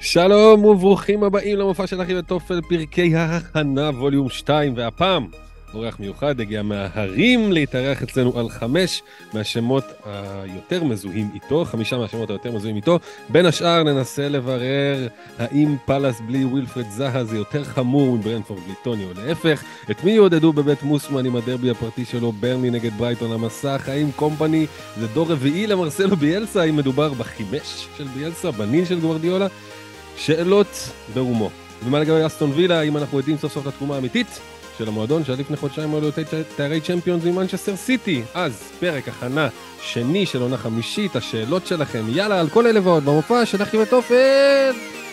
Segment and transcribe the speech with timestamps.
[0.00, 5.26] שלום וברוכים הבאים למופע של אחי ותופל פרקי ההכנה volume 2 והפעם
[5.74, 9.02] אורח מיוחד הגיע מההרים להתארח אצלנו על חמש
[9.34, 12.98] מהשמות היותר מזוהים איתו, חמישה מהשמות היותר מזוהים איתו.
[13.28, 15.08] בין השאר ננסה לברר
[15.38, 20.10] האם פאלאס בלי ווילפרד זאהה זה יותר חמור מברנטפורד בלי טוני או להפך, את מי
[20.10, 24.66] יעודדו בבית מוסמן עם הדרבי הפרטי שלו ברנלי נגד ברייטון המסך, האם קומפני
[25.00, 29.46] זה דור רביעי למרסלו ביאלסה, האם מדובר בחימש של ביאלסה, בנין של גוורדיולה?
[30.18, 31.50] שאלות ברומו.
[31.84, 34.40] ומה לגבי אסטון וילה, האם אנחנו עדים סוף סוף לתקומה האמיתית
[34.78, 36.08] של המועדון שעד לפני חודשיים היו לו
[36.56, 38.22] תארי צ'מפיונס ממנצ'סטר סיטי.
[38.34, 39.48] אז פרק הכנה
[39.82, 45.07] שני של עונה חמישית, השאלות שלכם, יאללה, על כל אלה ועוד במופע של אחי ותופל!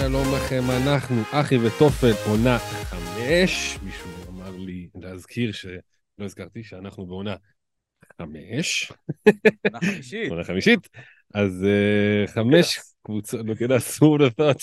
[0.00, 3.78] שלום לכם, אנחנו אחי ותופל, עונה חמש.
[3.82, 5.74] מישהו אמר לי להזכיר שלא
[6.20, 7.34] הזכרתי שאנחנו בעונה
[8.18, 8.92] חמש.
[9.64, 10.30] עונה חמישית.
[10.30, 10.88] עונה חמישית.
[11.34, 14.56] אז אה, חמש קבוצות, לא כדאי, אסור לתת.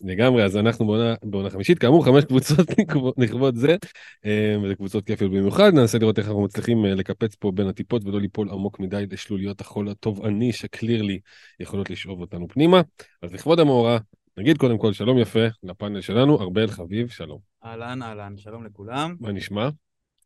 [0.00, 2.66] לגמרי, אז אנחנו בעונה, בעונה חמישית, כאמור חמש קבוצות
[3.18, 3.76] לכבוד זה,
[4.24, 8.04] אה, וזה קבוצות כיפיות במיוחד, ננסה לראות איך אנחנו מצליחים אה, לקפץ פה בין הטיפות
[8.04, 11.20] ולא ליפול עמוק מדי לשלוליות החול התובעני שקלירלי
[11.60, 12.80] יכולות לשאוב אותנו פנימה.
[13.22, 13.98] אז לכבוד המאורע,
[14.36, 17.38] נגיד קודם כל שלום יפה לפאנל שלנו, ארבל חביב, שלום.
[17.64, 19.16] אהלן, אהלן, שלום לכולם.
[19.20, 19.68] מה נשמע?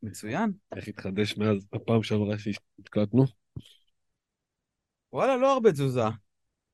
[0.02, 0.52] מצוין.
[0.76, 3.24] איך התחדש מאז הפעם שעברה שהתקלטנו?
[5.12, 6.02] וואלה, לא הרבה תזוזה.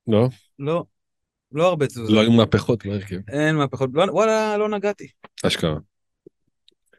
[0.07, 0.29] לא?
[0.59, 0.85] לא,
[1.53, 2.13] לא הרבה תזוזה.
[2.13, 3.17] לא היו מהפכות בהרכב.
[3.29, 3.91] אין מהפכות.
[3.93, 5.09] לא- וואלה, לא נגעתי.
[5.47, 5.79] אשכרה.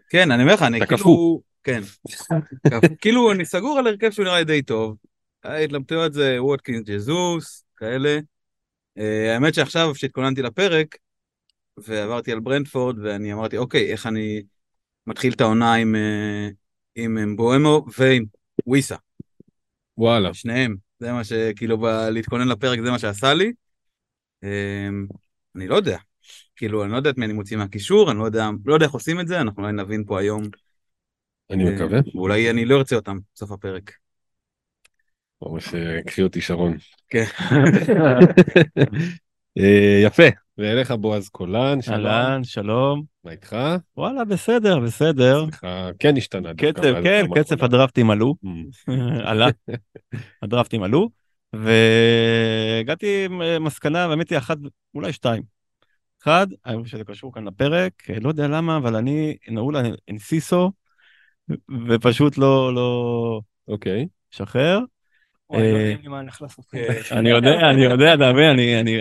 [0.09, 0.97] כן, אני אומר לך, אני כאילו...
[0.97, 1.39] קפוא.
[1.63, 1.81] כן.
[3.01, 4.95] כאילו, אני סגור על הרכב שהוא נראה לי די טוב.
[5.43, 8.19] ההתלבטויות זה ווטקינס ג'זוס, כאלה.
[8.97, 10.97] אה, האמת שעכשיו, כשהתכוננתי לפרק,
[11.77, 14.43] ועברתי על ברנדפורד, ואני אמרתי, אוקיי, איך אני
[15.07, 16.49] מתחיל את העונה עם, אה,
[16.95, 18.25] עם אמבואמו ועם
[18.67, 18.95] וויסה.
[19.97, 20.33] וואלה.
[20.33, 20.75] שניהם.
[20.99, 23.53] זה מה שכאילו, להתכונן לפרק זה מה שעשה לי.
[24.43, 25.07] אמ,
[25.55, 25.97] אני לא יודע.
[26.55, 28.93] כאילו, אני לא יודע את מי אני מוציא מהקישור, אני לא יודע, לא יודע איך
[28.93, 30.43] עושים את זה, אנחנו אולי נבין פה היום.
[31.51, 31.99] אני אה, מקווה.
[32.15, 33.91] ואולי אני לא ארצה אותם בסוף הפרק.
[35.41, 36.77] ממש אה, קחי אותי שרון.
[37.09, 37.25] כן.
[39.57, 40.27] אה, יפה.
[40.57, 42.05] ואליך בועז קולן, שלום.
[42.05, 43.03] אהלן, שלום.
[43.23, 43.57] מה איתך?
[43.97, 45.45] וואלה, בסדר, בסדר.
[45.45, 46.53] סליחה, כן השתנה.
[46.53, 47.63] קצב, כן, קצב.
[47.63, 48.91] הדרפטים עלו, Mm.
[49.29, 49.47] עלה,
[50.43, 51.09] הדרפטים עלו,
[51.53, 54.57] והגעתי עם אה, מסקנה, באמת היא אחת,
[54.95, 55.43] אולי שתיים.
[56.23, 59.95] אחד, אני חושב שזה קשור כאן לפרק, אה, לא יודע למה, אבל אני נעול על
[60.11, 60.71] אנסיסו,
[61.89, 64.07] ופשוט לא, לא אוקיי.
[64.31, 64.79] שחרר.
[65.51, 65.93] לא אה,
[67.11, 68.49] אני יודע, אני יודע, אתה מבין,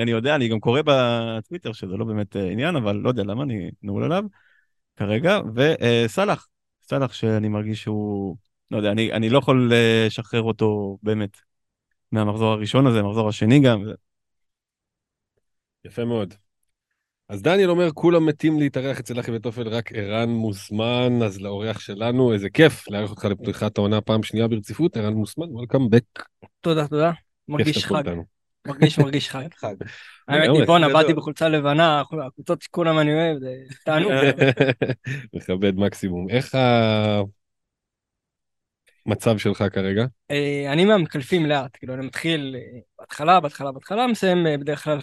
[0.00, 3.70] אני, יודע, אני גם קורא בטוויטר שזה לא באמת עניין, אבל לא יודע למה אני
[3.82, 4.24] נעול עליו
[4.96, 6.48] כרגע, וסאלח,
[6.82, 8.36] סאלח שאני מרגיש שהוא,
[8.70, 11.36] לא יודע, אני, לא יכול לשחרר אותו באמת
[12.12, 13.84] מהמחזור הראשון הזה, המחזור השני גם,
[15.84, 16.34] יפה מאוד.
[17.28, 22.32] אז דניאל אומר, כולם מתים להתארח אצל אחי ותופל, רק ערן מוזמן, אז לאורח שלנו,
[22.32, 26.24] איזה כיף לארח אותך לפתיחת העונה פעם שנייה ברציפות, ערן מוזמן, וולקאם בק.
[26.60, 27.12] תודה, תודה.
[27.48, 28.02] מרגיש חג.
[28.66, 29.44] מרגיש מרגיש חג.
[30.28, 31.02] האמת לגמרי, היא, בואנה, גדול.
[31.02, 34.12] באתי בחולצה לבנה, הקבוצות שכולם אני אוהב, זה תענוג.
[35.34, 36.30] מכבד מקסימום.
[36.30, 36.54] איך
[39.06, 40.04] המצב שלך כרגע?
[40.30, 44.98] אה, אני מהמקלפים לאט, כאילו אני מתחיל אה, בהתחלה, בהתחלה, בהתחלה, מסיים אה, בדרך כלל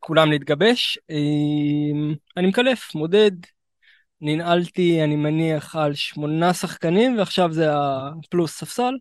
[0.00, 0.98] כולם להתגבש.
[2.36, 3.30] אני מקלף, מודד,
[4.20, 8.94] ננעלתי, אני מניח, על שמונה שחקנים, ועכשיו זה הפלוס ספסל.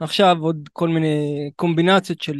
[0.00, 2.36] עכשיו עוד כל מיני קומבינציות של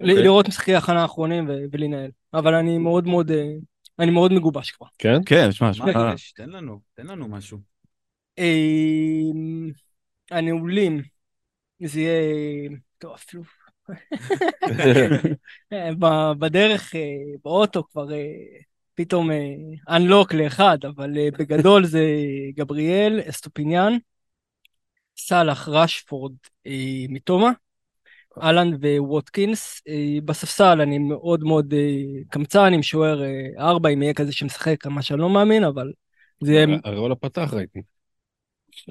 [0.00, 0.24] ל- אוקיי.
[0.24, 2.10] לראות משחקי הכנה האחרונים ו- ולנהל.
[2.34, 3.30] אבל אני מאוד מאוד,
[3.98, 4.86] אני מאוד מגובש כבר.
[4.98, 5.18] כן?
[5.26, 6.14] כן, שמע, שמע?
[6.36, 7.71] תן לנו, תן לנו משהו.
[8.38, 9.32] אה,
[10.30, 11.02] הנעולים,
[11.84, 12.70] זה יהיה...
[12.98, 13.42] טוב, אפילו...
[15.72, 17.00] אה, בדרך, אה,
[17.44, 18.26] באוטו כבר אה,
[18.94, 19.30] פתאום
[19.88, 22.04] אנלוק לאחד, אבל אה, בגדול זה
[22.56, 23.96] גבריאל, אסטופיניאן,
[25.16, 26.32] סלאח, רשפורד,
[26.66, 27.50] אה, מיטומה,
[28.42, 29.82] האלנד, ווטקינס.
[29.88, 34.86] אה, בספסל אני מאוד מאוד אה, קמצן עם שוער אה, ארבע, אם יהיה כזה שמשחק,
[34.86, 35.92] מה שאני לא מאמין, אבל
[36.44, 36.66] זה יהיה...
[36.84, 37.82] אריולה פתח ראיתי.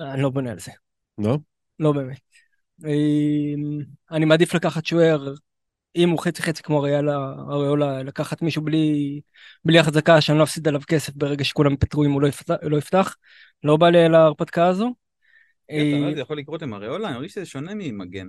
[0.02, 0.72] אני לא בונה על זה.
[1.18, 1.38] לא?
[1.80, 2.20] לא באמת.
[2.86, 3.80] אמ,
[4.12, 5.34] אני מעדיף לקחת שוער,
[5.96, 9.20] אם הוא חצי חצי כמו אריאלה, אריולה, לקחת מישהו בלי,
[9.66, 12.56] בלי החזקה שאני לא אפסיד עליו כסף ברגע שכולם יפטרו אם הוא לא יפתח.
[12.62, 13.16] לא, יפתח.
[13.64, 14.94] לא בא לי להרפתקה הזו.
[15.72, 17.08] אה, זה יכול לקרות עם אריולה?
[17.08, 18.28] אני מרגיש שזה שונה ממגן.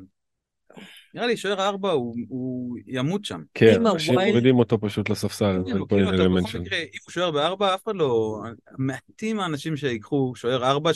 [1.15, 3.41] נראה לי שוער הארבע הוא, הוא ימות שם.
[3.55, 6.59] כן, אם אנשים הווילד- מורידים אותו פשוט לספסל, פה כאילו, בכל.
[6.59, 8.41] מקרה, אם הוא שוער בארבע, אף אחד לא...
[8.79, 10.95] מעטים האנשים שיקחו שוער ארבע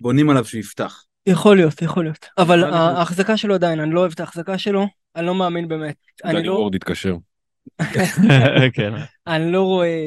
[0.00, 1.04] שבונים עליו שהוא יפתח.
[1.26, 2.26] יכול להיות, יכול להיות.
[2.38, 4.86] אבל ההחזקה שלו עדיין, אני לא אוהב את ההחזקה שלו,
[5.16, 5.96] אני לא מאמין באמת.
[6.24, 7.16] אני דני לא, וורד התקשר.
[8.74, 8.92] כן.
[9.26, 10.06] אני לא רואה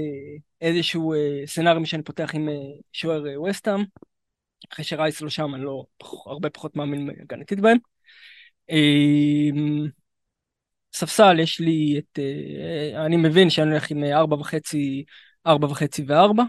[0.61, 2.53] איזשהו אה, סצנריום שאני פותח עם אה,
[2.93, 3.83] שוער אה, וסטאם.
[4.73, 5.83] אחרי שרייס לא שם, אני לא,
[6.25, 7.77] הרבה פחות מאמין הגנתית בהם.
[8.69, 9.87] אה,
[10.93, 12.19] ספסל, יש לי את...
[13.05, 15.03] אני מבין שאני הולך עם ארבע וחצי,
[15.47, 16.43] ארבע וחצי וארבע.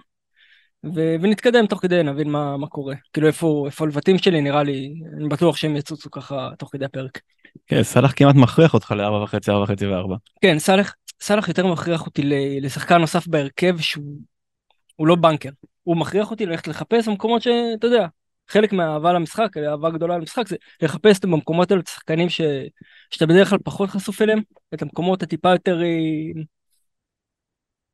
[0.94, 2.94] ו- ונתקדם תוך כדי, נבין מה, מה קורה.
[3.12, 7.20] כאילו איפה, איפה הלבטים שלי, נראה לי, אני בטוח שהם יצוצו ככה תוך כדי הפרק.
[7.66, 10.16] כן, סאלח כמעט מכריח אותך לארבע וחצי, ארבע וחצי וארבע.
[10.42, 12.22] כן, סאלח, סאלח יותר מכריח אותי
[12.60, 14.18] לשחקן נוסף בהרכב שהוא
[14.96, 15.50] הוא לא בנקר.
[15.82, 18.06] הוא מכריח אותי ללכת לחפש במקומות שאתה יודע,
[18.48, 22.40] חלק מהאהבה למשחק, האהבה גדולה למשחק, זה לחפש את במקומות האלה את השחקנים ש...
[23.10, 24.40] שאתה בדרך כלל פחות חשוף אליהם,
[24.74, 26.42] את המקומות הטיפה יותר אה,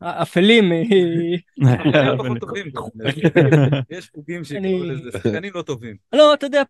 [0.02, 0.73] אפלים.
[0.73, 2.67] אה, פחות טובים.
[3.91, 5.97] יש חוגים שיקראו לזה שחקנים לא טובים.
[6.12, 6.62] לא, אתה יודע,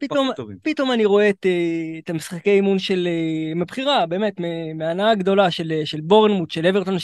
[0.62, 5.72] פתאום, אני רואה את, אה, המשחקי אימון של, אה, מבחירה, באמת, מ- מההנאה הגדולה של,
[5.72, 6.96] אה, של בורנמוט, של אברטון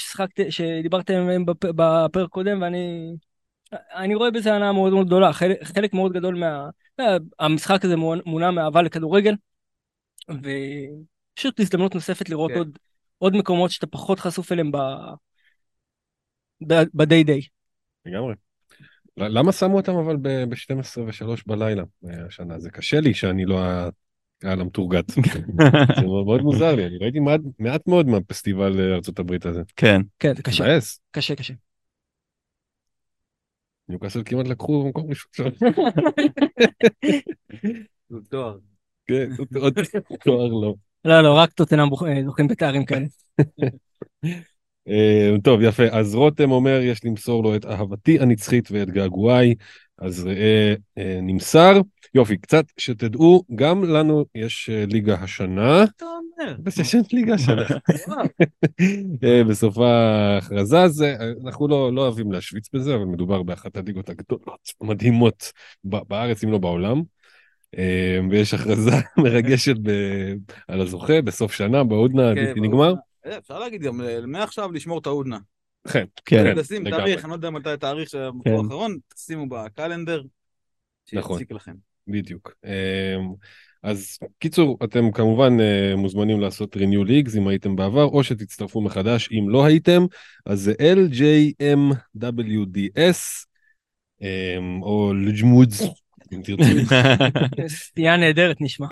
[0.48, 3.12] שדיברתם עליהם בפ- בפרק קודם, ואני
[3.72, 5.32] אני רואה בזה הנאה מאוד מאוד גדולה.
[5.32, 6.68] חלק, חלק מאוד גדול מה...
[7.00, 9.34] אה, המשחק הזה מונע- מונע מאהבה לכדורגל,
[10.30, 12.58] ופשוט הזדמנות נוספת לראות כן.
[12.58, 12.78] עוד,
[13.18, 14.70] עוד מקומות שאתה פחות חשוף אליהם
[16.60, 16.74] ב...
[16.74, 17.48] ב- ב-day day.
[18.06, 18.34] לגמרי.
[19.16, 22.58] למה שמו אותם אבל ב-12 ו-3 בלילה אה, השנה?
[22.58, 25.10] זה קשה לי שאני לא הקהל המתורגת.
[26.00, 29.62] זה מאוד מוזר לי, אני ראיתי מעט- מעט מאוד מהפסטיבל אה, ארצות הברית הזה.
[29.76, 30.00] כן.
[30.18, 31.00] כן, זה קשה, מבאס.
[31.10, 31.54] קשה, קשה.
[33.88, 35.44] ניוקאסל כמעט לקחו מקום ראשון שם.
[38.10, 38.58] זה תואר.
[39.06, 39.28] כן,
[39.60, 39.78] עוד
[40.24, 40.74] תואר לא.
[41.04, 43.06] לא, לא, רק טוטנאם בוח- אה, זוכים בתארים כאלה.
[44.88, 45.84] אה, טוב, יפה.
[45.90, 49.54] אז רותם אומר, יש למסור לו את אהבתי הנצחית ואת געגועיי.
[49.98, 51.80] אז ראה אה, נמסר.
[52.14, 55.84] יופי, קצת שתדעו, גם לנו יש אה, ליגה השנה.
[56.66, 57.62] יש ליגה השנה.
[59.48, 65.52] בסוף ההכרזה הזה, אנחנו לא, לא אוהבים להשוויץ בזה, אבל מדובר באחת הליגות הגדולות, המדהימות
[65.84, 67.02] בארץ, אם לא בעולם.
[68.30, 68.90] ויש הכרזה
[69.24, 69.74] מרגשת
[70.68, 72.94] על הזוכה בסוף שנה, בהודנה, כן, נגמר.
[73.26, 75.38] אה, אפשר להגיד גם אה, מעכשיו לשמור את ההודנה.
[75.92, 76.56] כן, כן.
[76.56, 76.90] לשים.
[76.90, 78.64] תאריך, אני לא יודע מתי התאריך של המקור כן.
[78.64, 80.22] האחרון, תשימו בקלנדר.
[81.12, 81.38] נכון.
[81.38, 81.74] שיציק לכם.
[82.08, 82.54] בדיוק.
[82.64, 82.70] אמ,
[83.82, 89.28] אז קיצור, אתם כמובן אה, מוזמנים לעשות renew leagues אם הייתם בעבר, או שתצטרפו מחדש
[89.32, 90.06] אם לא הייתם,
[90.46, 92.36] אז זה LJMWDS,
[94.20, 95.82] אמ, או לג'מודס,
[96.32, 96.62] אם תרצו.
[97.68, 98.86] סטייה נהדרת נשמע.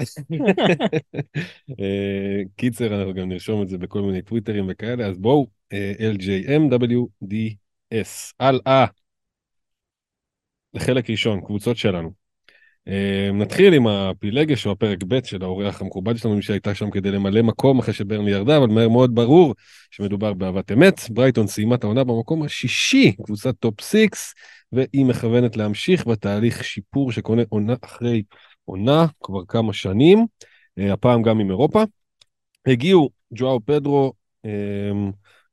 [1.80, 7.54] אה, קיצר, אנחנו גם נרשום את זה בכל מיני טוויטרים וכאלה, אז בואו, אה, LJMWDS,
[8.40, 8.86] הלאה.
[10.74, 12.23] לחלק ראשון, קבוצות שלנו.
[12.88, 17.10] אה, נתחיל עם הפילגש או הפרק ב' של האורח המכובד שלנו, מי שהייתה שם כדי
[17.10, 19.54] למלא מקום אחרי שברנלי ירדה, אבל מהר מאוד ברור
[19.90, 21.00] שמדובר באהבת אמת.
[21.10, 24.34] ברייטון סיימה את העונה במקום השישי, קבוצת top six,
[24.72, 28.22] והיא מכוונת להמשיך בתהליך שיפור שקונה עונה אחרי
[28.64, 30.26] עונה כבר כמה שנים,
[30.78, 31.82] אה, הפעם גם עם אירופה.
[32.66, 34.12] הגיעו ג'ואו פדרו,
[34.44, 34.50] אה,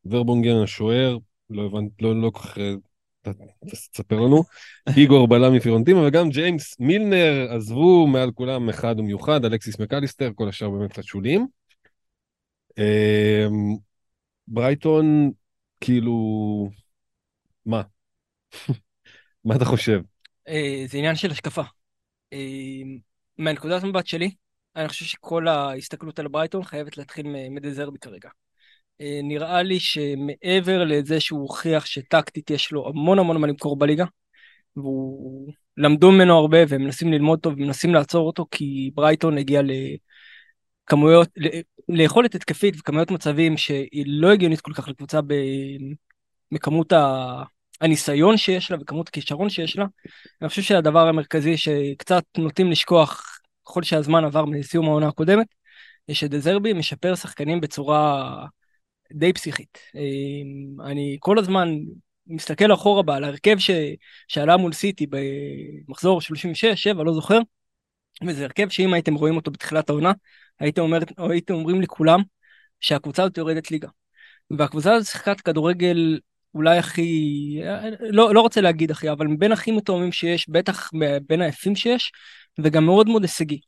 [0.06, 1.18] ורבונגן השוער,
[1.50, 2.91] לא הבנתי, לא, לא כל כך, אה, ת-
[3.72, 4.44] תספר לנו,
[4.98, 10.70] איגור בלם מפירונטימה וגם ג'יימס מילנר עזבו מעל כולם אחד ומיוחד, אלכסיס מקליסטר, כל השאר
[10.70, 11.48] באמת קצת שוליים.
[12.80, 13.48] אה,
[14.48, 15.32] ברייטון,
[15.82, 16.70] כאילו,
[17.66, 17.82] מה?
[19.46, 20.02] מה אתה חושב?
[20.48, 21.64] אה, זה עניין של השקפה.
[22.34, 22.38] אה,
[23.38, 24.32] מהנקודת מבט שלי,
[24.76, 28.30] אני חושב שכל ההסתכלות על ברייטון חייבת להתחיל מדזרבי כרגע.
[29.02, 34.06] אה, נראה לי שמעבר לזה שהוא הוכיח שטקטית יש לו המון המון מה למכור בליגה,
[34.76, 39.62] והוא למדו ממנו הרבה והם מנסים ללמוד אותו ומנסים לעצור אותו כי ברייטון הגיע
[40.88, 41.30] לכמויות,
[41.90, 45.20] ליכולת התקפית וכמויות מצבים שהיא לא הגיונית כל כך לקבוצה
[46.52, 46.94] בכמות.
[47.82, 49.86] הניסיון שיש לה וכמות הכישרון שיש לה.
[50.42, 55.48] אני חושב שהדבר המרכזי שקצת נוטים לשכוח ככל שהזמן עבר מסיום העונה הקודמת,
[56.12, 58.46] שדזרבי משפר שחקנים בצורה
[59.14, 59.78] די פסיכית.
[59.96, 61.70] אה, אני כל הזמן
[62.28, 63.72] מסתכל אחורה על ההרכב ש...
[64.28, 67.40] שעלה מול סיטי במחזור 36, 7, לא זוכר,
[68.28, 70.12] וזה הרכב שאם הייתם רואים אותו בתחילת העונה,
[70.60, 71.00] הייתם, אומר...
[71.18, 72.20] הייתם אומרים לכולם
[72.80, 73.88] שהקבוצה הזאת יורדת ליגה.
[74.52, 76.20] והקבוצה הזאת שיחקת כדורגל
[76.54, 77.62] אולי הכי,
[78.00, 80.90] לא, לא רוצה להגיד הכי, אבל מבין הכי מתואמים שיש, בטח
[81.28, 82.12] בין היפים שיש,
[82.60, 83.60] וגם מאוד מאוד הישגי.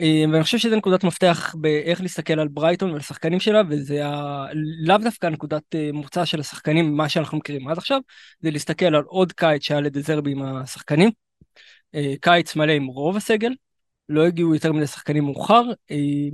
[0.00, 4.46] אה, ואני חושב שזה נקודת מפתח באיך להסתכל על ברייטון ועל השחקנים שלה, וזה ה...
[4.86, 8.00] לאו דווקא נקודת אה, מוצא של השחקנים, מה שאנחנו מכירים עד עכשיו,
[8.40, 11.10] זה להסתכל על עוד קיץ שהיה לדזרבי עם השחקנים.
[11.94, 13.54] אה, קיץ מלא עם רוב הסגל,
[14.08, 15.62] לא הגיעו יותר מדי שחקנים מאוחר,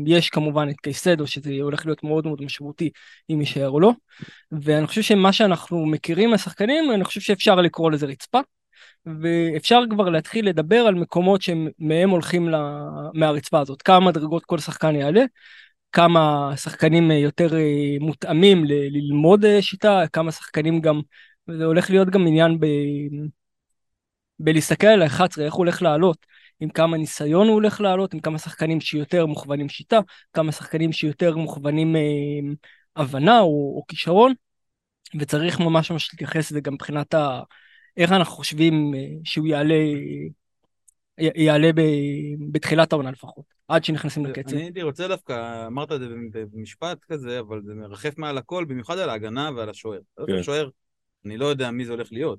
[0.07, 2.91] יש כמובן את קייסדו שזה הולך להיות מאוד מאוד משמעותי
[3.31, 3.93] אם יישאר או לא,
[4.53, 8.41] ואני חושב שמה שאנחנו מכירים מהשחקנים, אני חושב שאפשר לקרוא לזה רצפה,
[9.07, 12.81] ואפשר כבר להתחיל לדבר על מקומות שמהם הולכים לה...
[13.15, 15.25] מהרצפה הזאת, כמה מדרגות כל שחקן יעלה,
[15.93, 18.73] כמה שחקנים יותר אה, מותאמים ל...
[18.73, 21.01] ללמוד אה, שיטה, כמה שחקנים גם,
[21.51, 22.67] זה הולך להיות גם עניין ב...
[24.39, 26.27] בלהסתכל על ה-11, איך הוא הולך לעלות,
[26.61, 30.01] עם כמה ניסיון הוא הולך לעלות, עם כמה שחקנים שיותר מוכוונים שיטה,
[30.33, 32.03] כמה שחקנים שיותר מוכוונים אה,
[32.97, 34.33] הבנה או, או כישרון,
[35.19, 37.41] וצריך ממש ממש להתייחס לזה גם מבחינת ה...
[37.97, 39.75] איך אנחנו חושבים אה, שהוא יעלה,
[41.19, 41.81] יעלה ב,
[42.53, 44.55] בתחילת העונה לפחות, עד שנכנסים לקצב.
[44.55, 46.07] אני הייתי רוצה דווקא, אמרת את זה
[46.53, 50.01] במשפט כזה, אבל זה מרחף מעל הכל, במיוחד על ההגנה ועל השוער.
[50.27, 50.39] כן.
[50.41, 50.69] השוער,
[51.27, 52.39] אני לא יודע מי זה הולך להיות,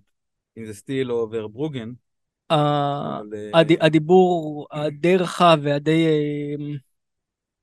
[0.57, 1.91] אם זה סטיל או ורברוגן.
[2.51, 3.19] אה,
[3.81, 6.05] הדיבור הדי רחב והדי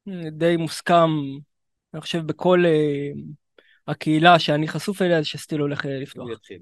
[0.08, 1.10] אה, די מוסכם,
[1.94, 2.64] אני חושב בכל
[3.88, 6.24] הקהילה שאני חשוף אליה, זה שסטיל הולך לפתוח.
[6.24, 6.58] הוא יתחיל.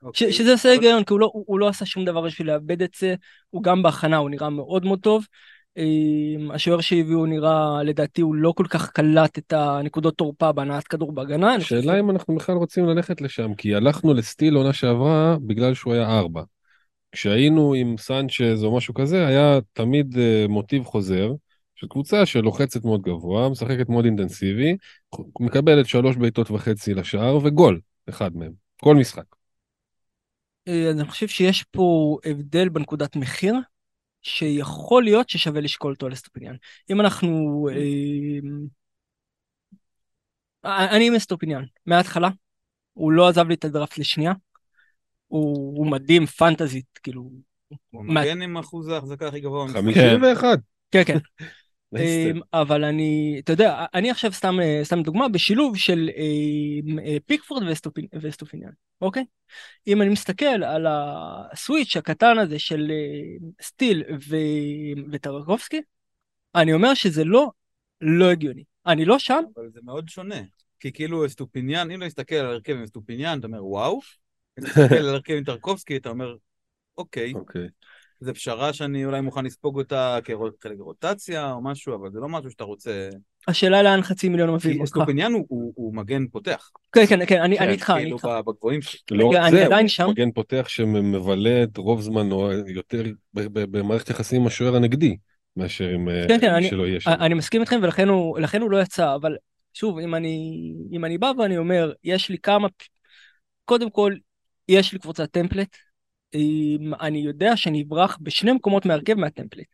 [0.00, 0.06] כן.
[0.06, 0.32] אוקיי.
[0.32, 2.90] שזה עושה היגיון, כי הוא לא, הוא, הוא לא עשה שום דבר בשביל לאבד את
[2.98, 3.14] זה,
[3.50, 5.26] הוא גם בהכנה, הוא נראה מאוד מאוד טוב.
[5.76, 11.12] אמ, השוער שהביאו נראה, לדעתי הוא לא כל כך קלט את הנקודות תורפה בהנעת כדור
[11.12, 11.54] בהגנה.
[11.54, 16.18] השאלה אם אנחנו בכלל רוצים ללכת לשם, כי הלכנו לסטיל עונה שעברה בגלל שהוא היה
[16.18, 16.42] ארבע.
[17.12, 21.32] כשהיינו עם סנצ'ז או משהו כזה, היה תמיד uh, מוטיב חוזר
[21.74, 24.76] של קבוצה שלוחצת מאוד גבוה, משחקת מאוד אינטנסיבי,
[25.40, 29.35] מקבלת שלוש בעיטות וחצי לשער וגול, אחד מהם, כל משחק.
[30.68, 33.54] אה, אני חושב שיש פה הבדל בנקודת מחיר,
[34.22, 36.54] שיכול להיות ששווה לשקול אותו על אסטופיניאן.
[36.90, 37.68] אם אנחנו...
[40.64, 42.28] אה, אני עם אסטופיניאן, מההתחלה.
[42.92, 44.32] הוא לא עזב לי את הדראפט לשנייה.
[45.26, 47.30] הוא, הוא מדהים פנטזית, כאילו...
[47.90, 49.68] הוא מגן עם אחוז ההחזקה הכי גבוה.
[49.68, 50.58] 51.
[50.90, 51.18] כן, כן.
[51.94, 57.16] אמ, אבל אני, אתה יודע, אני עכשיו סתם, אה, סתם דוגמה בשילוב של אמ, אה,
[57.26, 57.62] פיקפורד
[58.22, 59.24] ואסטופיניאן, אוקיי?
[59.86, 64.04] אם אני מסתכל על ה switch הקטן הזה של אה, סטיל
[65.12, 65.82] וטרקובסקי,
[66.54, 67.50] אני אומר שזה לא,
[68.00, 68.64] לא הגיוני.
[68.86, 69.42] אני לא שם.
[69.56, 70.40] אבל זה מאוד שונה.
[70.80, 74.00] כי כאילו אסטופיניאן, אם לא נסתכל על הרכב עם אסטופיניאן, אתה אומר וואו,
[74.58, 76.36] אם נסתכל על הרכב עם טרקובסקי, אתה אומר
[76.98, 77.32] אוקיי.
[77.34, 77.68] אוקיי.
[78.20, 82.50] זו פשרה שאני אולי מוכן לספוג אותה כחלק רוטציה או משהו, אבל זה לא משהו
[82.50, 83.08] שאתה רוצה...
[83.48, 84.92] השאלה לאן חצי מיליון מביאים אותך.
[84.92, 86.70] כי אסטופיניאן הוא, הוא, מגן פותח.
[86.92, 88.22] כן, כן, כן, אני, כן, אני איתך, אני איתך.
[88.22, 89.18] כאילו בגבוהים שלי.
[89.18, 89.66] לא רק זה,
[90.02, 93.02] הוא מגן פותח שמבלה את רוב זמנו יותר
[93.34, 95.16] במערכת יחסים עם השוער הנגדי,
[95.56, 97.10] מאשר עם כן, כן, מי שלא יהיה שם.
[97.10, 99.36] אני מסכים איתכם ולכן הוא, הוא לא יצא, אבל
[99.74, 102.68] שוב, אם אני, אם אני בא ואני אומר, יש לי כמה...
[103.64, 104.14] קודם כל,
[104.68, 105.76] יש לי קבוצת טמפלט,
[107.00, 109.66] אני יודע שאני אברח בשני מקומות מהרכב מהטמפלט.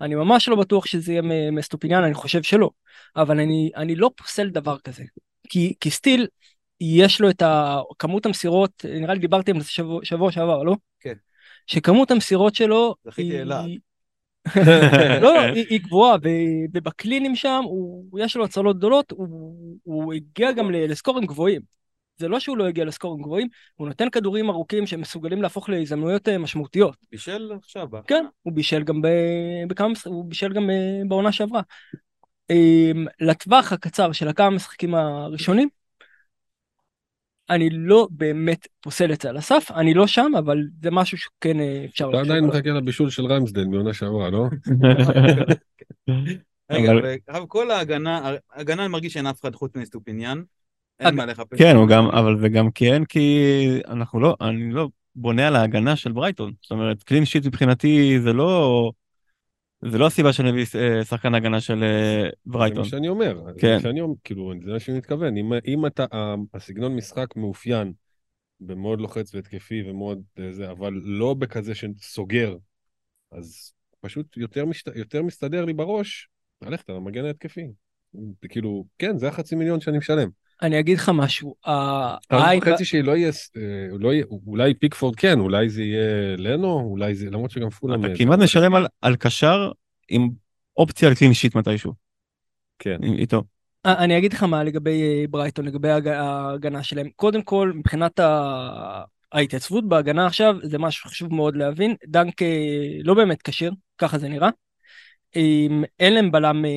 [0.00, 1.22] אני ממש לא בטוח שזה יהיה
[1.52, 2.70] מסטופיניאן, אני חושב שלא.
[3.16, 5.04] אבל אני, אני לא פוסל דבר כזה.
[5.48, 6.26] כי, כי סטיל,
[6.80, 7.42] יש לו את
[7.98, 10.76] כמות המסירות, נראה לי דיברתי על זה שבוע, שבוע שעבר, לא?
[11.00, 11.14] כן.
[11.66, 12.94] שכמות המסירות שלו...
[13.04, 13.64] זכיתי אליו.
[14.66, 16.16] לא, לא, היא, היא גבוהה,
[16.72, 21.76] ובקלינים שם, הוא, יש לו הצלות גדולות, הוא, הוא הגיע גם לסקורים גבוהים.
[22.16, 26.38] זה לא שהוא לא הגיע לסקורים גבוהים, הוא נותן כדורים ארוכים שמסוגלים להפוך להזדמנויות אה,
[26.38, 26.96] משמעותיות.
[27.10, 27.88] בישל עכשיו.
[28.06, 29.02] כן, הוא בישל גם
[29.68, 31.60] בכמה משחקים, הוא בישל גם אה, בעונה שעברה.
[32.50, 35.68] אמ, לטווח הקצר של הכמה משחקים הראשונים,
[37.50, 41.60] אני לא באמת פוסל את זה על הסף, אני לא שם, אבל זה משהו שכן
[41.60, 42.10] אה, אפשר...
[42.10, 44.44] אתה עדיין מחכה לבישול של ריימסדל מעונה שעברה, לא?
[46.70, 46.92] רגע,
[47.48, 50.42] כל ההגנה, ההגנה אני מרגיש שאין אף אחד חוץ מסטופיניאן.
[51.00, 51.58] אין מה לחפש.
[51.58, 53.44] כן, הוא גם, אבל וגם כן, כי
[53.88, 56.52] אנחנו לא, אני לא בונה על ההגנה של ברייטון.
[56.62, 58.90] זאת אומרת, קלין שיט מבחינתי זה לא...
[59.90, 62.76] זה לא הסיבה שאני מביא אה, שחקן הגנה של אה, ברייטון.
[62.76, 63.40] זה מה שאני אומר.
[63.58, 63.80] כן.
[63.80, 65.36] שאני אומר, כאילו, זה מה שאני מתכוון.
[65.36, 66.06] אם, אם אתה,
[66.54, 67.92] הסגנון משחק מאופיין
[68.60, 72.56] במאוד לוחץ והתקפי ומאוד אה, זה, אבל לא בכזה שסוגר,
[73.32, 76.28] אז פשוט יותר, משת, יותר מסתדר לי בראש
[76.62, 77.66] ללכת על המגן ההתקפי.
[78.48, 80.28] כאילו, כן, זה החצי מיליון שאני משלם.
[80.62, 81.54] אני אגיד לך משהו.
[82.30, 83.30] אני חצי שלא יהיה,
[83.98, 88.04] לא יהיה, אולי פיקפורד כן, אולי זה יהיה לנו, אולי זה, למרות שגם פולאם...
[88.04, 89.70] אתה כמעט משלם על, על קשר
[90.08, 90.28] עם
[90.76, 91.92] אופציה לקלין שיט מתישהו.
[92.78, 93.02] כן.
[93.02, 93.42] איתו.
[93.84, 97.08] אני אגיד לך מה לגבי אה, ברייטון, לגבי ההגנה שלהם.
[97.16, 98.20] קודם כל, מבחינת
[99.32, 101.94] ההתייצבות בהגנה עכשיו, זה משהו חשוב מאוד להבין.
[102.06, 102.42] דנק
[103.04, 104.48] לא באמת כשיר, ככה זה נראה.
[105.36, 106.70] עם- אין להם בלם אה,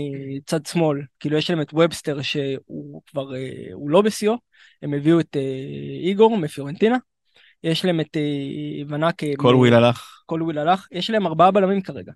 [0.45, 4.33] צד שמאל, כאילו יש להם את ובסטר שהוא כבר, אה, הוא לא בשיאו,
[4.81, 5.41] הם הביאו את אה,
[6.03, 6.97] איגור מפיורנטינה,
[7.63, 8.17] יש להם את
[8.87, 10.21] ואן הקה, אה, קולוויל הלך.
[10.25, 12.11] קולוויל הלך, יש להם ארבעה בלמים כרגע.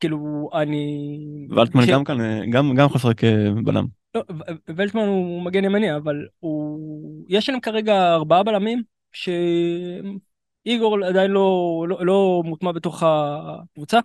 [0.00, 1.08] כאילו, אני...
[1.50, 3.86] ולטמן ש- גם כאן, גם גם יכול לשחק אה, בלם.
[4.14, 4.22] לא,
[4.68, 7.24] ולטמן הוא מגן ימני, אבל הוא...
[7.28, 13.98] יש להם כרגע ארבעה בלמים, שאיגור עדיין לא, לא, לא מוטמע בתוך הקבוצה.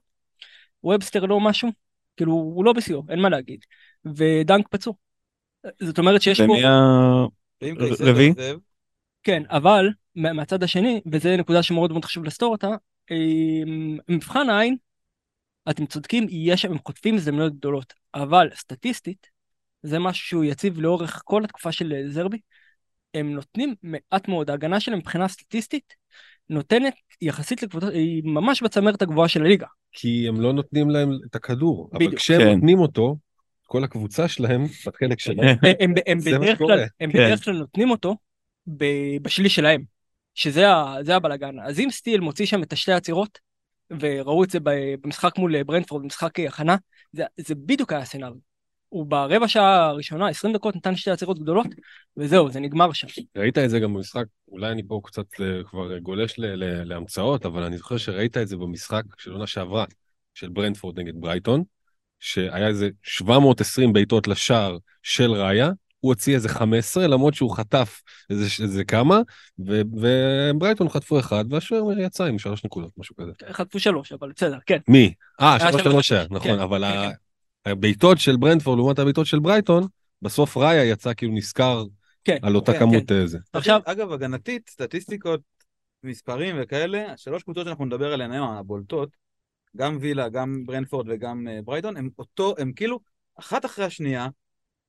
[0.84, 1.70] ובסטר לא משהו,
[2.18, 3.66] כאילו, הוא לא בשיאו, אין מה להגיד.
[4.06, 4.94] ודנק פצוע.
[5.82, 6.56] זאת אומרת שיש פה...
[8.00, 8.34] רביעי?
[9.24, 12.68] כן, אבל מה- מהצד השני, וזו נקודה שמאוד מאוד חשוב לסתור אותה,
[13.12, 14.76] אמ, מבחן העין,
[15.70, 19.28] אתם צודקים, יש שם, הם חוטפים הזדמנויות גדולות, אבל סטטיסטית,
[19.84, 22.40] זה משהו שהוא יציב לאורך כל התקופה של זרבי,
[23.14, 25.96] הם נותנים מעט מאוד, ההגנה שלהם מבחינה סטטיסטית
[26.52, 29.68] נותנת יחסית לקבוצות, היא ממש בצמרת הגבוהה של הליגה.
[29.92, 31.90] כי הם לא נותנים להם את הכדור.
[31.94, 32.16] אבל בדיוק.
[32.16, 32.48] כשהם כן.
[32.48, 33.16] נותנים אותו,
[33.64, 36.76] כל הקבוצה שלהם, בחלק שלהם, הם, הם, הם, זה מה בדרך שקורה.
[36.76, 37.18] כלל, הם כן.
[37.18, 38.16] בדרך כלל נותנים אותו
[38.68, 39.84] ב- בשליש שלהם,
[40.36, 41.60] שזה הבלאגן.
[41.60, 43.40] אז אם סטיל מוציא שם את השתי עצירות,
[44.00, 46.76] וראו את זה ב- במשחק מול ברנדפורד, במשחק הכנה,
[47.14, 48.34] זה, זה בדיוק היה הסצנריו.
[48.92, 51.68] הוא ברבע שעה הראשונה, 20 דקות, נתן שתי עצירות גדולות,
[52.18, 53.08] וזהו, זה נגמר שם.
[53.38, 57.46] ראית את זה גם במשחק, אולי אני פה קצת אה, כבר גולש ל- ל- להמצאות,
[57.46, 59.86] אבל אני זוכר שראית את זה במשחק של עונה שעברה,
[60.34, 61.64] של ברנדפורד נגד ברייטון,
[62.20, 68.64] שהיה איזה 720 בעיטות לשער של ראיה, הוא הוציא איזה 15, למרות שהוא חטף איזה,
[68.64, 69.22] איזה כמה,
[69.68, 73.32] ו- וברייטון חטפו אחד, והשוער יצא עם שלוש נקודות, משהו כזה.
[73.52, 74.78] חטפו שלוש, אבל בסדר, כן.
[74.88, 75.14] מי?
[75.42, 75.94] אה, היה שלוש שלוש.
[75.94, 77.16] שלוש היה, נכון, כן, אבל כן, ה- כן.
[77.66, 79.88] הבעיטות של ברנטפורד לעומת הבעיטות של ברייטון,
[80.22, 81.84] בסוף ראיה יצא כאילו נזכר
[82.24, 83.38] כן, על אותה כן, כמות אה, זה.
[83.54, 85.42] עכשיו, אגב, הגנתית, סטטיסטיקות,
[86.04, 89.10] מספרים וכאלה, השלוש קבוצות שאנחנו נדבר עליהן היום, הבולטות,
[89.78, 93.00] גם וילה, גם ברנטפורד וגם אה, ברייטון, הם אותו, הם כאילו,
[93.40, 94.28] אחת אחרי השנייה,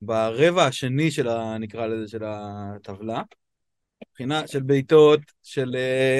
[0.01, 1.57] ברבע השני של ה...
[1.57, 3.21] נקרא לזה, של הטבלה,
[4.09, 5.75] מבחינה של בעיטות, של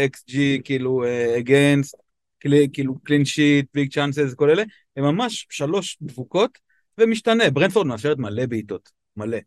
[0.06, 1.04] xG, כאילו
[1.40, 1.96] against,
[2.74, 4.64] כאילו clean sheet, big chances, כל אלה,
[4.98, 6.58] הם ממש שלוש דפוקות,
[6.98, 9.38] ומשתנה, ברנטפורד מאפשרת מלא בעיטות, מלא.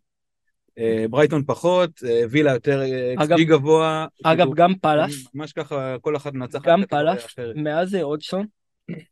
[0.79, 2.83] אה, ברייטון פחות, אה, וילה יותר
[3.15, 4.07] x אגב- G גבוה.
[4.25, 6.67] אגב, גם פאלאס, ממש ככה, כל אחת מנצחת.
[6.67, 7.57] גם פאלאס, אחרת.
[7.57, 8.47] מאז אה, הודג'סון,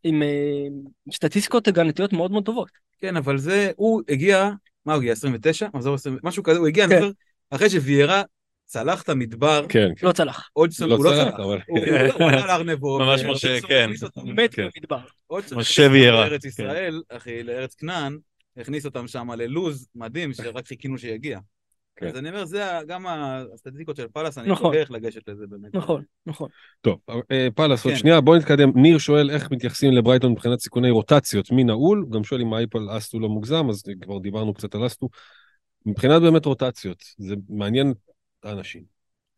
[0.03, 0.67] עם אה,
[1.13, 2.69] סטטיסטיקות הגנתיות מאוד מאוד טובות.
[2.99, 4.49] כן, אבל זה, הוא הגיע,
[4.85, 5.67] מה הוא הגיע, 29?
[5.73, 6.91] מחזור 20, משהו כזה, הוא הגיע, כן.
[6.91, 7.11] אני זוכר,
[7.49, 8.23] אחרי שוויירה
[8.65, 10.49] צלח את המדבר, כן, לא צלח.
[10.55, 11.59] הודג'סון, לא הוא לא צלח, צלח, אבל-
[12.19, 13.89] הוא עלה להר נבו, ממש ו- משה, כן.
[14.25, 14.67] מת כן.
[14.75, 14.99] במדבר.
[15.31, 16.47] הכניס אותם ויירה, לארץ כן.
[16.47, 18.17] ישראל, אחי, לארץ כנען,
[18.57, 21.39] הכניס אותם שם ללוז מדהים, שרק חיכינו שיגיע.
[21.95, 22.07] כן.
[22.07, 23.05] אז אני אומר, זה גם
[23.53, 24.71] הסטטיסטיקות של פאלאס, אני נכון.
[24.71, 25.75] בדרך לגשת לזה באמת.
[25.75, 26.49] נכון, נכון.
[26.81, 26.99] טוב,
[27.31, 27.99] אה, פאלאס, עוד כן.
[27.99, 28.71] שנייה, בוא נתקדם.
[28.75, 31.99] ניר שואל איך מתייחסים לברייטון מבחינת סיכוני רוטציות, מי נעול?
[31.99, 35.09] הוא גם שואל אם האייפ על אסטו לא מוגזם, אז כבר דיברנו קצת על אסטו.
[35.85, 37.93] מבחינת באמת רוטציות, זה מעניין
[38.45, 38.83] את האנשים.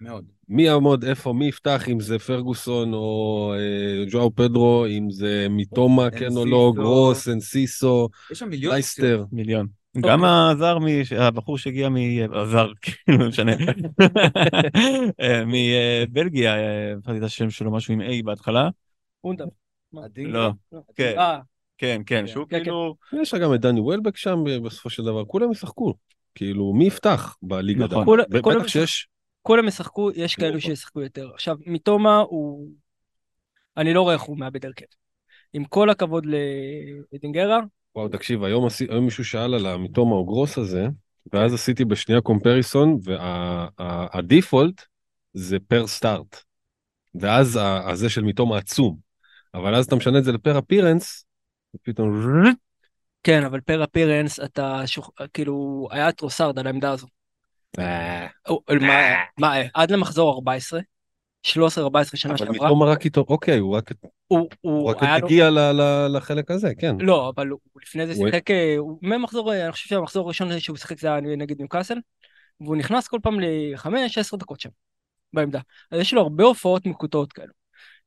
[0.01, 0.25] מאוד.
[0.49, 6.11] מי יעמוד איפה, מי יפתח, אם זה פרגוסון או אה, ג'ואו פדרו, אם זה מיטומה,
[6.11, 6.73] כן או לא.
[6.75, 8.09] גרוס, אנסיסו.
[8.51, 9.25] לייסטר.
[9.31, 9.67] מיליון.
[9.97, 10.77] גם הזר,
[11.17, 11.95] הבחור שהגיע מ...
[12.33, 13.51] הזר, כאילו, לא משנה.
[15.21, 18.69] אה, מבלגיה, אה, הבנתי את השם שלו, משהו עם A בהתחלה.
[20.03, 20.49] הדינגה?
[20.71, 21.13] לא, כן.
[21.17, 21.39] אה,
[21.77, 22.95] כן, כן, כן, שהוא כן, כאילו...
[23.21, 25.93] יש לך גם את דני וולבק שם בסופו של דבר, כולם ישחקו.
[26.37, 27.85] כאילו, מי יפתח בליגה?
[27.85, 28.05] נכון.
[28.05, 29.07] כולם בטח שיש...
[29.41, 31.29] כולם ישחקו, יש כאלו שישחקו יותר.
[31.33, 32.71] עכשיו, מתומה הוא...
[33.77, 34.85] אני לא רואה איך הוא מאבד הרכב.
[35.53, 36.25] עם כל הכבוד
[37.13, 37.59] לדינגרה,
[37.95, 40.87] וואו, תקשיב, היום, עשי, היום מישהו שאל על המיטומה או גרוס הזה,
[41.33, 44.81] ואז עשיתי בשנייה קומפריסון, והדיפולט
[45.33, 46.43] זה פר סטארט.
[47.15, 48.97] ואז הזה של מיטומה עצום.
[49.53, 51.25] אבל אז אתה משנה את זה לפר אפירנס,
[51.75, 52.23] ופתאום...
[53.27, 55.09] כן, אבל פר אפירנס אתה שוכ...
[55.33, 57.07] כאילו, היה טרוסארד על העמדה הזו.
[57.79, 58.61] אה, הוא-
[59.39, 60.79] מה, עד למחזור 14,
[61.47, 61.49] 13-14
[62.15, 63.91] שנה אבל שעברה, מיטומה רק איתו, אוקיי, הוא רק,
[64.27, 64.97] הוא, הוא רק.
[65.01, 65.49] הגיע
[66.09, 66.95] לחלק הזה, כן.
[66.99, 70.99] לא, אבל הוא לפני זה שיחק, אה, ממחזור, אה, אני חושב שהמחזור הראשון שהוא שיחק
[70.99, 71.97] זה היה נגד ניוקאסל,
[72.61, 74.69] והוא נכנס כל פעם לחמש, עשר דקות שם,
[75.33, 75.59] בעמדה.
[75.91, 77.53] אז יש לו הרבה הופעות מקוטעות כאלו.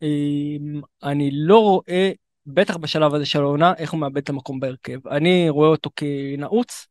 [0.03, 0.81] אה,
[1.11, 2.11] אני לא רואה,
[2.55, 5.09] בטח בשלב הזה של העונה, איך הוא מאבד את המקום בהרכב.
[5.09, 6.87] אני רואה אותו כנעוץ.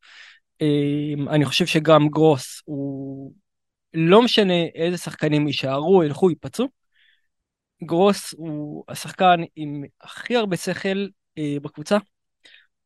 [0.62, 3.34] אה, אני חושב שגם גרוס הוא...
[3.94, 6.68] לא משנה איזה שחקנים יישארו, ילכו, ייפצעו.
[7.84, 11.98] גרוס הוא השחקן עם הכי הרבה שכל אה, בקבוצה.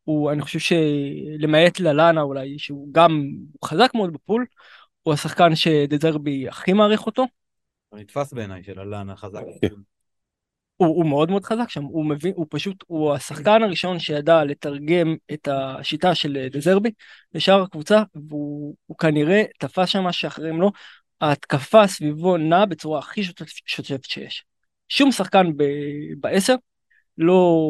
[0.04, 3.22] הוא, אני חושב שלמעט ללאנה אולי, שהוא גם
[3.64, 4.46] חזק מאוד בפול,
[5.02, 7.26] הוא השחקן שדזרבי הכי מעריך אותו.
[7.88, 9.42] הוא נתפס בעיניי של אלן החזק.
[10.76, 15.16] הוא, הוא מאוד מאוד חזק שם, הוא מבין, הוא פשוט, הוא השחקן הראשון שידע לתרגם
[15.32, 16.90] את השיטה של אה, דזרבי
[17.34, 20.70] לשאר הקבוצה, והוא כנראה תפס שם מה שאחרים לא,
[21.20, 23.22] ההתקפה סביבו נעה בצורה הכי
[23.66, 24.44] שוטפת שיש.
[24.88, 26.54] שום שחקן ב- בעשר
[27.18, 27.64] לא,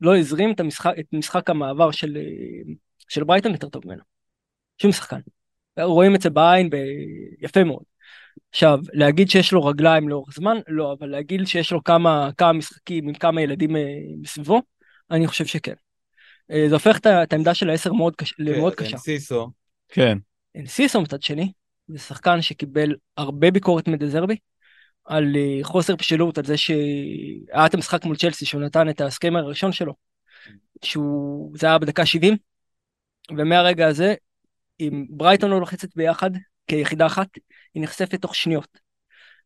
[0.00, 2.72] לא הזרים את המשחק, את משחק המעבר של, אה,
[3.08, 4.02] של ברייטון יותר טוב ממנו.
[4.82, 5.20] שום שחקן.
[5.80, 6.70] רואים את זה בעין
[7.40, 7.82] יפה מאוד.
[8.50, 13.08] עכשיו, להגיד שיש לו רגליים לאורך זמן, לא, אבל להגיד שיש לו כמה, כמה משחקים
[13.08, 13.82] עם כמה ילדים אה,
[14.20, 14.62] מסביבו,
[15.10, 15.74] אני חושב שכן.
[16.50, 18.92] אה, זה הופך את העמדה של העשר מאוד, קש, כן, למאוד קשה.
[18.92, 19.50] אנסיסו.
[19.88, 20.18] כן.
[20.56, 21.52] אנסיסו מצד שני,
[21.88, 24.36] זה שחקן שקיבל הרבה ביקורת מדזרבי,
[25.04, 29.36] על אה, חוסר בשלות, על זה שהיה את המשחק מול צ'לסי, שהוא נתן את ההסכם
[29.36, 29.94] הראשון שלו,
[30.84, 32.36] שהוא, זה היה בדקה 70,
[33.36, 34.14] ומהרגע הזה,
[34.80, 36.30] אם ברייטון לא לוחצת ביחד,
[36.66, 37.28] כיחידה אחת,
[37.78, 38.78] היא נחשפת תוך שניות.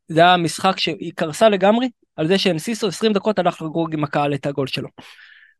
[0.09, 4.35] זה היה משחק שהיא קרסה לגמרי על זה שאנסיסו 20 דקות הלך לגרוג עם הקהל
[4.35, 4.88] את הגול שלו.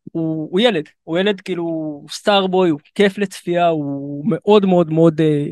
[0.03, 5.45] הוא, הוא ילד, הוא ילד כאילו סטארבוי, הוא כיף לצפייה, הוא מאוד מאוד מאוד, אה,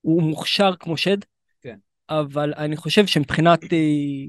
[0.00, 1.16] הוא מוכשר כמו שד.
[1.62, 1.76] כן.
[2.10, 3.78] אבל אני חושב שמבחינת אה,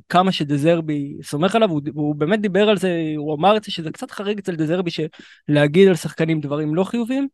[0.10, 3.92] כמה שדזרבי סומך עליו, הוא, הוא באמת דיבר על זה, הוא אמר את זה שזה
[3.92, 7.28] קצת חריג אצל דזרבי שלהגיד על שחקנים דברים לא חיובים.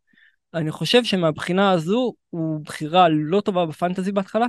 [0.54, 4.46] אני חושב שמבחינה הזו הוא בחירה לא טובה בפנטזי בהתחלה.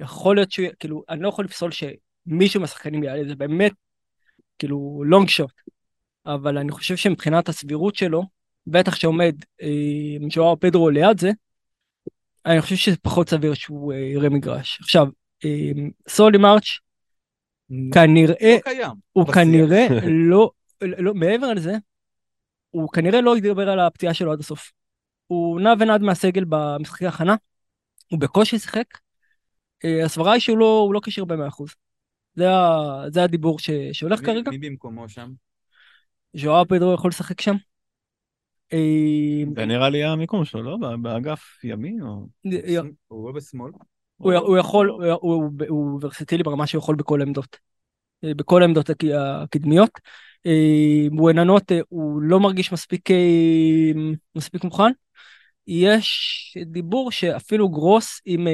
[0.00, 3.72] יכול להיות שהוא, כאילו, אני לא יכול לפסול שמישהו מהשחקנים יעלה, זה באמת,
[4.58, 5.52] כאילו, לונג שוט.
[6.26, 8.22] אבל אני חושב שמבחינת הסבירות שלו,
[8.66, 11.30] בטח שעומד אה, פדרו ליד זה,
[12.46, 14.78] אני חושב שזה פחות סביר שהוא אה, יראה מגרש.
[14.80, 15.06] עכשיו,
[15.44, 15.70] אה,
[16.08, 16.78] סולי מרץ',
[17.92, 18.88] כנראה, לא.
[19.12, 19.32] הוא.
[19.32, 19.86] כנראה
[20.30, 21.72] לא, לא, מעבר לזה,
[22.70, 24.72] הוא כנראה לא ידבר על הפציעה שלו עד הסוף.
[25.26, 27.34] הוא נע ונד מהסגל במשחקי הכנה,
[28.10, 28.84] הוא בקושי שיחק,
[29.84, 31.74] אה, הסברה היא שהוא לא, הוא לא כשיר ב-100%.
[32.34, 32.44] זה,
[33.08, 34.50] זה הדיבור ש, שהולך מי- כרגע.
[34.50, 35.30] מי במקומו שם?
[36.36, 37.54] ז'ואר פדרו יכול לשחק שם.
[38.72, 38.78] אה,
[39.56, 40.96] זה נראה לי המיקום שלו, לא?
[40.96, 42.26] באגף ימין או...
[43.08, 43.72] הוא לא בשמאל?
[44.16, 47.56] הוא, הוא יכול, הוא, הוא, הוא ורסטילי ברמה שהוא יכול בכל העמדות.
[48.24, 49.04] אה, בכל העמדות הק-
[49.42, 49.90] הקדמיות.
[50.46, 53.08] אה, ווננות הוא לא מרגיש מספיק,
[54.36, 54.92] מספיק מוכן.
[55.66, 58.52] יש דיבור שאפילו גרוס עם, אה,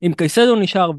[0.00, 0.90] עם קייסדו נשאר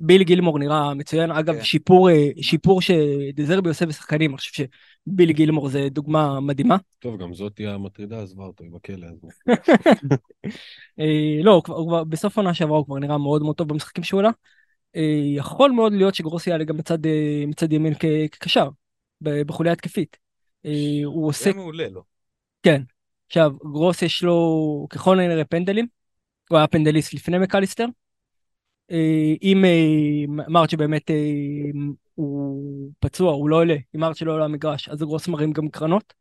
[0.00, 1.30] וביל גילמור נראה מצוין.
[1.30, 1.64] אגב, כן.
[1.64, 4.64] שיפור, אה, שיפור שדזרבי עושה בשחקנים, אני חושב
[5.08, 6.76] שביל גילמור זה דוגמה מדהימה.
[6.98, 9.06] טוב, גם זאת תהיה המטרידה, עזבה אותו, היא בכלא.
[9.06, 9.28] אז...
[11.00, 13.68] אה, לא, הוא כבר, הוא כבר, בסוף העונה שעברה הוא כבר נראה מאוד מאוד טוב
[13.68, 14.30] במשחקים שהוא עלה.
[14.96, 16.98] אה, יכול מאוד להיות שגרוס יעלה גם מצד,
[17.46, 17.94] מצד ימין
[18.30, 18.68] כקשר,
[19.20, 20.16] בחוליה התקפית.
[21.04, 22.02] הוא עושה, זה מעולה לו.
[22.62, 22.82] כן.
[23.32, 25.86] עכשיו, גרוס יש לו ככל הנראה פנדלים,
[26.50, 27.86] הוא היה פנדליסט לפני מקליסטר.
[28.90, 31.16] אה, אם אה, מרצ'ה באמת אה,
[32.14, 36.12] הוא פצוע, הוא לא עולה, אם מרץ' לא עולה למגרש, אז גרוס מרים גם קרנות.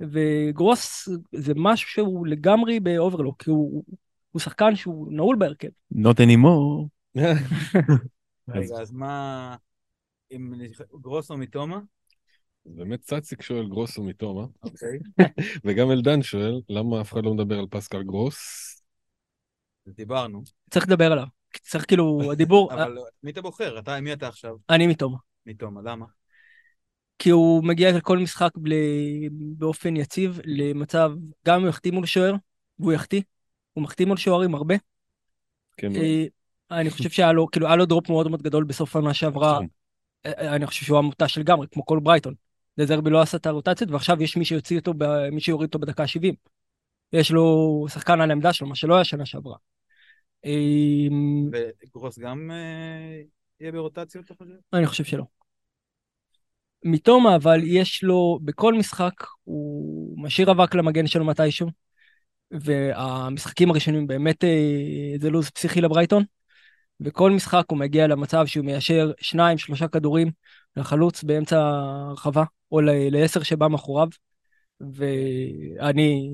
[0.00, 3.84] וגרוס זה משהו שהוא לגמרי ב overlook, כי הוא,
[4.30, 5.68] הוא שחקן שהוא נעול בהרכב.
[5.94, 6.88] Not anymore.
[8.82, 9.56] אז מה...
[10.32, 10.52] אם
[11.00, 11.80] גרוסו מתומה?
[12.66, 14.98] אז באמת צציק שואל גרוסו מתומה, אוקיי.
[15.64, 18.38] וגם אלדן שואל, למה אף אחד לא מדבר על פסקל גרוס?
[19.86, 20.42] דיברנו.
[20.70, 21.26] צריך לדבר עליו.
[21.62, 23.78] צריך כאילו, הדיבור, אבל מי אתה בוחר?
[23.78, 24.54] אתה, מי אתה עכשיו?
[24.70, 25.18] אני מתומה.
[25.46, 26.06] מתומה, למה?
[27.18, 28.72] כי הוא מגיע לכל משחק בל-
[29.30, 31.12] באופן יציב למצב,
[31.46, 32.34] גם אם הוא יחטיא מול שוער,
[32.78, 33.22] והוא יחטיא,
[33.72, 34.74] הוא מחטיא מול שוערים הרבה.
[35.76, 36.24] כן, אה,
[36.70, 39.52] אני חושב שהיה לו, כאילו, היה לו דרופ מאוד מאוד גדול בסוף העונה שעברה.
[39.52, 39.66] נכון.
[40.26, 42.34] אה, אני חושב שהוא המותש לגמרי, כמו כל ברייטון.
[42.80, 46.02] דזרבי לא עשה את הרוטציות, ועכשיו יש מי שיוציא אותו, ב- מי שיוריד אותו בדקה
[46.02, 46.34] ה-70.
[47.12, 49.56] יש לו שחקן על העמדה שלו, מה שלא היה שנה שעברה.
[50.44, 51.08] אה,
[51.52, 53.22] וגרוס גם אה,
[53.60, 54.54] יהיה ברוטציות, אתה חושב?
[54.72, 55.24] אני חושב שלא.
[56.84, 59.12] מתומה, אבל יש לו, בכל משחק,
[59.44, 61.68] הוא משאיר אבק למגן שלו מתישהו,
[62.50, 66.24] והמשחקים הראשונים באמת אה, זה לו"ז פסיכי לברייטון.
[67.00, 70.30] בכל משחק הוא מגיע למצב שהוא מיישר שניים, שלושה כדורים
[70.76, 74.08] לחלוץ באמצע הרחבה, או ל- לעשר שבא מאחוריו,
[74.80, 76.30] ואני,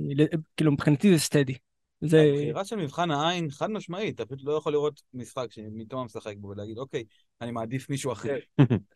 [0.56, 1.54] כאילו מבחינתי זה סטדי.
[2.00, 2.20] זה...
[2.32, 6.48] הבחירה של מבחן העין חד משמעית, אתה פשוט לא יכול לראות משחק שמתומה משחק בו
[6.48, 7.04] ולהגיד, אוקיי,
[7.40, 8.36] אני מעדיף מישהו אחר.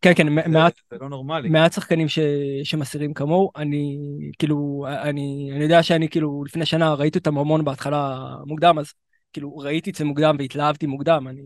[0.03, 1.49] כן, כן, זה- מעט, זה לא נורמלי.
[1.49, 2.19] מעט שחקנים ש...
[2.65, 3.99] שמסירים כמוהו, אני
[4.39, 8.93] כאילו, אני, אני יודע שאני כאילו לפני שנה ראיתי אותם המון בהתחלה מוקדם, אז
[9.33, 11.43] כאילו ראיתי את זה מוקדם והתלהבתי מוקדם, אני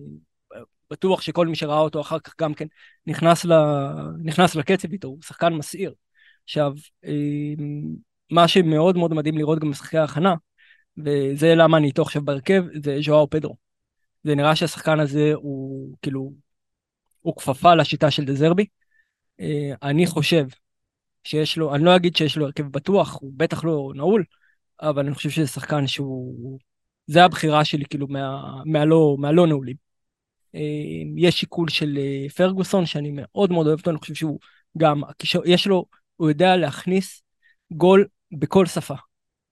[0.90, 2.66] בטוח שכל מי שראה אותו אחר כך גם כן
[3.06, 3.52] נכנס, ל...
[4.24, 5.94] נכנס לקצב איתו, הוא שחקן מסעיר.
[6.44, 6.72] עכשיו,
[7.04, 7.54] אה,
[8.30, 10.34] מה שמאוד מאוד מדהים לראות גם במשחקי ההכנה,
[10.96, 13.56] וזה למה אני איתו עכשיו בהרכב, זה ז'ואר פדרו.
[14.24, 16.32] זה נראה שהשחקן הזה הוא כאילו,
[17.20, 18.66] הוא כפפה לשיטה של דזרבי.
[19.40, 20.46] אה, אני חושב
[21.24, 24.24] שיש לו, אני לא אגיד שיש לו הרכב בטוח, הוא בטח לא נעול,
[24.80, 26.58] אבל אני חושב שזה שחקן שהוא...
[27.06, 29.83] זה הבחירה שלי כאילו מה, מהלא, מהלא נעולים.
[30.54, 30.60] אה,
[31.16, 34.38] יש שיקול של אה, פרגוסון שאני מאוד מאוד אוהב אותו, אני חושב שהוא
[34.78, 35.02] גם,
[35.44, 35.84] יש לו,
[36.16, 37.22] הוא יודע להכניס
[37.72, 38.94] גול בכל שפה.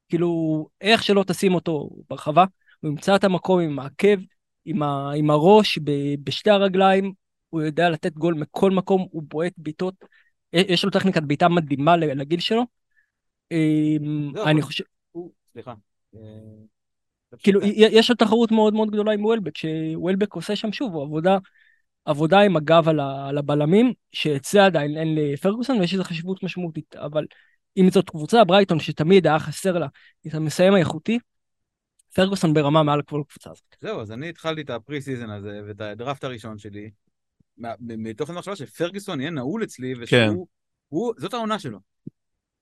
[0.09, 2.45] כאילו, איך שלא תשים אותו ברחבה,
[2.81, 4.17] הוא ימצא את המקום עם העקב,
[4.65, 5.91] עם, ה, עם הראש, ב,
[6.25, 7.13] בשתי הרגליים,
[7.49, 9.95] הוא יודע לתת גול מכל מקום, הוא בועט בעיטות,
[10.53, 12.63] יש לו טכניקת בעיטה מדהימה לגיל שלו.
[13.53, 14.85] אמ, אני חושב...
[15.53, 15.75] סליחה.
[17.39, 21.39] כאילו, יש לו תחרות מאוד מאוד גדולה עם וולבק, שוולבק עושה שם שוב עבודה,
[22.05, 22.89] עבודה עם הגב
[23.29, 26.97] על הבלמים, שאת זה עדיין אין לפרגוסון, ויש לזה חשיבות משמעותית.
[26.97, 27.25] אבל
[27.77, 29.87] אם זאת קבוצה, ברייטון, שתמיד היה חסר לה
[30.27, 31.19] את המסיים האיכותי,
[32.15, 33.77] פרגוסון ברמה מעל כל הקבוצה הזאת.
[33.81, 36.91] זהו, אז אני התחלתי את ה pre-season הזה ואת הדראפט הראשון שלי,
[37.81, 40.31] מתוך המחשבה שפרגוסון יהיה נעול אצלי, ושהוא, כן.
[40.89, 41.79] הוא, זאת העונה שלו.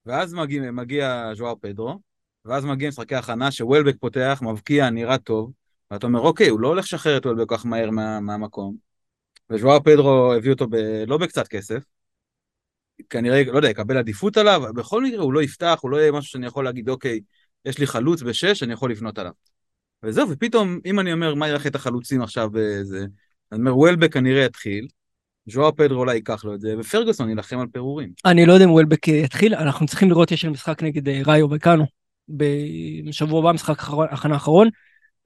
[0.06, 1.98] ואז מגיע, מגיע ז'ואאו פדרו,
[2.44, 5.52] ואז מגיע משחקי הכנה שוולבק פותח, מבקיע, נראה טוב,
[5.90, 8.76] ואתה אומר, אוקיי, הוא לא הולך לשחרר את וולבק כל כך מהר מה, מהמקום.
[9.50, 10.74] וז'ואאו פדרו הביאו אותו ב,
[11.06, 11.82] לא בקצת כסף,
[13.10, 16.30] כנראה, לא יודע, יקבל עדיפות עליו, בכל מקרה הוא לא יפתח, הוא לא יהיה משהו
[16.30, 17.20] שאני יכול להגיד, אוקיי,
[17.64, 19.32] יש לי חלוץ בשש, אני יכול לפנות עליו.
[20.02, 23.06] וזהו, ופתאום, אם אני אומר, מה יראה את החלוצים עכשיו בזה,
[23.52, 24.86] אני אומר, וולבק כנראה יתחיל,
[25.46, 28.12] ז'ואר פדרו אולי ייקח לו את זה, ופרגוסון יילחם על פירורים.
[28.24, 31.86] אני לא יודע אם וולבק יתחיל, אנחנו צריכים לראות, יש משחק נגד אה, ראיו וקאנו,
[32.36, 34.68] בשבוע הבא, משחק הכנה אחרון,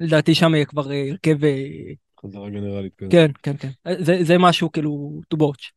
[0.00, 1.44] לדעתי שם יהיה כבר אה, הרכב...
[1.44, 3.10] אה, חזרה גנרלית כזה.
[3.10, 3.70] כן, כן, כן.
[4.04, 5.70] זה, זה משהו כאילו to watch.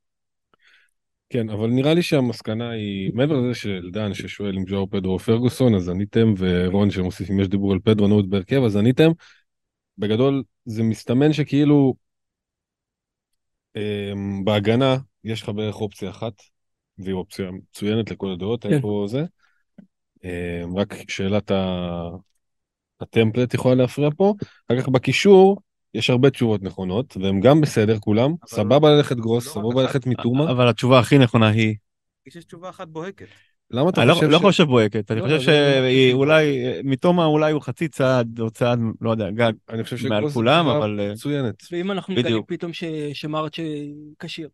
[1.29, 5.19] כן, אבל נראה לי שהמסקנה היא, מעבר לזה של דן ששואל אם ג'ואר פדרו או
[5.19, 9.11] פרגוסון, אז עניתם, ורון שמוסיף אם יש דיבור על פדרו נעוד בהרכב, אז עניתם.
[9.97, 11.93] בגדול, זה מסתמן שכאילו
[13.75, 16.33] אמ, בהגנה יש לך בערך אופציה אחת,
[16.97, 18.73] והיא אופציה מצוינת לכל הדעות, כן.
[18.73, 19.23] איפה זה.
[20.23, 21.51] אמ, רק שאלת
[23.01, 24.34] הטמפלט יכולה להפריע פה.
[24.67, 25.58] אחר כך בקישור,
[25.93, 30.51] יש הרבה תשובות נכונות, והם גם בסדר כולם, סבבה ללכת גרוס, לא סבבה ללכת מתומה.
[30.51, 31.75] אבל התשובה הכי נכונה היא...
[32.27, 33.27] יש תשובה אחת בוהקת.
[33.71, 34.23] למה אתה לא- חושב ש...
[34.25, 38.51] אני לא חושב בוהקת, אני לא, חושב שהיא אולי, מתומה אולי הוא חצי צעד או
[38.51, 39.53] צעד, לא יודע, גג
[40.10, 40.99] מעל כולם, אבל...
[40.99, 41.56] אה, מצוינת.
[41.71, 42.71] ואם אנחנו מגלים פתאום
[43.13, 43.60] שמרצ'
[44.19, 44.49] כשיר.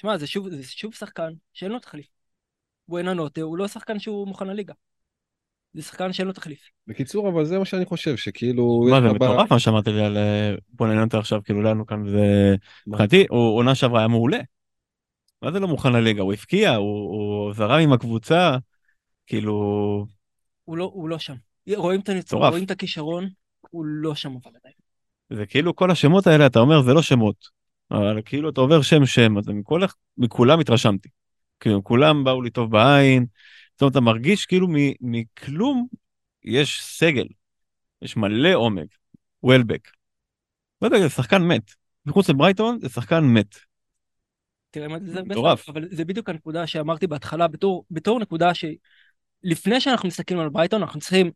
[0.00, 0.26] שמע, זה
[0.62, 2.15] שוב שחקן שאין לו תחליף.
[2.88, 4.74] בואננוטה הוא לא שחקן שהוא מוכן לליגה.
[5.74, 6.60] זה שחקן שאין לו תחליף.
[6.86, 8.86] בקיצור, אבל זה מה שאני חושב, שכאילו...
[8.90, 12.54] מה זה מטורף מה שאמרת לי על אה, בואננוטה עכשיו, כאילו לנו כאן זה...
[12.86, 14.38] מבחינתי, הוא עונה שעברה היה מעולה.
[15.42, 16.22] מה זה לא מוכן לליגה?
[16.22, 18.56] הוא הפקיע, הוא, זרם עם הקבוצה,
[19.26, 19.52] כאילו...
[20.64, 21.34] הוא לא, הוא לא שם.
[21.76, 23.28] רואים את הניצור, רואים את הכישרון,
[23.70, 24.74] הוא לא שם אבל עדיין.
[25.30, 27.36] זה כאילו כל השמות האלה, אתה אומר, זה לא שמות.
[27.90, 29.44] אבל כאילו אתה עובר שם שם, אז
[30.18, 31.08] מכולם התרשמתי.
[31.60, 33.26] כאילו, כולם באו לי טוב בעין.
[33.72, 34.68] זאת אומרת, אתה מרגיש כאילו
[35.00, 35.86] מכלום
[36.44, 37.26] יש סגל.
[38.02, 38.88] יש מלא עומק.
[39.42, 39.88] וולבק.
[40.82, 41.70] לא יודע, זה שחקן מת.
[42.06, 43.56] מחוץ לברייטון זה שחקן מת.
[44.70, 45.68] תראה מה זה מטורף.
[45.68, 51.00] אבל זה בדיוק הנקודה שאמרתי בהתחלה, בתור, בתור נקודה שלפני שאנחנו מסתכלים על ברייטון, אנחנו
[51.00, 51.30] צריכים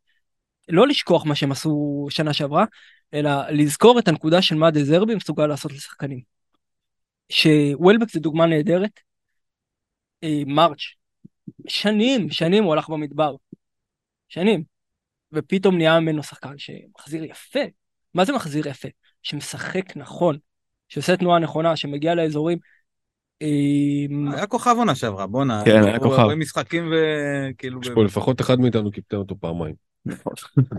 [0.69, 2.65] לא לשכוח מה שהם עשו שנה שעברה,
[3.15, 6.21] אלא לזכור את הנקודה של מה דזרבי מסוגל לעשות לשחקנים.
[7.29, 9.01] שוולבק זה דוגמה נהדרת.
[10.25, 10.81] אה, מרץ',
[11.69, 13.35] שנים, שנים הוא הלך במדבר.
[14.29, 14.63] שנים.
[15.33, 17.61] ופתאום נהיה ממנו שחקן שמחזיר יפה.
[18.15, 18.89] מה זה מחזיר יפה?
[19.23, 20.39] שמשחק נכון,
[20.89, 22.59] שעושה תנועה נכונה, שמגיע לאזורים.
[24.35, 25.63] היה כוכב עונה שעברה, בואנה.
[25.65, 26.19] כן, היה כוכב.
[26.19, 27.81] הרבה משחקים וכאילו...
[27.83, 29.75] יש פה לפחות אחד מאיתנו קיפטר אותו פעמיים.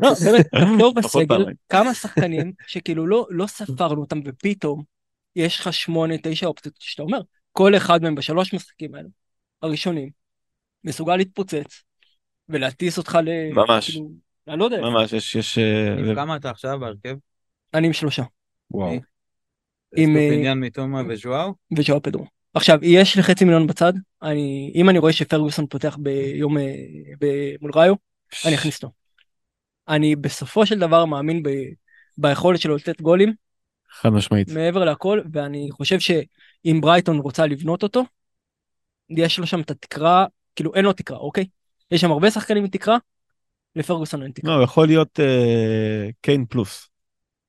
[0.02, 0.48] לא, באמת,
[0.80, 4.84] טוב בסגל, כמה שחקנים שכאילו לא, לא ספרנו אותם ופתאום
[5.36, 9.10] יש לך שמונה, תשע אופציות שאתה אומר, כל אחד מהם בשלוש משחקים האלו,
[9.62, 10.10] הראשונים,
[10.84, 11.84] מסוגל להתפוצץ
[12.50, 13.30] ולהטיס אותך ל...
[13.54, 13.92] ממש.
[13.92, 14.10] כאילו,
[14.48, 14.82] אני לא יודע.
[14.82, 15.36] ממש, יש...
[15.36, 15.58] יש
[15.98, 17.16] עם כמה אתה עכשיו בהרכב?
[17.74, 18.24] אני עם שלושה.
[18.72, 18.92] וואו.
[19.98, 20.18] עם...
[20.18, 21.50] עניין מתומה וז'ואר?
[21.78, 22.26] וז'ואר פדרו.
[22.54, 26.58] עכשיו, יש לי חצי מיליון בצד, אני, אם אני רואה שפרגוסון פותח ביום,
[27.20, 27.26] ב,
[27.62, 27.94] מול ראיו,
[28.46, 28.94] אני אכניס אותו.
[29.88, 31.50] אני בסופו של דבר מאמין ב,
[32.18, 33.34] ביכולת שלו לתת גולים.
[33.92, 34.50] חד משמעית.
[34.50, 38.04] מעבר לכל, ואני חושב שאם ברייטון רוצה לבנות אותו,
[39.18, 41.46] יש לו שם את התקרה, כאילו אין לו תקרה, אוקיי?
[41.92, 42.98] יש שם הרבה שחקנים עם תקרה,
[43.76, 44.58] לפרגוסון אין תקרה.
[44.58, 46.90] לא, יכול להיות אה, קיין פלוס,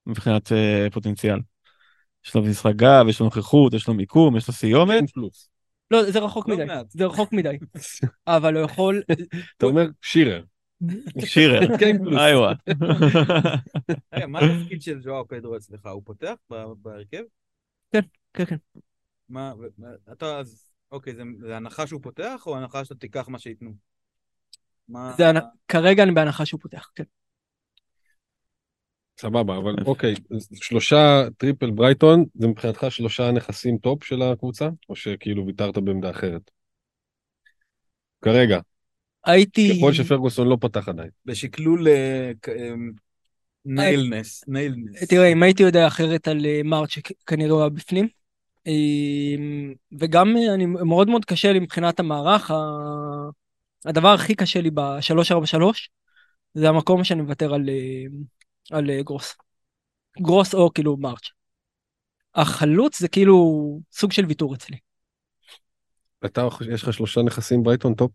[0.06, 1.38] מבחינת אה, פוטנציאל.
[2.26, 5.04] יש לו משחק גב, יש לו נוכחות, יש לו מיקום, יש לו סיומת.
[5.90, 7.58] לא, זה רחוק לא מדי, זה רחוק מדי.
[8.26, 9.02] אבל הוא יכול...
[9.56, 10.42] אתה אומר שירר.
[11.24, 12.20] שירר, כן פלוס.
[12.20, 12.52] איווה.
[14.28, 15.86] מה התפקיד של ז'ואר פדרו אצלך?
[15.86, 16.34] הוא פותח
[16.82, 17.22] בהרכב?
[17.92, 18.00] כן,
[18.34, 18.56] כן, כן.
[19.28, 19.52] מה-
[20.12, 23.72] אתה אז, אוקיי, זה, זה הנחה שהוא פותח, או הנחה שאתה תיקח מה שייתנו?
[24.88, 25.14] מה...
[25.18, 27.04] זה הנ- כרגע אני בהנחה שהוא פותח, כן.
[29.20, 30.14] סבבה, אבל אוקיי,
[30.54, 36.50] שלושה triple ברייטון, זה מבחינתך שלושה נכסים top של הקבוצה, או שכאילו ויתרת בעמדה אחרת?
[38.24, 38.60] כרגע,
[39.24, 39.78] הייתי...
[39.78, 41.10] ככל שפרגוסון לא פתח עדיין.
[41.24, 42.74] בשקלול אה, כ- אה,
[43.64, 45.08] ניילנס, ניילנס.
[45.08, 48.08] תראה, אם הייתי יודע אחרת על אה, מארץ' שכנראה הוא היה בפנים,
[49.98, 52.50] וגם אה, אני מאוד מאוד קשה לי מבחינת המערך,
[53.84, 55.62] הדבר הכי קשה לי ב-343
[56.54, 58.04] זה המקום שאני מוותר על, אה,
[58.78, 59.36] על אה, גרוס.
[60.18, 61.30] גרוס או כאילו מארץ'.
[62.34, 63.36] החלוץ זה כאילו
[63.92, 64.76] סוג של ויתור אצלי.
[66.24, 68.12] אתה, יש לך שלושה נכסים ברייטון טופ?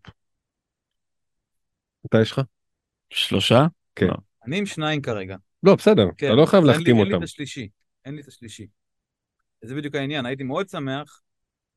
[2.06, 2.40] אתה יש לך?
[3.10, 3.66] שלושה?
[4.46, 5.36] אני עם שניים כרגע.
[5.62, 7.22] לא, בסדר, כן, אתה לא חייב להחתים אין לי אותם.
[7.22, 7.68] את השלישי.
[8.04, 8.66] אין לי את השלישי.
[9.64, 11.20] זה בדיוק העניין, הייתי מאוד שמח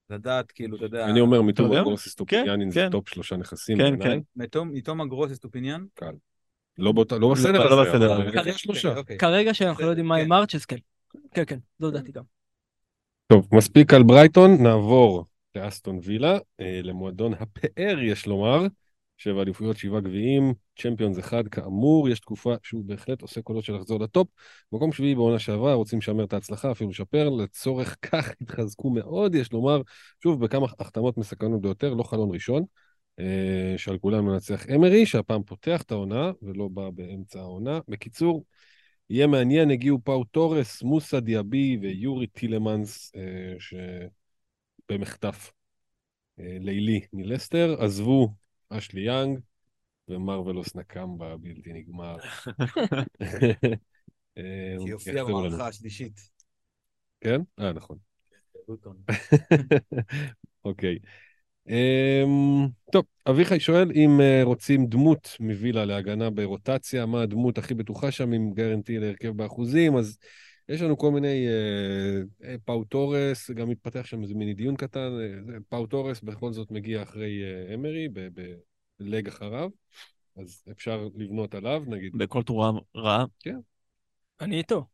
[0.10, 1.80] לדעת, כאילו, אתה יודע, אני אומר, מתום יודע?
[1.80, 2.90] הגרוסיס טופיאנין זה כן.
[2.92, 4.04] top שלושה נכסים כן.
[4.04, 4.20] כן.
[4.36, 5.86] מתום- הגרוס אסטופיניאן.
[6.78, 8.32] לא באותה- לא בסדר לא הזה, בסדר.
[8.32, 8.98] כרגע שלושה.
[8.98, 9.18] אוקיי.
[9.18, 10.22] כרגע שאנחנו לא יודעים מה כן.
[10.22, 10.76] עם מארץ' אז כן.
[11.34, 12.24] כן, כן, זו דעתי גם.
[13.28, 18.68] טוב, מספיק על ברייטון, נעבור לאסטון וילה, אה, למועדון הפאר יש לומר,
[19.24, 24.00] שבע אליפויות, שבעה גביעים, צ'מפיונס אחד כאמור, יש תקופה שהוא בהחלט עושה קולות של לחזור
[24.00, 24.28] ל top.
[24.72, 29.54] מקום שביעי בעונה שעברה, רוצים לשמר את ההצלחה, אפילו לשפר, לצורך כך התחזקו מאוד, יש
[29.54, 29.82] לומר,
[30.24, 32.64] שוב, בכמה החתמות מסקרנות ביותר, לא חלון ראשון,
[33.20, 37.80] אה, שעל כולם מנצח אמרי, שהפעם פותח את העונה, ולא בא באמצע העונה.
[37.88, 38.46] בקיצור,
[39.10, 43.56] יהיה מעניין, הגיעו פאו תורס, מוסא דיאבי ויורי טילמנס, אה,
[44.90, 45.52] שבמחטף
[46.40, 48.41] אה, לילי מלסטר, עזבו
[48.78, 49.40] אשלי יאנג
[50.08, 52.18] ומרווילוס נקמבה בלתי נגמר.
[54.38, 54.76] אה,
[55.14, 55.28] לנו.
[55.28, 56.20] במערכה השלישית.
[57.22, 57.42] כן?
[57.60, 57.98] אה, נכון.
[60.66, 61.00] אוקיי.
[61.70, 68.12] אמ, טוב, אביחי שואל אם אה, רוצים דמות מווילה להגנה ברוטציה, מה הדמות הכי בטוחה
[68.12, 70.18] שם עם גרנטי להרכב באחוזים, אז
[70.70, 75.10] יש לנו כל מיני, אה, אה, פאו תורס, גם מתפתח שם איזה מיני דיון קטן,
[75.50, 78.08] אה, פאו תורס בכל זאת מגיע אחרי אה, אמרי,
[79.00, 79.70] בלג אחריו,
[80.38, 83.26] אז אפשר לבנות עליו, נגיד, בכל תורה רעה.
[84.42, 84.86] אני איתו.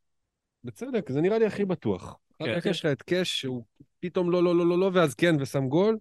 [0.64, 2.18] בצדק, זה נראה לי הכי בטוח.
[2.40, 2.60] כן.
[2.70, 3.66] יש לך את קאש שהוא
[4.00, 5.98] פתאום לא, לא, לא, לא, לא, ואז כן, ושם גול.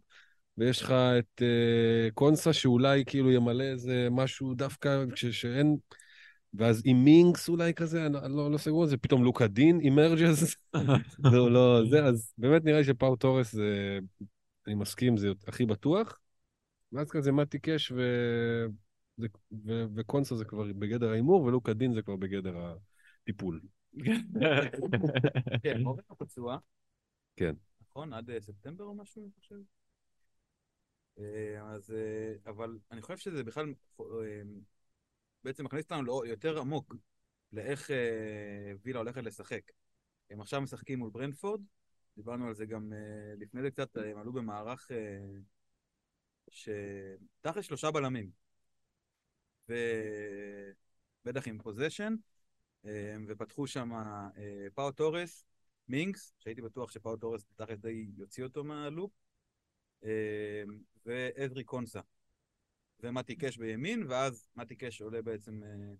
[0.58, 5.76] ויש לך את uh, קונסה שאולי כאילו ימלא איזה משהו דווקא ש- שאין...
[6.58, 10.56] ואז עם מינקס אולי כזה, אני לא, לא סגור על זה, פתאום לוקה דין אימרג'ס,
[11.32, 13.98] זהו, לא, זה, אז באמת נראה לי שפאו תורס זה,
[14.66, 16.18] אני מסכים, זה הכי בטוח.
[16.92, 18.00] ואז כזה מתי קאש ו...
[19.16, 19.26] זה,
[19.64, 19.84] ו...
[19.94, 22.74] וקונסה זה כבר בגדר ההימור, ולוקה דין זה כבר בגדר
[23.22, 23.60] הטיפול.
[25.62, 26.58] כן, מורן פצוע.
[27.36, 27.54] כן.
[27.90, 28.12] נכון?
[28.12, 29.56] עד אה, ספטמבר או משהו, אני חושב.
[31.18, 33.74] אה, אז, אה, אבל אני חושב שזה בכלל
[35.46, 36.94] בעצם מכניס אותנו יותר עמוק
[37.52, 39.72] לאיך אה, וילה הולכת לשחק.
[40.30, 41.60] הם עכשיו משחקים מול ברנדפורד,
[42.16, 45.40] דיברנו על זה גם אה, לפני זה קצת, הם עלו במערך אה,
[46.50, 48.30] שתכל'ס שלושה בלמים.
[49.68, 52.14] ובטח עם פוזיישן,
[53.28, 53.90] ופתחו שם
[54.74, 55.44] פאו תורס,
[55.88, 59.10] מינקס, שהייתי בטוח שפאו תורס תכל'ס די יוציא אותו מהלופ,
[61.06, 62.00] ועזרי קונסה.
[63.00, 65.94] ומתי קאש בימין, ואז מתי קאש עולה בעצם אה,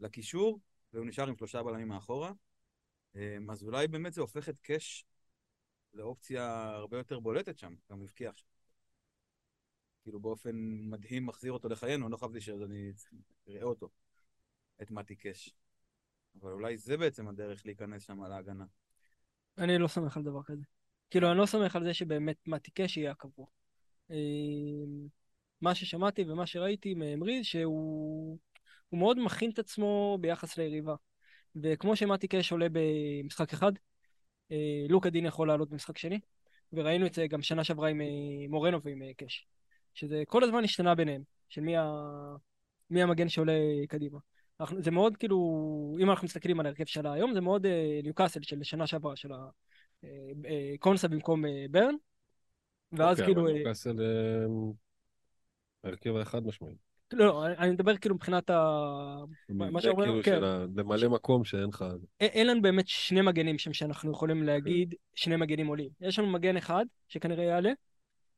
[0.00, 0.60] לקישור,
[0.92, 2.32] והוא נשאר עם שלושה בלמים מאחורה.
[3.16, 5.04] אה, אז אולי באמת זה הופך את קאש
[5.92, 8.48] לאופציה הרבה יותר בולטת שם, גם הבקיע עכשיו.
[10.02, 10.56] כאילו באופן
[10.90, 12.92] מדהים מחזיר אותו לחיינו, אני לא חשבתי שאני
[13.48, 13.88] אראה אותו,
[14.82, 15.54] את מתי קאש.
[16.40, 18.64] אבל אולי זה בעצם הדרך להיכנס שם להגנה.
[19.58, 20.64] אני לא סומך על דבר כזה.
[21.10, 23.46] כאילו, אני לא סומך על זה שבאמת מתי קאש יהיה הקבוע.
[25.66, 28.38] אה, מה ששמעתי ומה שראיתי מאמרי, שהוא
[28.88, 30.94] הוא מאוד מכין את עצמו ביחס ליריבה.
[31.62, 33.72] וכמו שמתי קאש עולה במשחק אחד,
[34.52, 36.20] אה, לוקה דין יכול לעלות במשחק שני,
[36.72, 38.06] וראינו את זה גם שנה שעברה עם אה,
[38.48, 39.46] מורנו ועם אה, קאש.
[39.94, 41.84] שזה כל הזמן השתנה ביניהם, של מי, ה...
[42.90, 43.52] מי המגן שעולה
[43.88, 44.18] קדימה.
[44.60, 48.42] אנחנו, זה מאוד כאילו, אם אנחנו מסתכלים על ההרכב שלה היום, זה מאוד אה, ניוקאסל
[48.42, 49.30] של שנה שעברה, של
[50.74, 51.94] הקונסה במקום אה, ברן,
[52.92, 53.42] ואז אוקיי, כאילו...
[53.42, 54.46] אבל אה, ניוקאסל, אה,
[55.84, 56.74] ההרכב החד משמעי.
[57.12, 58.54] לא, לא, אני אני מדבר כאילו מבחינת ה...
[59.48, 60.36] מה שאומרים, כאילו כן.
[60.36, 61.84] של ה- למלא מקום שאין לך...
[62.20, 65.88] אין לנו באמת שני מגנים שם שאנחנו יכולים להגיד שני מגנים עולים.
[66.00, 67.72] יש לנו מגן אחד שכנראה יעלה,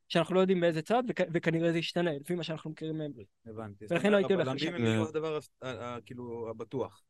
[0.09, 3.11] שאנחנו לא יודעים באיזה צד, וכ- וכנראה זה ישתנה, לפי מה שאנחנו מכירים מהם.
[3.45, 3.85] הבנתי.
[3.89, 4.75] ולכן לא הייתי הולך הבלמים לשם.
[4.75, 5.39] הם כאילו הדבר
[6.05, 7.01] כאילו הבטוח.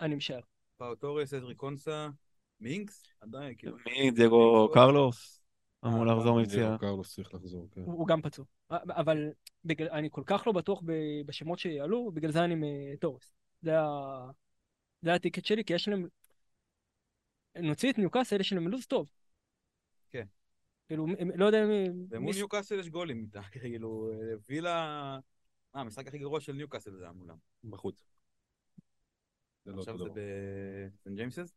[0.00, 0.40] אני משער.
[0.76, 2.08] פאו עזרי קונסה,
[2.60, 3.06] מינקס?
[3.20, 3.76] עדיין, כאילו.
[3.86, 5.40] מי דייגו קרלוס?
[5.86, 6.78] אמור אה, לחזור לא, מפציעה.
[6.78, 7.80] קרלוס צריך לחזור, כן.
[7.80, 8.44] הוא גם פצוע.
[8.70, 9.30] אבל
[9.64, 10.82] בגלל, אני כל כך לא בטוח
[11.26, 13.32] בשמות שיעלו, בגלל זה אני עם אה, טורס.
[13.62, 14.30] זה ה-
[15.02, 16.06] זה ה ticket שלי, כי יש להם...
[17.62, 19.08] נוציא את ניוקאסל, יש להם לו"ז טוב.
[20.10, 20.26] כן.
[20.88, 21.88] כאילו, לא יודע מי...
[22.10, 24.12] ומול מי- ניוקאסל יש גולים איתה, כאילו,
[24.48, 24.70] וילה...
[25.74, 27.36] אה, המשחק הכי גרוע של ניוקאסל זה היה מולם.
[27.64, 28.04] בחוץ.
[29.66, 30.10] לא עכשיו זה.
[30.94, 31.54] בסן ג'יימסס?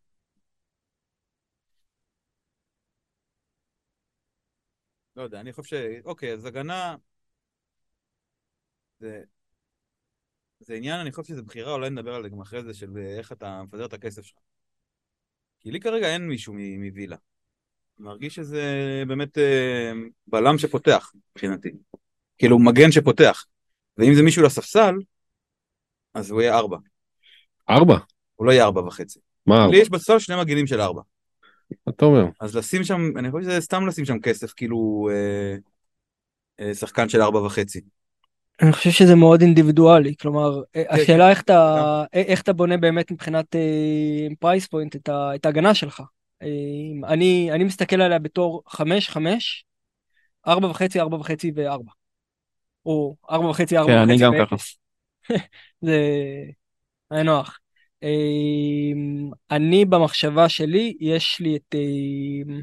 [5.16, 5.82] לא יודע, אני חושב ש...
[6.06, 6.96] אוקיי, אז הגנה...
[9.00, 9.24] זה...
[10.60, 13.32] זה עניין, אני חושב שזה בחירה, אולי נדבר על זה גם אחרי זה, של איך
[13.32, 14.38] אתה מפזר את הכסף שלך.
[15.60, 17.16] כי לי כרגע אין מישהו מווילה.
[18.00, 18.64] מרגיש שזה
[19.08, 19.92] באמת אה,
[20.28, 21.72] בלם שפותח, מבחינתי.
[22.38, 23.46] כאילו, מגן שפותח.
[23.98, 24.96] ואם זה מישהו לספסל,
[26.14, 26.78] אז הוא יהיה ארבע.
[27.70, 27.98] ארבע?
[28.36, 29.20] הוא לא יהיה ארבע וחצי.
[29.46, 29.72] מה ארבע?
[29.72, 31.02] לי יש בסל שני מגנים של ארבע.
[31.88, 32.26] מה אתה אומר?
[32.40, 35.56] אז לשים שם, אני חושב שזה סתם לשים שם כסף, כאילו אה,
[36.60, 37.82] אה, שחקן של ארבע וחצי.
[38.62, 41.76] אני חושב שזה מאוד אינדיבידואלי, כלומר, אה, כן, השאלה איך אתה.
[42.16, 43.56] אה, איך אתה בונה באמת מבחינת
[44.40, 46.02] price point את ה- את ההגנה שלך.
[46.42, 46.48] אה,
[47.14, 49.66] אני, אני מסתכל עליה בתור חמש, חמש,
[50.48, 51.92] ארבע וחצי, ארבע וחצי וארבע.
[52.86, 54.78] או ארבע וחצי, ארבע כן, אני וחצי גם ואפס.
[55.82, 56.00] זה
[57.12, 57.60] היה נוח.
[58.04, 58.92] אה,
[59.52, 62.60] אני במחשבה שלי, יש לי את אה,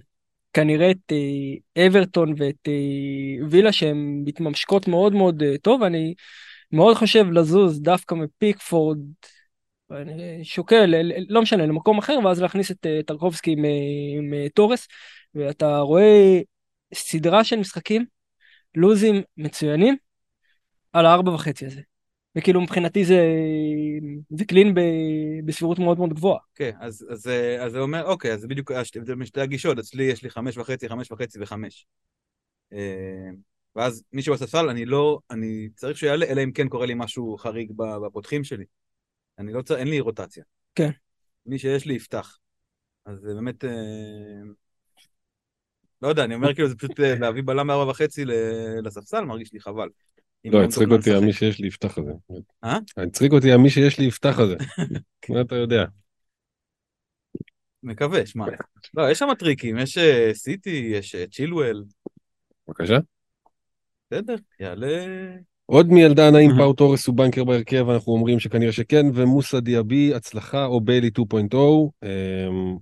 [0.53, 6.15] כנראה את אה, אברטון ואת אה, וילה שהן מתממשקות מאוד מאוד אה, טוב, אני
[6.73, 8.99] מאוד חושב לזוז דווקא מפיקפורד,
[9.91, 10.95] אני שוקל,
[11.29, 13.65] לא משנה, למקום אחר, ואז להכניס את טרקובסקי עם,
[14.19, 14.89] עם תורס,
[15.35, 16.41] ואתה רואה
[16.95, 18.05] סדרה של משחקים,
[18.75, 19.97] לוזים מצוינים,
[20.93, 21.81] על הארבע וחצי הזה.
[22.37, 23.21] וכאילו מבחינתי זה,
[24.31, 24.81] זה קלין ב,
[25.45, 26.39] בסבירות מאוד מאוד גבוהה.
[26.55, 29.79] כן, אז, אז, אה, אז זה אומר, אוקיי, אז זה בדיוק ההבדל בין שתי הגישות,
[29.79, 31.87] אצלי יש לי חמש וחצי, חמש וחצי וחמש.
[32.73, 33.31] אה,
[33.77, 37.37] ואז מישהו בספסל, אני לא, אני צריך שהוא יעלה, אלא אם כן קורה לי משהו
[37.39, 38.65] חריג בפותחים שלי.
[39.39, 40.45] אני לא צריך, אין לי רוטציה.
[40.75, 40.91] כן.
[41.47, 42.39] מי שיש לי יפתח.
[43.07, 43.71] אז זה באמת, אה,
[46.03, 48.25] לא יודע, אני אומר כאילו זה פשוט להביא בלם בארבע וחצי
[48.85, 49.89] לספסל, מרגיש לי חבל.
[50.45, 51.15] לא, הצחיק אותי.
[51.15, 52.13] המי שיש לי יפתח הזה.
[52.65, 52.79] אה?
[52.97, 54.57] הצחיק אותי המי שיש לי יפתח הזה.
[55.29, 55.85] מה אתה יודע?
[57.83, 58.47] מקווה, שמע.
[58.95, 61.85] לא, יש שם טריקים, יש אה, סיטי, יש אה, צ'ילואל,
[62.69, 62.99] בבקשה.
[64.11, 65.07] בסדר, יעלה...
[65.67, 67.89] עוד מילדן, האם פאו תורס הוא בנקר בהרכב?
[67.91, 71.57] אנחנו אומרים שכנראה שכן, ומוסא דיאבי, הצלחה, או ביילי 2.0.
[72.03, 72.77] אמ,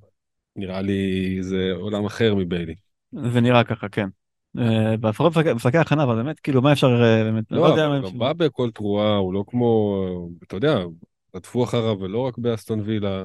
[0.57, 2.75] נראה לי זה עולם אחר מביילי.
[3.33, 4.09] זה נראה ככה, כן.
[4.59, 7.89] אה, לפחות משחקי- משחקי הכנה, אבל באמת, כאילו, מה אפשר אה, באמת, אני לא, יודע
[7.89, 9.97] מה הוא אפשר- גם בא בכל תרועה, הוא לא כמו,
[10.47, 10.79] אתה יודע,
[11.37, 13.25] רדפו אחריו, ולא רק באסטון וילה,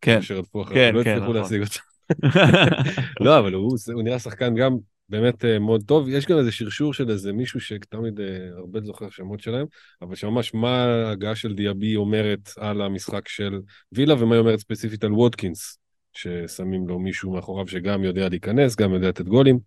[0.00, 1.36] כן, שרדפו אחריו, כן, לא כן, הצליחו נכון.
[1.36, 1.80] להשיג אותו.
[3.24, 4.76] לא, אבל הוא, הוא נראה שחקן גם
[5.08, 6.08] באמת אה, מאוד טוב.
[6.08, 8.26] יש גם איזה שרשור של איזה מישהו שתמיד אה,
[8.58, 9.66] הרבה זוכר שמות שלהם,
[10.02, 13.60] אבל שממש מה ההגעה של דיאבי אומרת על המשחק של
[13.92, 15.78] וילה, ומה היא אומרת ספציפית על וודקינס,
[16.12, 19.58] ששמים לו מישהו מאחוריו שגם יודע להיכנס, גם יודע לתת גולים.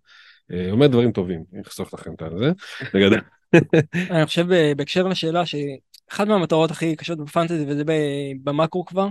[0.52, 2.52] אה, אומר דברים טובים, אני אחסוך לכם את זה.
[2.94, 3.20] בגדול.
[4.10, 9.08] אני חושב אה, בהקשר לשאלה שאחת מהמטרות הכי קשות בפנטזי וזה ב- במאקרו כבר,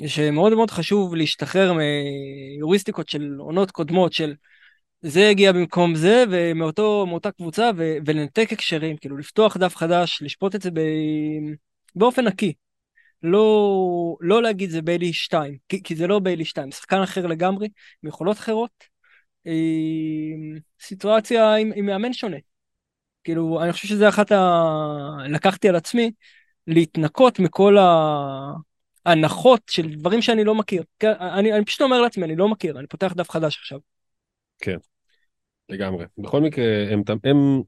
[0.00, 4.34] זה שמאוד מאוד חשוב להשתחרר מיוריסטיקות של עונות קודמות של
[5.02, 10.54] זה הגיע במקום זה ומאותו מאותה קבוצה ו- ולנתק הקשרים כאילו לפתוח דף חדש לשפוט
[10.54, 10.80] את זה ב...
[11.94, 12.52] באופן נקי.
[13.22, 17.68] לא לא להגיד זה ביילי 2 כי, כי זה לא ביילי 2 שחקן אחר לגמרי
[18.02, 18.95] עם יכולות אחרות.
[19.46, 22.36] אה, סיטואציה עם, עם מאמן שונה.
[23.24, 24.36] כאילו, אני חושב שזה אחת ה...
[25.28, 26.10] לקחתי על עצמי
[26.66, 27.76] להתנקות מכל
[29.06, 30.82] ההנחות של דברים שאני לא מכיר.
[30.98, 33.78] כן, אני, אני פשוט אומר לעצמי, אני לא מכיר, אני פותח דף חדש עכשיו.
[35.68, 36.04] לגמרי.
[36.18, 37.62] בכל מקרה, הם, הם,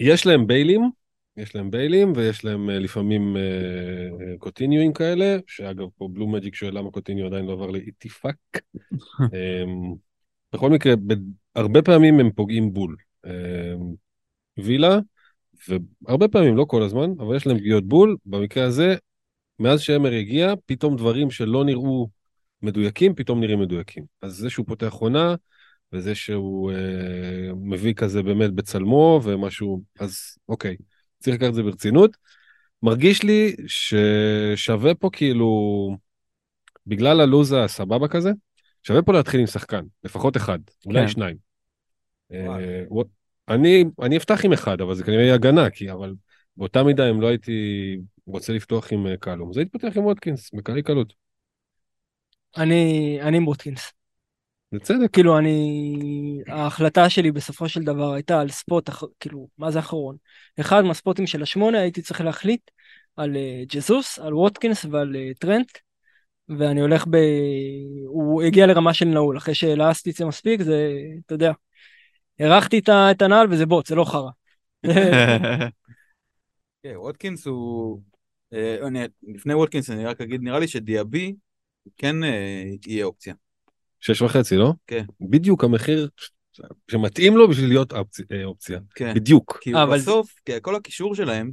[0.00, 0.90] יש להם ביילים,
[1.36, 6.78] יש להם ביילים, ויש להם אה, לפעמים אה, קוטיניואים כאלה, שאגב, פה בלו מג'יק שואל
[6.78, 8.36] למה קוטיניו עדיין לא עבר לאיטיפאק.
[10.52, 10.94] בכל מקרה,
[11.54, 12.96] הרבה פעמים הם פוגעים בול.
[13.26, 13.30] אמ,
[14.56, 14.98] וילה,
[15.68, 18.16] והרבה פעמים, לא כל הזמן, אבל יש להם פגיעות בול.
[18.26, 18.96] במקרה הזה,
[19.58, 22.08] מאז שאמר הגיע, פתאום דברים שלא נראו
[22.62, 24.04] מדויקים, פתאום נראים מדויקים.
[24.22, 25.34] אז זה שהוא פותח עונה,
[25.92, 30.76] וזה שהוא אה, מביא כזה באמת בצלמו, ומשהו, אז אוקיי,
[31.18, 32.16] צריך לקחת את זה ברצינות.
[32.82, 35.50] מרגיש לי ששווה פה כאילו,
[36.86, 38.30] בגלל הלו"ז הסבבה כזה,
[38.82, 41.08] שווה פה להתחיל עם שחקן, לפחות אחד, אולי כן.
[41.08, 41.36] שניים.
[42.32, 42.56] אה,
[43.48, 46.14] אני, אני אפתח עם אחד, אבל זה כנראה יהיה הגנה, כי אבל
[46.56, 50.50] באותה מידה אם לא הייתי רוצה לפתוח עם אה, קלום, אז הייתי פותח עם וודקינס,
[50.54, 51.12] בקלי קלות.
[52.56, 53.92] אני, אני עם ווטקינס.
[54.72, 55.10] בצדק.
[55.12, 60.16] כאילו אני, ההחלטה שלי בסופו של דבר הייתה על spot, אח- כאילו, מה זה אחרון?
[60.60, 62.70] אחד מהספוטים של השמונה הייתי צריך להחליט
[63.16, 65.70] על אה, ג'זוס, על ווטקינס ועל אה, טרנט,
[66.58, 67.16] ואני הולך ב...
[68.06, 70.92] הוא הגיע לרמה של נעול, אחרי שהלעסתי את זה מספיק, זה,
[71.26, 71.52] אתה יודע,
[72.40, 74.30] הרחתי את הנעל וזה בוט, זה לא חרא.
[76.82, 78.00] כן, ווטקינס הוא...
[78.52, 81.34] אה, אני- לפני ווטקינס אני רק אגיד, נראה לי שדיאבי
[81.96, 83.34] כן אה, יהיה אופציה.
[84.00, 84.72] שש וחצי, לא?
[84.86, 85.04] כן.
[85.20, 86.08] בדיוק המחיר
[86.90, 88.78] שמתאים לו בשביל להיות אופציה- אה, אופציה.
[88.94, 89.14] כן.
[89.14, 89.58] בדיוק.
[89.62, 91.50] כי בסוף, כי כל הקישור שלהם,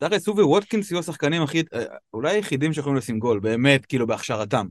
[0.00, 4.66] תכלס הוא וווטקינס יהיו השחקנים הכי, אה, אולי היחידים שיכולים לשים גול, באמת, כאילו בהכשרתם.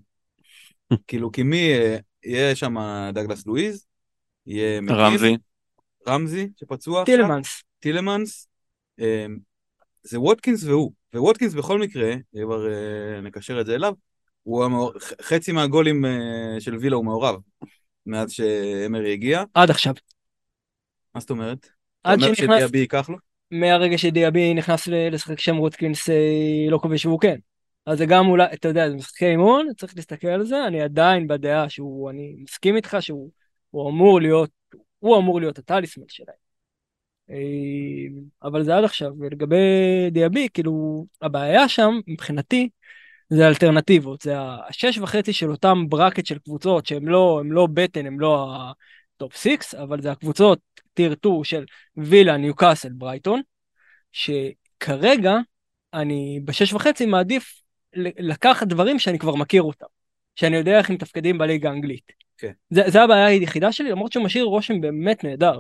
[1.07, 2.75] כאילו, כי מי, אה, יהיה שם
[3.13, 3.85] דגלס לואיז,
[4.45, 5.37] יהיה רמזי.
[6.07, 8.47] רמזי שפצוע עכשיו, טילמנס, טילמנס,
[8.99, 9.25] אה,
[10.03, 12.13] זה ווטקינס והוא, וווטקינס בכל מקרה,
[12.43, 12.67] כבר
[13.23, 13.93] נקשר את זה אליו,
[14.43, 14.93] הוא המעור...
[15.21, 16.05] חצי מהגולים
[16.59, 17.35] של וילה הוא מעורב,
[18.05, 19.93] מאז שאמרי הגיע, עד עכשיו.
[21.15, 21.69] מה זאת אומרת?
[22.03, 23.28] עד אתה אומר שנכנס, שדיאבי ייקח לו?
[23.51, 26.15] מהרגע שדיאבי נכנס לשחק שם ווטקינס אה,
[26.69, 27.35] לא כובש והוא כן.
[27.85, 31.27] אז זה גם אולי, אתה יודע, זה משחקי אימון, צריך להסתכל על זה, אני עדיין
[31.27, 33.31] בדעה שהוא, אני מסכים איתך שהוא
[33.69, 34.49] הוא אמור להיות,
[34.99, 36.35] הוא אמור להיות הטליסמן שלהם.
[37.29, 37.35] אה,
[38.43, 39.55] אבל זה עד עכשיו, ולגבי
[40.11, 42.69] דיאבי, כאילו, הבעיה שם, מבחינתי,
[43.29, 44.33] זה אלטרנטיבות, זה
[44.69, 48.55] השש וחצי של אותם bracket של קבוצות שהם לא, הם לא בטן, הם לא
[49.19, 50.59] ה top six, אבל זה הקבוצות
[50.93, 51.65] tier 2 של
[51.97, 53.41] וילה, ניוקאסל, ברייטון,
[54.11, 55.33] שכרגע
[55.93, 57.61] אני בשש וחצי מעדיף
[57.95, 59.85] לקחת דברים שאני כבר מכיר אותם,
[60.35, 62.11] שאני יודע איך הם מתפקדים בליגה האנגלית.
[62.37, 62.51] כן.
[62.69, 65.59] זה, זה הבעיה היחידה שלי, למרות שהוא משאיר רושם באמת נהדר.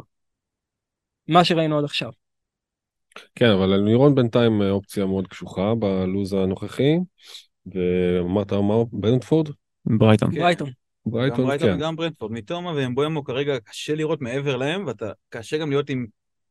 [1.27, 2.11] מה שראינו עד עכשיו.
[3.35, 6.97] כן, אבל לירון בינתיים אה, אופציה מאוד קשוחה בלוז הנוכחי.
[7.65, 8.73] ואמרת מה?
[8.91, 9.49] ברנדפורד?
[9.85, 10.31] ברייטון.
[10.31, 10.71] כן.
[11.05, 11.39] ברייטון.
[11.39, 11.75] גם ברייטון, כן.
[11.75, 16.05] וגם ברנדפורד, מתומה ואמבוימו כרגע קשה לראות מעבר להם, ואתה קשה גם להיות עם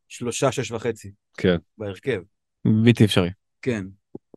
[0.09, 1.57] שלושה, שש וחצי כן.
[1.79, 2.21] בהרכב.
[2.65, 3.31] בלתי אפשרי.
[3.63, 3.85] כן.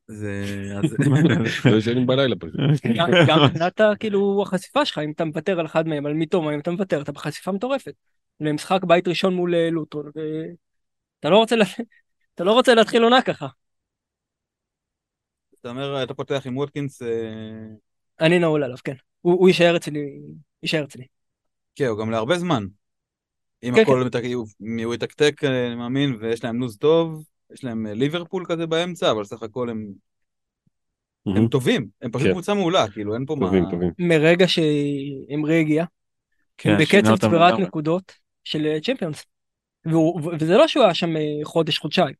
[0.07, 0.43] זה...
[0.83, 0.95] אז...
[1.71, 2.55] לא ישנים בלילה פשוט.
[3.27, 6.71] גם מבחינת כאילו החשיפה שלך, אם אתה מוותר על אחד מהם, על מתומה, אם אתה
[6.71, 7.93] מוותר, אתה בחשיפה מטורפת.
[8.39, 11.55] למשחק בית ראשון מול אה, לוטון, ואתה לא רוצה,
[12.35, 13.47] אתה לא רוצה להתחיל עונה ככה.
[15.61, 17.07] אתה אומר, אתה פותח עם ווטקינס, אה,
[18.21, 18.93] אני נעול עליו, כן.
[19.21, 19.99] הוא, הוא יישאר אצלי,
[20.63, 21.05] יישאר אצלי.
[21.75, 22.65] כן, הוא גם להרבה זמן.
[23.63, 27.87] אם כן, הכל מתק- הוא- יתקתק, אה, אני מאמין, ויש להם לו"ז טוב, יש להם
[27.87, 29.87] אה, ליברפול כזה באמצע, אבל סך הכל הם
[31.25, 32.33] הם טובים, הם פשוט כן.
[32.33, 33.45] קבוצה מעולה, כאילו, אין פה מה...
[33.45, 33.91] טובים, טובים.
[33.99, 35.85] מרגע שאמרי הגיע,
[36.57, 37.59] כן, בקצב צבירת.
[37.59, 38.11] נקודות
[38.43, 39.25] של אה, צ'מפיונס.
[40.39, 41.09] וזה לא שהוא היה שם
[41.43, 42.15] חודש, חודשיים.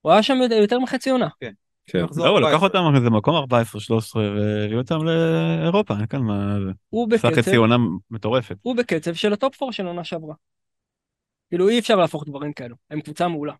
[0.00, 1.28] הוא היה שם יותר מחצי עונה.
[1.40, 1.52] כן.
[1.96, 2.80] מחזור לא, הוא לקח 14.
[2.80, 6.56] אותם איזה מקום 14-13 והביא אותם לאירופה, אין כאן מה...
[6.88, 7.76] הוא בקצב, חצי עונה
[8.10, 8.56] מטורפת.
[8.62, 10.34] הוא בקצב של ה top 4 של עונה שעברה.
[11.48, 13.54] כאילו אי אפשר להפוך דברים כאלו, הם קבוצה מעולה.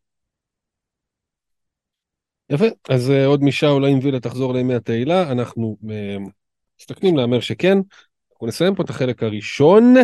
[2.51, 6.17] יפה, אז אה, עוד משעה אולי אם וילה תחזור לימי התהילה, אנחנו אה,
[6.81, 7.79] מסתכלים להמר שכן.
[8.33, 9.95] אנחנו נסיים פה את החלק הראשון.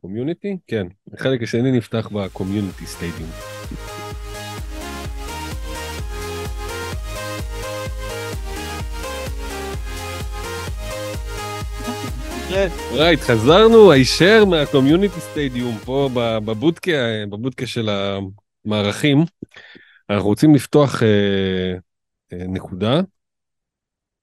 [0.00, 0.56] קומיוניטי?
[0.66, 0.86] כן.
[1.14, 2.86] החלק השני נפתח בקומיוניטי
[12.52, 13.00] סטדיום.
[13.00, 16.90] רייט, חזרנו הישר מהקומיוניטי סטדיום פה בבודקה,
[17.30, 19.18] בבודקה של המערכים.
[20.10, 21.72] אנחנו רוצים לפתוח אה,
[22.32, 23.00] אה, נקודה.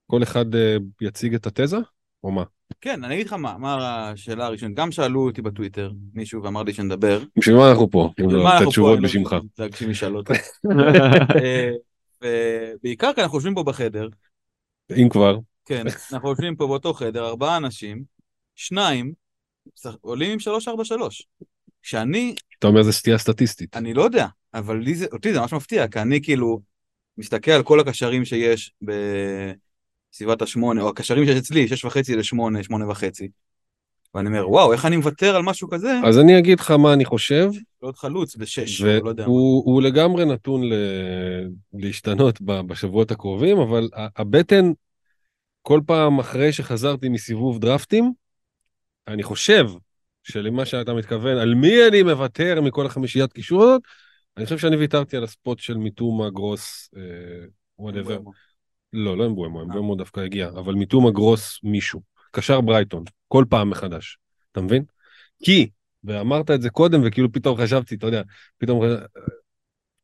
[0.08, 1.78] כל אחד אה, יציג את התזה,
[2.24, 2.44] או מה?
[2.82, 4.78] כן, אני אגיד לך מה, מה השאלה הראשונית.
[4.78, 7.24] גם שאלו אותי בטוויטר, מישהו ואמר לי שנדבר.
[7.38, 8.10] בשביל מה אנחנו פה?
[8.20, 8.96] מה לא לתת אנחנו פה?
[8.96, 9.36] לא בשמך.
[9.90, 10.34] ישאלו אותי.
[11.44, 11.72] אה,
[12.24, 14.08] ובעיקר כי אנחנו יושבים פה בחדר,
[14.98, 15.38] אם כבר.
[15.66, 18.04] כן, אנחנו יושבים פה באותו חדר, ארבעה אנשים,
[18.60, 19.14] שניים
[20.02, 21.28] עולים עם 343.
[21.82, 23.78] שאני, אתה אומר זה סטייה סטטיסטית.
[23.78, 26.62] אני לא יודע, אבל לי זה, אותי זה ממש מפתיע, כי אני כאילו
[27.18, 32.90] מסתכל על כל הקשרים שיש בסביבת השמונה, או הקשרים שיש אצלי, שש וחצי לשמונה, שמונה
[32.90, 33.30] וחצי.
[34.14, 36.00] ואני אומר, וואו, איך אני מוותר על משהו כזה?
[36.06, 37.52] אז אני אגיד לך מה אני חושב,
[37.84, 39.30] להיות חלוץ בשש, או לא יודע מה.
[39.30, 40.74] והוא הוא לגמרי נתון ל...
[41.74, 44.72] להשתנות ב- בשבועות הקרובים, אבל הבטן,
[45.62, 48.14] כל פעם אחרי שחזרתי מסיבוב דרפטים,
[49.14, 49.66] אני חושב
[50.24, 53.82] שלמה שאתה מתכוון, על מי אני מוותר מכל החמישיית קישור הזאת,
[54.38, 56.90] אני חושב שאני ויתרתי על ה spot של מיטומה גרוס,
[57.80, 58.20] whatever.
[58.94, 62.02] לא, לא אמבואמו, אמבואמו דווקא הגיע, אבל מיטומה גרוס מישהו.
[62.32, 64.18] קשר ברייטון, כל פעם מחדש.
[64.52, 64.84] אתה מבין?
[65.44, 65.70] כי,
[66.04, 68.22] ואמרת את זה קודם, וכאילו פתאום חשבתי, אתה יודע,
[68.58, 68.82] פתאום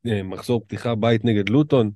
[0.08, 1.91] אה, מחזור פתיחה בית נגד לוטון,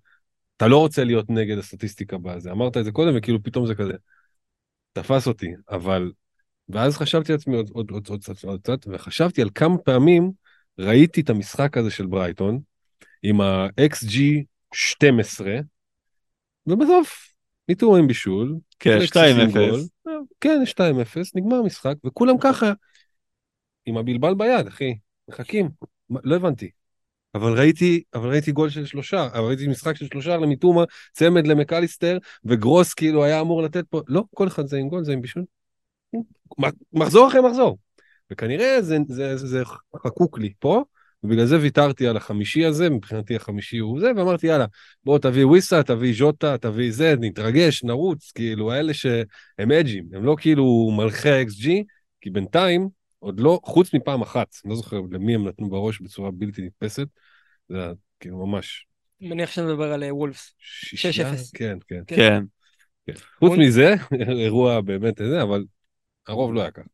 [0.58, 3.94] אתה לא רוצה להיות נגד הסטטיסטיקה בזה, אמרת את זה קודם וכאילו פתאום זה כזה,
[4.94, 6.12] תפס אותי, אבל,
[6.70, 10.32] ואז חשבתי לעצמי עוד, עוד, עוד, עוד קצת, עוד קצת, וחשבתי על כמה פעמים
[10.80, 12.60] ראיתי את המשחק הזה של ברייטון,
[13.24, 14.18] עם ה-XG
[14.74, 15.56] 12,
[16.68, 17.34] ובסוף
[17.70, 19.42] ניתור עם בישול, כן, פלקסיס 2-0.
[19.42, 19.80] עם גול.
[20.42, 20.82] כן, 2-0,
[21.36, 22.74] נגמר המשחק, וכולם ככה,
[23.86, 24.96] עם הבלבל ביד, אחי,
[25.28, 25.70] מחכים.
[26.24, 26.70] לא הבנתי.
[27.36, 32.18] אבל ראיתי, אבל ראיתי גול של שלושה, אבל ראיתי משחק של שלושה למיטומה, צמד למקליסטר,
[32.46, 35.44] וגרוס כאילו היה אמור לתת פה, לא, כל אחד זה עם גול, זה עם בישול.
[36.94, 37.78] מחזור אחרי מחזור.
[38.32, 39.64] וכנראה זה, זה, זה, זה
[40.04, 40.84] חקוק לי פה,
[41.24, 44.66] ובגלל זה ויתרתי על החמישי הזה, מבחינתי החמישי הוא זה, ואמרתי יאללה,
[45.04, 50.36] בוא תביא וויסה, תביא ז'וטה, תביא זה, נתרגש, נרוץ, כאילו האלה שהם אג'ים, הם לא
[50.40, 51.70] כאילו מלכי ה-XG,
[52.22, 52.90] כי בינתיים
[53.20, 57.08] עוד לא, חוץ מפעם אחת, אני לא זוכר למי הם נתנו בראש בצורה בלתי נתפסת,
[57.70, 58.86] זה היה כאילו ממש
[59.22, 60.56] מניח שנדבר על אה, וולפס.
[60.60, 61.36] שישייה, 6-0.
[61.54, 62.02] כן, כן.
[62.08, 62.16] כן.
[62.16, 62.44] כן.
[63.06, 63.14] כן.
[63.40, 63.96] חוץ מזה,
[64.44, 65.64] אירוע באמת זה, אבל
[66.30, 66.90] הרוב לא היה ככה.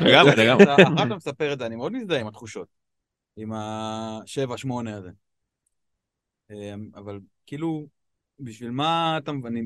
[0.00, 0.64] לגמרי, לגמרי.
[0.64, 2.68] אתה- מספר את זה, אני מאוד מזדהה עם התחושות.
[3.36, 5.10] עם השבע, שמונה הזה.
[6.50, 7.86] אמ, אבל כאילו,
[8.40, 9.30] בשביל מה אתה...
[9.46, 9.60] אני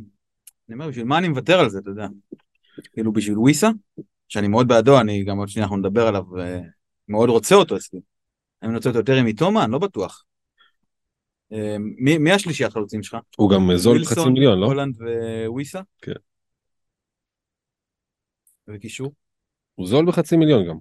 [0.69, 2.07] אני אומר, בשביל מה אני מוותר על זה, אתה יודע?
[2.93, 3.69] כאילו, בשביל וויסה,
[4.29, 6.61] שאני מאוד בעדו, אני גם עוד שנייה אנחנו נדבר עליו, אה,
[7.09, 8.01] מאוד רוצה אותו אצלי.
[8.63, 9.65] אני רוצה אותו יותר עם איתומה?
[9.65, 10.25] אני לא בטוח.
[11.53, 13.19] אמ, מי מי השלישיית חלוצים שלך?
[13.37, 14.67] הוא גם זול וילסון, מיליון, לא?
[14.67, 14.97] הולנד
[15.47, 15.81] וויסה?
[16.03, 16.13] כן.
[18.69, 19.13] וקישור?
[19.75, 20.77] הוא זול בחצי מיליון גם,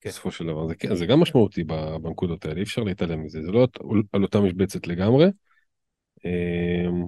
[0.00, 0.08] כן.
[0.08, 0.68] בסופו של דבר.
[0.68, 1.64] זה, כן, זה גם משמעותי
[2.02, 3.66] בנקודות האלה, אי אפשר להתעלם מזה, זה לא
[4.12, 5.26] על אותה משבצת לגמרי.
[6.24, 7.06] אמ,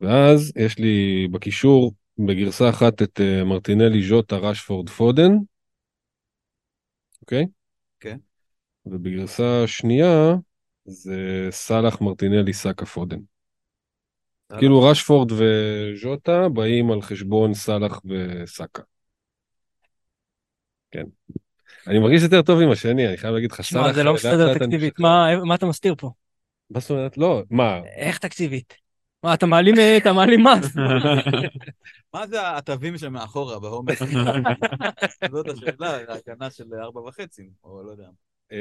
[0.00, 5.32] ואז יש לי בקישור בגרסה אחת את אה, מרטינלי, ז'וטה, רשפורד, פודן.
[7.22, 7.46] אוקיי?
[8.00, 8.18] כן.
[8.86, 10.34] ובגרסה שנייה
[10.84, 13.18] זה סאלח, מרטינלי, סאקה, פודן.
[14.58, 18.82] כאילו רשפורד וז'וטה באים על חשבון סאלח וסאקה.
[20.90, 21.04] כן.
[21.86, 23.92] אני מרגיש יותר טוב עם השני, אני חייב להגיד לך, סאלח...
[23.92, 25.00] זה לא מסתדר תקציבית.
[25.00, 26.10] מה מה אתה מסתיר פה?
[26.70, 27.18] מה זאת אומרת?
[27.18, 27.80] לא, מה?
[27.96, 28.74] איך תקציבית?
[29.24, 30.76] מה, אתה מעלים אתה מעלים מס?
[32.14, 34.02] מה זה התווים שמאחורה בהומס?
[35.32, 38.08] זאת השאלה, ההגנה של ארבע וחצי, או לא יודע.
[38.52, 38.56] אמ,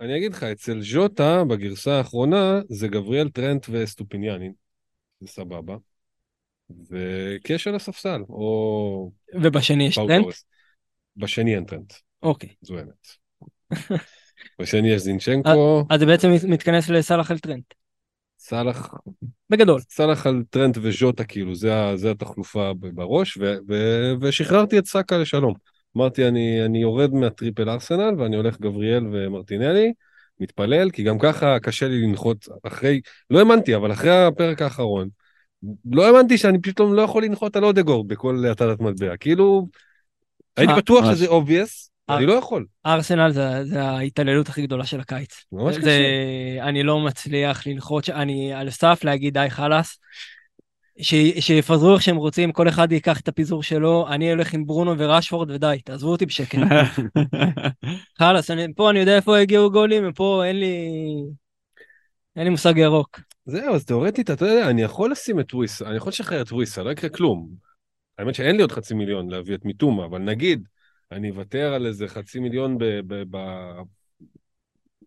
[0.00, 4.50] אני אגיד לך, אצל ז'וטה, בגרסה האחרונה, זה גבריאל טרנט וסטופיניאני.
[5.20, 5.76] זה סבבה.
[6.90, 10.26] וקאש על הספסל, או ובשני יש טרנט?
[11.16, 11.92] בשני אין טרנט,
[12.22, 12.50] אוקיי.
[12.62, 13.06] זו האמת.
[14.60, 17.74] בשני יש זינצ'נקו, אז זה בעצם מתכנס לסאלח או טרנט.
[18.38, 18.94] סאלח,
[19.50, 19.80] בגדול.
[19.90, 23.74] סאלח על טרנט וז'וטה, כאילו, זה, זה התחלופה בראש, ו, ו,
[24.20, 25.54] ושחררתי את סאקה לשלום.
[25.96, 29.92] אמרתי, אני, אני יורד מה triple ארסנל, ואני הולך גבריאל ומרטינלי,
[30.40, 35.08] מתפלל, כי גם ככה קשה לי לנחות אחרי, לא האמנתי, אבל אחרי הפרק האחרון,
[35.90, 39.16] לא האמנתי שאני פשוט לא, לא יכול לנחות על אודגורד בכל הטלת מטבע.
[39.16, 39.68] כאילו,
[40.56, 41.04] הייתי בטוח.
[41.12, 41.90] שזה obvious.
[42.08, 42.66] אני לא יכול.
[42.86, 45.44] ארסנל זה, זה ההתעללות הכי גדולה של הקיץ.
[45.52, 46.68] ממש זה, קשה.
[46.68, 49.98] אני לא מצליח ללחוץ, ש- אני על סף להגיד די חלאס.
[51.00, 54.98] ש- שיפזרו איך שהם רוצים, כל אחד ייקח את הפיזור שלו, אני הולך עם ברונו
[54.98, 56.58] ורשפורד ודי, תעזבו אותי בשקט.
[58.18, 60.88] חלאס, אני- פה אני יודע איפה הגיעו גולים, ופה אין לי...
[62.36, 63.20] אין לי מושג ירוק.
[63.46, 66.82] זהו, אז תאורטית, אתה יודע, אני יכול לשים את וויסה, אני יכול לשחרר את וויסה,
[66.82, 67.48] לא יקרה כלום.
[68.18, 70.68] האמת שאין לי עוד חצי מיליון להביא את מיטומה, אבל נגיד,
[71.12, 72.84] אני אוותר על איזה חצי מיליון ב...
[72.84, 73.36] ב, ב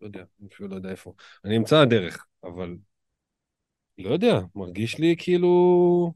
[0.00, 1.12] לא יודע, אני אפילו לא יודע איפה.
[1.44, 2.76] אני אמצא הדרך, אבל...
[3.98, 6.12] לא יודע, מרגיש לי כאילו...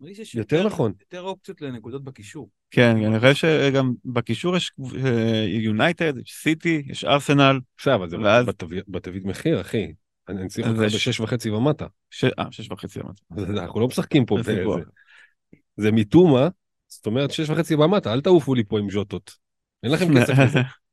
[0.00, 0.92] מרגיש שיש יותר נכון.
[1.00, 2.48] יותר אופציות לנקודות בקישור.
[2.70, 4.72] כן, אני חושב שגם בקישור יש
[5.48, 7.58] יונייטד, יש סיטי, יש ארסנל.
[7.78, 8.46] בסדר, אבל זה ואז-
[8.88, 9.92] בתווית- מחיר, אחי.
[10.28, 11.86] אני אני צריך אותך בשש וחצי ומטה.
[12.10, 13.00] ש- אה, שש וחצי.
[13.36, 14.90] אז אנחנו לא משחקים פה זה באיזה...
[15.76, 16.48] זה מיטומה,
[16.88, 19.32] זאת אומרת שש וחצי ומטה, אל תעופו לי פה עם ז'וטות.
[19.82, 20.60] אין לכם כסף לזה.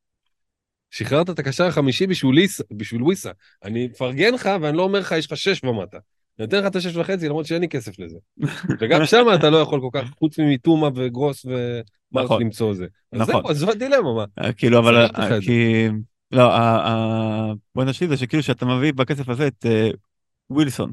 [0.94, 3.32] שחררת את הקשר החמישי בשביל ליס- בשביל וויסה.
[3.64, 5.98] אני מפרגן לך ואני לא אומר לך יש לך שש ומטה.
[6.40, 8.18] אני נותן לך את השש וחצי למרות שאין לי כסף לזה.
[8.80, 12.42] וגם שם אתה לא יכול כל כך, חוץ ממיטומה וגרוס ומרק נכון.
[12.42, 12.86] למצוא זה.
[13.12, 13.34] אז נכון.
[13.34, 14.26] זהו, אז זו הדילמה, מה?
[14.40, 14.98] אה, כאילו, אבל...
[14.98, 15.42] אה.
[15.42, 15.88] כי...
[16.32, 19.90] לא, הפואנטה שלי זה שכאילו שאתה מביא בכסף הזה את אה,
[20.50, 20.92] ווילסון,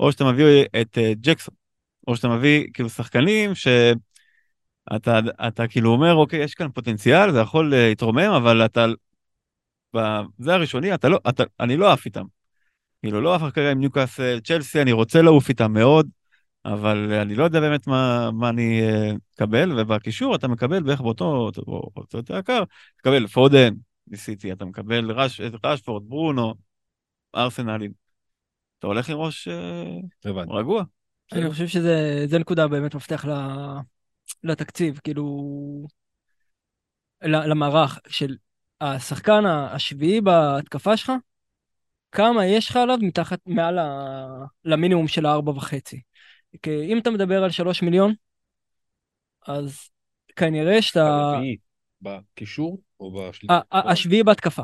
[0.00, 1.54] או שאתה מביא את ג'קסון,
[2.08, 3.98] או שאתה מביא כאילו שחקנים שאתה
[4.94, 8.86] אתה כאילו אומר, אוקיי, יש כאן פוטנציאל, זה יכול אה, להתרומם, אבל אתה...
[9.94, 12.24] בזה הראשוני, אתה לא, אתה, אני לא עף איתם.
[13.02, 16.08] כאילו, לא עף כרגע עם ניוקאסל, צ'לסי, אני רוצה לעוף איתם מאוד,
[16.64, 21.50] אבל אני לא יודע באמת מה, מה אני אה, אקבל, ובקישור אתה מקבל בערך באותו,
[21.66, 22.62] או קצת יותר יקר,
[22.96, 23.74] תקבל פודן,
[24.06, 26.54] ניסיתי, אתה מקבל רש, רשפורד, ברונו,
[27.34, 27.92] ארסנלים.
[28.78, 30.32] אתה הולך עם ראש אה.
[30.50, 30.84] רגוע.
[31.32, 33.24] אני חושב שזה זה נקודה באמת מפתח
[34.44, 35.24] לתקציב, כאילו,
[37.22, 38.36] למערך של
[38.80, 41.12] השחקן השביעי בהתקפה שלך,
[42.12, 46.00] כמה יש לך עליו מתחת, מעל ה- למינימום של הארבע וחצי.
[46.62, 48.14] כי אם אתה מדבר על שלוש מיליון,
[49.46, 49.88] אז
[50.36, 51.06] כנראה שאתה...
[51.06, 51.56] הרביעי
[52.02, 53.10] בקישור או
[53.50, 54.62] ה- השביעי בהתקפה,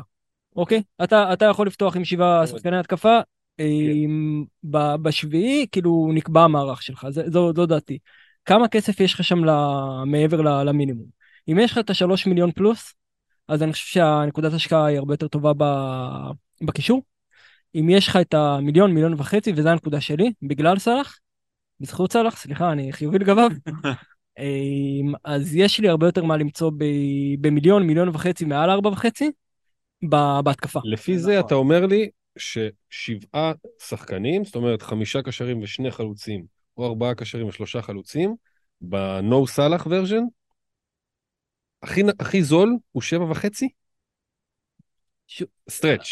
[0.55, 0.83] אוקיי?
[1.03, 3.19] אתה, אתה יכול לפתוח עם שבעה שחקני התקפה,
[3.57, 7.97] עם, ב- בשביעי כאילו נקבע המערך שלך, זו דעתי.
[8.45, 11.05] כמה כסף יש לך שם ל- מעבר למינימום?
[11.51, 12.93] אם יש לך את השלוש מיליון פלוס,
[13.47, 16.31] אז אני חושב שהנקודת השקעה היא הרבה יותר טובה ב-
[16.65, 17.03] בקישור.
[17.75, 21.19] אם יש לך את המיליון, מיליון וחצי, וזו הנקודה שלי, בגלל סאלח,
[21.79, 23.49] בזכות סאלח, סליחה, אני חיובי לגביו,
[24.39, 29.31] אמ, אז יש לי הרבה יותר מה למצוא ב- במיליון, מיליון וחצי מעל ארבע וחצי,
[30.43, 30.79] בהתקפה.
[30.83, 36.45] לפי זה אתה אומר לי ששבעה שחקנים, זאת אומרת חמישה קשרים ושני חלוצים,
[36.77, 38.35] או ארבעה קשרים ושלושה חלוצים,
[38.81, 40.23] ב-No סאלח version,
[41.83, 43.69] הכי, הכי זול הוא שבע וחצי?
[45.69, 46.07] stretch.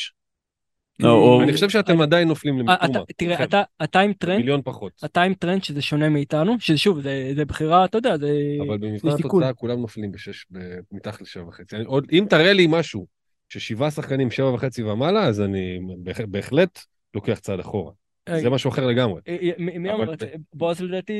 [1.43, 3.03] אני חושב שאתם עדיין נופלים אה, למיקומה.
[3.03, 5.01] אתה- תראה, אתה- אתה עם טרנד, מיליון פחות.
[5.05, 8.31] אתה עם טרנד שזה שונה מאיתנו, ששוב, זה, זה בחירה, אתה יודע, זה...
[8.67, 9.07] אבל במבחן.
[9.07, 10.45] התוצאה כולם נופלים בשש,
[10.91, 11.75] מתחת לשבע וחצי.
[11.75, 13.07] אני עוד, אם תראה לי משהו
[13.49, 16.79] ששבעה שחקנים שבע וחצי ומעלה, אז אני בהח- בהחלט
[17.13, 17.91] לוקח צעד אחורה.
[18.29, 19.21] זה משהו אחר לגמרי.
[19.27, 20.31] אה, אה, מי אמר את זה?
[20.53, 21.13] בועז לדעתי...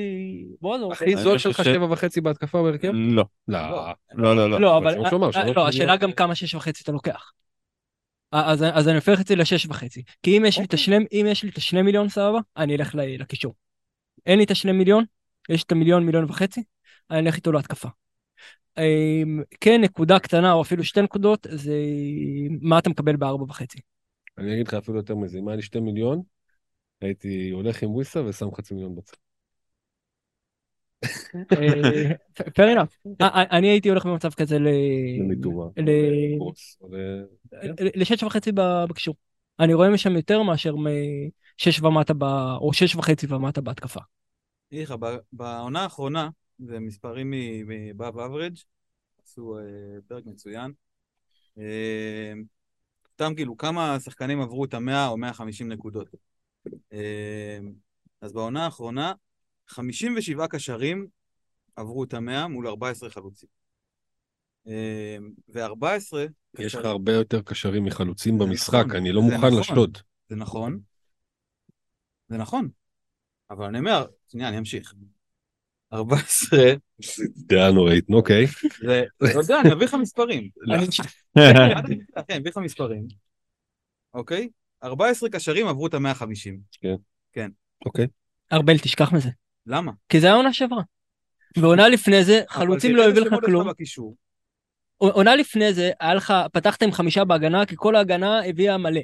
[0.61, 0.91] בועז או...
[0.91, 2.91] הכי זול שלך שבע וחצי בהתקפה בהרכב?
[2.93, 3.59] לא, לא.
[4.13, 4.61] לא, לא, לא.
[4.61, 5.29] לא, אבל אבל...
[5.35, 5.67] אה, לא.
[5.67, 7.31] השאלה גם כמה שש וחצי אתה לוקח.
[8.31, 10.03] אז אז אני הופך את זה לשש וחצי.
[10.23, 10.83] כי אם יש לי את אוקיי.
[10.83, 13.53] השני, אם יש לי את השני מיליון סבבה, אני אלך לקישור.
[14.25, 15.03] אין לי את השני מיליון,
[15.49, 16.63] יש את המיליון, מיליון וחצי,
[17.11, 17.89] אני אלך איתו להתקפה.
[18.77, 21.75] אמ, כן, נקודה קטנה, או אפילו שתי נקודות, זה
[22.61, 23.79] מה אתה מקבל בארבע וחצי.
[24.37, 26.21] אני אגיד לך אפילו יותר מזה, אם היה לי שתי מיליון,
[27.01, 29.17] הייתי הולך עם וויסה ושם חצי מיליון בצד.
[31.35, 33.11] אה, fair enough.
[33.21, 34.67] אה, אה, אני הייתי הולך במצב כזה ל...
[37.95, 38.51] לשש וחצי
[38.89, 39.15] בקישור.
[39.59, 42.23] אני רואה משם יותר מאשר משש ומטה ב...
[42.61, 43.99] או שש וחצי ומטה בהתקפה.
[44.99, 46.29] ב- בעונה האחרונה,
[46.59, 47.33] זה מספרים
[47.67, 48.55] מבאב אברג',
[49.23, 49.63] עשו אה,
[50.07, 50.71] פרק מצוין.
[51.57, 52.33] אה,
[53.13, 56.07] סתם כאילו, כמה שחקנים עברו את המאה או 150 נקודות.
[56.93, 57.59] אה,
[58.22, 59.14] אז בעונה האחרונה,
[59.68, 61.07] 57 קשרים
[61.76, 63.49] עברו את המאה מול 14 חלוצים.
[64.68, 65.18] אה,
[65.49, 66.18] ו-14...
[66.59, 69.59] יש לך הרבה יותר קשרים מחלוצים במשחק, נכון, אני לא מוכן נכון.
[69.59, 69.99] לשלוט.
[70.30, 70.80] זה נכון.
[72.28, 72.70] זה נכון.
[73.49, 74.93] אבל אני אומר, שנייה, אני אמשיך.
[75.93, 76.59] 14,
[77.47, 78.45] דעה נוראית, אוקיי.
[78.82, 80.49] זה, לא יודע, אני אביא לך מספרים.
[80.55, 80.76] לא.
[82.30, 83.07] אני אביא לך מספרים.
[84.14, 84.49] אוקיי?
[84.84, 86.51] 14 קשרים עברו את ה-150.
[87.86, 88.07] אוקיי.
[88.53, 89.29] ארבל, תשכח מזה.
[89.67, 89.91] למה?
[90.09, 90.82] כי זה העונה שעברה.
[91.57, 93.67] ועונה לפני זה, חלוצים לא הביאו לך כלום.
[94.97, 99.01] עונה לפני זה, היה לך, פתחת עם חמישה בהגנה, כי כל ההגנה הביאה מלא.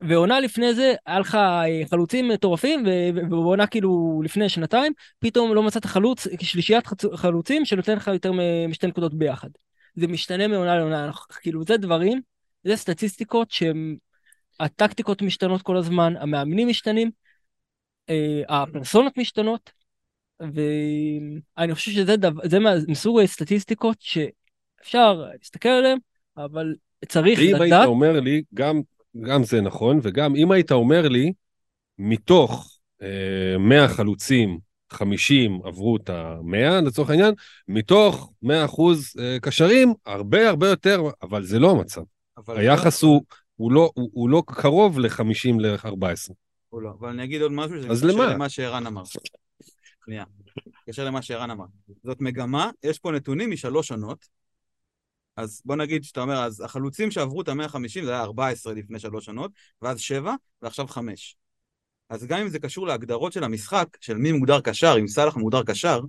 [0.00, 2.84] ועונה לפני זה, היה לך אה, חלוצים מטורפים,
[3.14, 6.84] ובעונה כאילו לפני שנתיים, פתאום לא מצאת חלוץ, שלישיית
[7.14, 8.32] חלוצים שנותן לך יותר
[8.68, 9.48] משתי נקודות ביחד.
[9.96, 12.20] זה משתנה מעונה לעונה, כאילו זה דברים,
[12.64, 13.96] זה סטטיסטיקות שהם,
[14.60, 17.10] הטקטיקות משתנות כל הזמן, המאמנים משתנים,
[18.10, 19.70] אה, הפרסונות משתנות,
[20.40, 25.98] ואני חושב שזה דבר, זה מה- מסוג הסטטיסטיקות שאפשר להסתכל עליהן,
[26.36, 26.74] אבל
[27.08, 28.80] צריך אם היית לדעת, אומר לי, גם,
[29.20, 31.32] גם זה נכון, וגם אם היית אומר לי,
[31.98, 34.58] מתוך אה, 100 חלוצים,
[34.90, 37.34] 50 עברו את ה-100 לצורך העניין,
[37.68, 42.00] מתוך 100 אחוז אה, קשרים, הרבה הרבה יותר, אבל זה לא המצב.
[42.48, 43.22] היחס הוא,
[43.58, 46.32] הוא, לא, הוא, הוא לא קרוב ל-50 ל-14.
[46.68, 46.90] הוא לא.
[47.00, 48.48] אבל אני אגיד עוד משהו, שזה מתקשר למה?
[48.48, 49.02] שערן אמר.
[50.04, 50.24] שנייה.
[50.66, 51.64] מתקשר למה שערן אמר.
[52.04, 54.28] זאת מגמה, יש פה נתונים משלוש עונות.
[55.36, 59.28] אז בוא נגיד שאתה אומר, אז החלוצים שעברו את ה-150 זה היה 14 לפני שלוש
[59.28, 59.50] עונות,
[59.82, 61.36] ואז 7, ועכשיו 5.
[62.10, 65.62] אז גם אם זה קשור להגדרות של המשחק, של מי מוגדר קשר, אם סאלח מוגדר
[65.62, 66.00] קשר,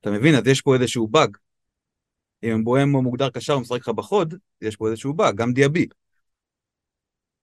[0.00, 1.36] אתה מבין, אז יש פה איזשהו באג.
[2.42, 5.86] אם בוהמו מוגדר קשר ומשחק לך בחוד, יש פה איזשהו באג, גם דיאבי.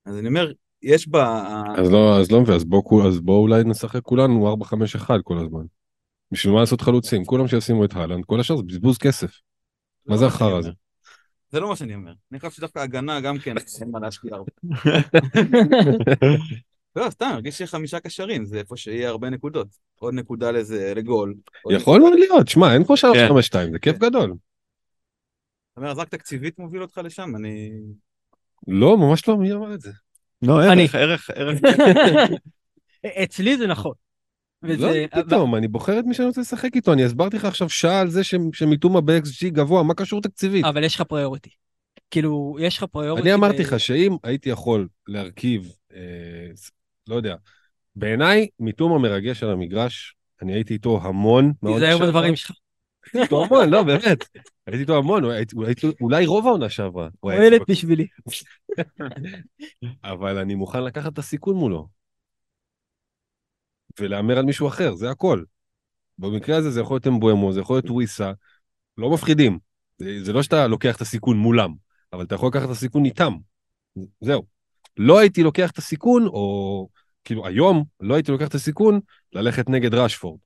[0.07, 0.51] אז אני אומר,
[0.81, 1.43] יש בה...
[1.77, 5.65] אז לא, אז לא מבין, אז בואו אז בוא אולי נשחק כולנו 4-5-1 כל הזמן.
[6.31, 7.25] בשביל מה לעשות חלוצים?
[7.25, 9.31] כולם שישימו את הלנד, כל השאר זה בזבוז כסף.
[10.05, 10.69] מה זה לא החרא הזה?
[11.49, 12.13] זה לא מה שאני אומר.
[12.31, 14.51] אני חושב שדווקא הגנה גם כן, אין מה להשקיע הרבה.
[16.95, 19.67] לא, סתם, הרגיש לי חמישה קשרים, זה איפה שיהיה הרבה נקודות.
[19.99, 21.35] עוד נקודה לזה, לגול.
[21.71, 23.27] יכול מאוד להיות, שמע, אין פה שלוש כן.
[23.27, 24.33] חמש שתיים, זה כיף גדול.
[25.73, 27.71] אתה אומר, אז רק תקציבית מוביל אותך לשם, אני...
[28.67, 29.91] לא, ממש לא, מי אמר את זה?
[30.41, 30.87] לא, אני.
[30.93, 31.59] ערך, ערך, ערך.
[33.23, 33.93] אצלי זה נכון.
[34.63, 37.69] לא, וזה, פתאום, אני בוחר את מי שאני רוצה לשחק איתו, אני הסברתי לך עכשיו
[37.69, 40.65] שעה על זה ש- שמיטומה ב-XG גבוה, מה קשור תקציבית?
[40.65, 41.49] אבל יש לך פריוריטי.
[42.11, 43.27] כאילו, יש לך פריוריטי.
[43.27, 45.99] אני אמרתי ב- לך שאם הייתי יכול להרכיב, אה,
[47.07, 47.35] לא יודע,
[47.95, 51.53] בעיניי מיטומה מרגש על המגרש, אני הייתי איתו המון.
[51.63, 51.97] מאוד תיזהר.
[52.07, 52.51] בדברים שלך.
[53.13, 54.17] הייתי איתו המון, לא, באמת.
[54.67, 55.23] הייתי איתו המון,
[56.01, 57.09] אולי- רוב העונה שעברה.
[57.19, 58.07] הוא אצלי בשבילי.
[60.03, 61.87] אבל אני מוכן לקחת את הסיכון מולו.
[63.99, 65.43] ולהמר על מישהו אחר, זה הכל.
[66.17, 68.31] במקרה הזה זה יכול להיות אמבואמו, זה יכול להיות וויסה,
[68.97, 69.59] לא מפחידים.
[69.97, 71.73] זה, זה לא שאתה לוקח את הסיכון מולם,
[72.13, 73.33] אבל אתה יכול לקחת את הסיכון איתם.
[74.21, 74.43] זהו.
[74.97, 76.87] לא הייתי לוקח את הסיכון, או
[77.23, 78.99] כאילו היום לא הייתי לוקח את הסיכון
[79.33, 80.39] ללכת נגד ראשפורד.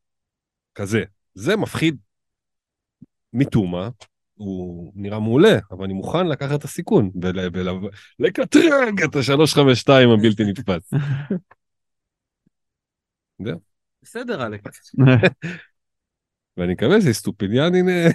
[0.76, 1.04] כזה.
[1.36, 1.98] זה מפחיד.
[3.34, 3.90] מתומה,
[4.34, 7.12] הוא נראה מעולה, אבל אני מוכן לקחת את הסיכון
[8.20, 10.94] ולקטרג את ה-352 הבלתי נתפס.
[14.04, 14.96] בסדר, אלכס.
[16.58, 17.92] ואני מקווה שסטופיניאן הנה...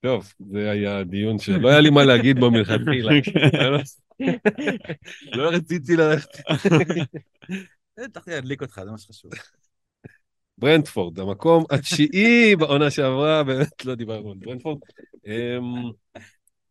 [0.00, 3.12] טוב, זה היה הדיון שלא היה לי מה להגיד בו מלכתחילה.
[5.32, 6.28] לא רציתי ללכת.
[7.98, 9.30] הצלחתי להדליק אותך, זה מה שחשוב.
[10.62, 14.78] ברנדפורד, המקום התשיעי בעונה שעברה, באמת לא דיברנו על ברנדפורד.
[15.26, 15.90] אמ,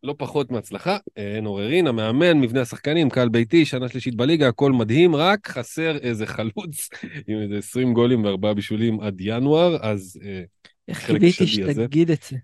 [0.02, 5.16] לא פחות מהצלחה, אין עוררין, המאמן, מבנה השחקנים, קהל ביתי, שנה שלישית בליגה, הכל מדהים,
[5.16, 6.88] רק חסר איזה חלוץ
[7.28, 10.42] עם איזה 20 גולים וארבעה בישולים עד ינואר, אז אה,
[10.88, 11.46] איך קיוויתי.
[11.46, 12.36] שתגיד את זה.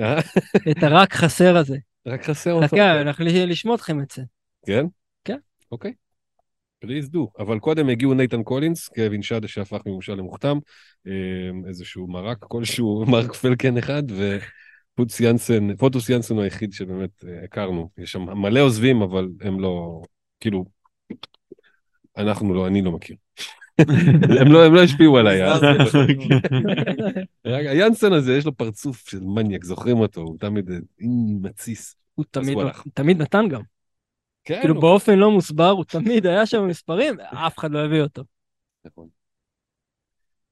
[0.00, 0.18] אה,
[0.70, 1.76] את הרק חסר הזה.
[2.06, 2.66] רק חסר אותו.
[2.66, 4.22] חכה, אנחנו לשמוע אתכם את זה.
[4.66, 4.86] כן?
[5.24, 5.38] כן.
[5.72, 5.92] אוקיי.
[6.78, 7.30] please do.
[7.38, 10.58] אבל קודם הגיעו נייתן קולינס, קווין שדה שהפך ממושאל למוחתם,
[11.06, 11.12] אה,
[11.68, 17.90] איזשהו מרק כלשהו, מרק פלקן אחד, ופונטוס יאנסון, פונטוס יאנסון הוא היחיד שבאמת אה, הכרנו.
[17.98, 20.02] יש שם מלא עוזבים, אבל הם לא,
[20.40, 20.64] כאילו,
[22.16, 23.16] אנחנו לא, אני לא מכיר.
[24.40, 25.42] הם לא, הם לא השפיעו עליי.
[27.46, 27.56] אה?
[27.56, 30.76] היאנסון הזה, יש לו פרצוף של מניאק, זוכרים אותו, הוא תמיד אה,
[31.40, 31.96] מתסיס.
[32.14, 32.70] הוא תמיד- הוא.
[32.94, 33.60] תמיד נתן גם.
[34.46, 38.00] כן, כאילו הוא- באופן לא מוסבר, הוא תמיד היה שם במספרים, אף אחד לא הביא
[38.00, 38.22] אותו.
[38.84, 39.08] נכון.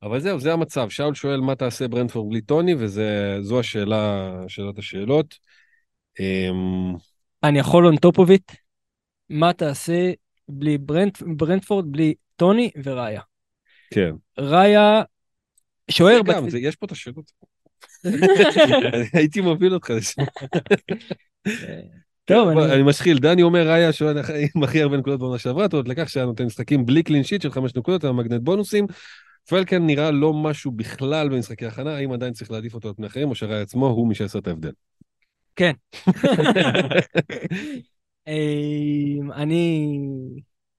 [0.03, 0.89] אבל זהו, זה המצב.
[0.89, 5.35] שאול שואל מה תעשה ברנדפורד בלי טוני, וזו השאלה, שאלת השאלות.
[6.21, 6.95] אמ,
[7.45, 7.85] אני יכול
[8.29, 8.55] it,
[9.31, 10.13] מה תעשה
[10.49, 13.21] בלי ברנט, ברנטפורד, בלי טוני וראיה.
[13.91, 14.11] כן.
[14.39, 15.03] ראיה,
[15.91, 17.33] שוער, זה גם, בת- זה- יש פה את השאלות.
[19.15, 20.23] הייתי מוביל אותך לשם.
[22.25, 24.17] טוב, בוא, אני- אני משחיל, דני אומר, ראיה שוער
[24.55, 27.51] עם הכי הרבה נקודות בעונה שעברה, אומרת, לקח שהיה נותן משחקים בלי קלין שיט של
[27.51, 28.87] חמש נקודות, היה מגנט בונוסים.
[29.49, 33.31] פלקן נראה לא משהו בכלל במשחקי הכנה, האם עדיין צריך להעדיף אותו על פני אחרים,
[33.31, 34.71] או שראיה עצמו הוא מי שיעשה את ההבדל.
[38.27, 39.99] אמ, אני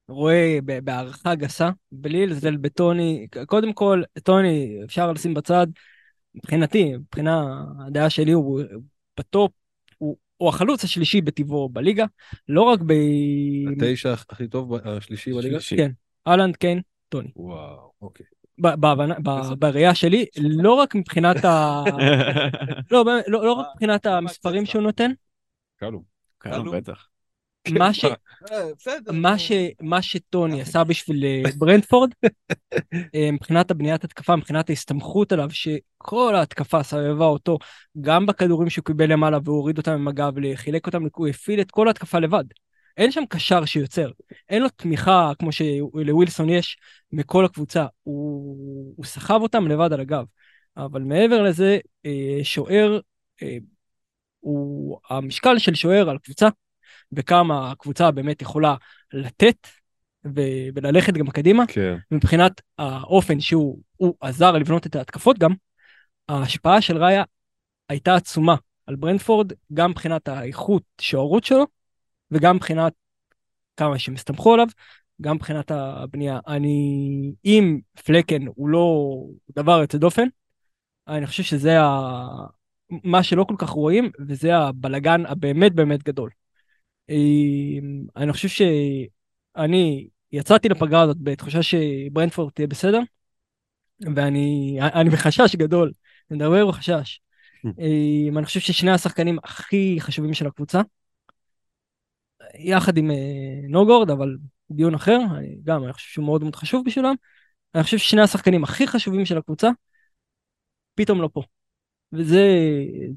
[0.07, 5.67] רואה בהערכה גסה, בלי לזלזל בטוני, קודם כל, טוני אפשר לשים בצד,
[6.35, 8.61] מבחינתי, מבחינה הדעה שלי, הוא
[9.19, 9.51] בטופ,
[10.37, 12.05] הוא, החלוץ השלישי בטבעו בליגה,
[12.49, 12.93] לא רק ב...
[13.71, 15.57] התשע הכי טוב, השלישי בליגה?
[15.77, 15.91] כן.
[16.27, 17.29] אהלנד, קיין, טוני.
[17.35, 18.25] וואו, אוקיי.
[19.59, 21.83] בראייה שלי, לא רק מבחינת ה...
[22.91, 25.11] לא, לא לא רק מבחינת המספרים שהוא נותן,
[25.79, 26.03] קלו.
[26.37, 27.07] קלו, בטח.
[27.71, 28.05] מה ש...
[28.77, 29.11] בסדר.
[29.11, 29.51] מה, ש...
[29.81, 32.09] מה שטוני עשה בשביל אה, ברנדפורד,
[33.15, 37.57] אה, מבחינת הבניית התקפה, מבחינת ההסתמכות עליו, שכל ההתקפה סבבה אותו,
[38.01, 41.71] גם בכדורים שהוא קיבל למעלה והוא הוריד אותם עם הגב, חילק אותם, הוא הפעיל את
[41.71, 42.43] כל ההתקפה לבד.
[42.97, 44.11] אין שם קשר שיוצר,
[44.49, 46.77] אין לו תמיכה כמו שלווילסון יש
[47.11, 50.25] מכל הקבוצה, הוא, הוא סחב אותם לבד על הגב.
[50.77, 52.99] אבל מעבר לזה, אה, שוער,
[53.43, 53.57] אה,
[54.39, 56.47] הוא המשקל של שוער על קבוצה,
[57.13, 58.75] וכמה הקבוצה באמת יכולה
[59.13, 59.67] לתת
[60.25, 61.97] ו- וללכת גם קדימה, כן.
[62.11, 65.53] מבחינת האופן שהוא הוא עזר לבנות את ההתקפות גם,
[66.29, 67.23] ההשפעה של ראיה
[67.89, 68.55] הייתה עצומה
[68.87, 71.65] על ברנדפורד, גם מבחינת האיכות שוערות שלו,
[72.31, 72.93] וגם מבחינת
[73.77, 74.67] כמה שהם הסתמכו עליו,
[75.21, 76.39] גם מבחינת הבנייה.
[76.47, 79.15] אני, אם פלקן הוא לא
[79.55, 80.27] דבר יוצא דופן,
[81.07, 82.27] אני חושב שזה ה...
[83.03, 86.29] מה שלא כל כך רואים, וזה הבלגן הבאמת באמת גדול.
[87.09, 92.99] אמ, אני חושב שאני יצאתי לפגרה הזאת בתחושה שברנדפורד תהיה בסדר,
[94.15, 95.91] ואני אני בחשש גדול,
[96.31, 97.19] אני מדבר בחשש.
[97.65, 100.81] אמ, אני חושב ששני השחקנים הכי חשובים של הקבוצה,
[102.59, 104.37] יחד עם אה, נוגורד, אבל
[104.71, 107.15] דיון אחר, אני גם, אני חושב שהוא מאוד מאוד חשוב בשבילם.
[107.75, 109.69] אני חושב ששני השחקנים הכי חשובים של הקבוצה,
[110.95, 111.41] פתאום לא פה.
[112.13, 112.47] וזה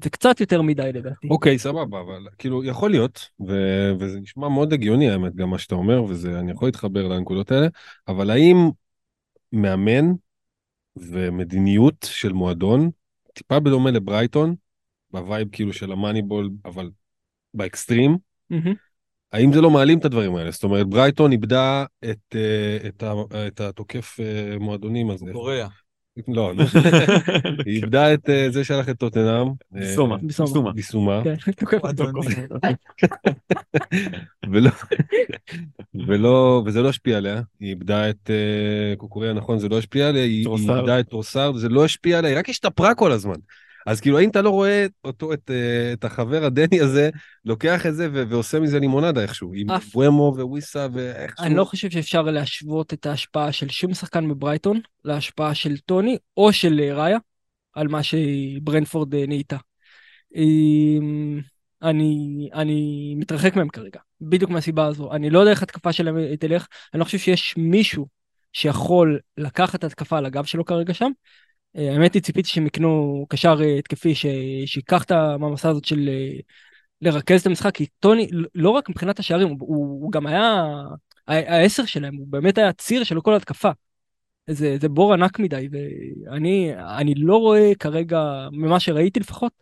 [0.03, 1.27] זה קצת יותר מדי לדעתי.
[1.29, 5.75] אוקיי, סבבה, אבל כאילו, יכול להיות, ו- וזה נשמע מאוד הגיוני האמת, גם מה שאתה
[5.75, 7.67] אומר, ואני יכול להתחבר לנקודות האלה,
[8.07, 8.69] אבל האם
[9.53, 10.05] מאמן
[10.95, 12.89] ומדיניות של מועדון,
[13.33, 14.55] טיפה בדומה לברייטון,
[15.11, 16.89] ב vibe כאילו של ה Moneyball, אבל
[17.53, 18.17] באקסטרים,
[18.49, 18.73] מהמם.
[19.31, 20.51] האם זה לא מעלים את הדברים האלה?
[20.51, 25.25] זאת אומרת, ברייטון איבדה את, אה, את, ה- את התוקף אה, מועדונים הזה.
[25.33, 25.67] קוקורייה.
[26.27, 26.63] לא, לא.
[27.65, 29.47] היא איבדה את אה, זה שהלך לטוטנאם.
[29.47, 30.17] אה, ביסומה.
[30.17, 30.71] ביסומה.
[30.71, 31.21] ביסומה.
[31.23, 31.35] כן.
[34.51, 34.71] ולא,
[36.07, 40.23] ולא, וזה לא השפיע עליה, היא איבדה את אה, קוקורייה, נכון, זה לא השפיע עליה,
[40.23, 40.47] היא.
[40.79, 43.35] איבדה את טרוסארד, וזה לא השפיע עליה, היא רק השתפרה כל הזמן.
[43.87, 47.09] אז כאילו, האם אתה לא רואה אותו, את, אה, את החבר הדני הזה,
[47.45, 51.45] לוקח את זה ו- ועושה מזה לימונדה איכשהו, עם אף- בואמו וויסה ואיכשהו...
[51.45, 56.53] אני לא חושב שאפשר להשוות את ההשפעה של שום שחקן בברייטון להשפעה של טוני או
[56.53, 57.17] של אה, ראיה
[57.73, 59.57] על מה שברנפורד אה, נהייתה.
[60.35, 61.39] אמ,
[61.83, 65.13] אני, אני מתרחק מהם כרגע, בדיוק מהסיבה הזו.
[65.13, 68.07] אני לא יודע איך התקפה שלהם תלך, אני לא חושב שיש מישהו
[68.53, 71.11] שיכול לקחת התקפה על הגב שלו כרגע שם.
[71.75, 74.25] אה, האמת היא, ציפיתי שהם יקנו קשר אה, התקפי ש-
[74.65, 76.39] שייקח את המעמסה הזאת של אה,
[77.01, 80.63] לרכז את המשחק, כי טוני, לא רק מבחינת השערים, הוא, הוא, הוא גם היה
[81.27, 83.71] העשר שלהם, הוא באמת היה ציר של כל התקפה.
[84.49, 89.53] זה, זה בור ענק מדי, ואני אני לא רואה כרגע, ממה שראיתי לפחות,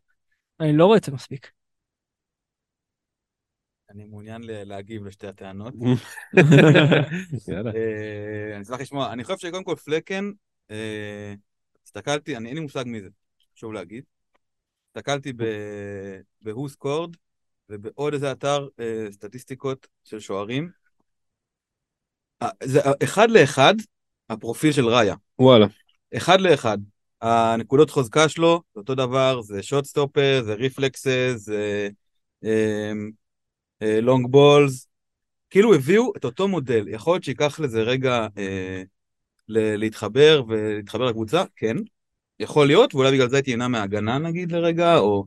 [0.60, 1.52] אני לא רואה את זה מספיק.
[3.90, 5.74] אני מעוניין ל- להגיב לשתי הטענות.
[7.48, 7.72] יאללה.
[8.56, 9.14] אני אשמח לשמוע.
[9.14, 10.32] אני חושב שקודם כל פלקן,
[11.88, 13.10] הסתכלתי, אני אין לי מושג מי זה,
[13.56, 14.04] חשוב להגיד.
[14.88, 17.18] הסתכלתי ב-Who scored
[17.70, 20.70] ובעוד איזה אתר אה, סטטיסטיקות של שוערים.
[22.42, 23.74] אה, זה אה, אחד לאחד
[24.30, 25.16] הפרופיל של ראיה.
[25.40, 25.68] וואלה.
[26.18, 26.78] אחד לאחד.
[27.22, 31.90] הנקודות חוזקה שלו, זה אותו דבר, זה שוט סטופר, זה ריפלקסס, זה
[33.82, 34.88] לונג בולס.
[35.50, 36.88] כאילו הביאו את אותו מודל.
[36.88, 38.84] יכול להיות שייקח לזה רגע אה,
[39.50, 41.78] להתחבר ולהתחבר לקבוצה, כן.
[42.40, 45.26] יכול להיות, ואולי בגלל זה הייתי נהנה מההגנה נגיד לרגע, או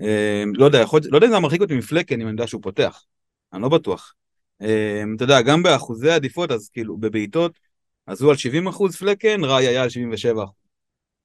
[0.00, 2.62] אה, לא יודע, יכול, לא יודע אם זה מרחיק אותי מפלקן אם אני יודע שהוא
[2.62, 3.04] פותח.
[3.52, 4.14] אני לא בטוח.
[4.62, 7.58] אה, אתה יודע, גם באחוזי עדיפות, אז כאילו, בבעיטות,
[8.06, 10.44] אז הוא על 70 אחוז פלקן, ראי היה על 77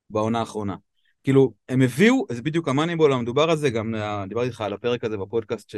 [0.10, 0.76] בעונה האחרונה.
[1.24, 3.96] כאילו, הם הביאו, זה בדיוק המאניבול המדובר הזה, גם
[4.28, 5.76] דיברתי איתך על הפרק הזה בפודקאסט ש...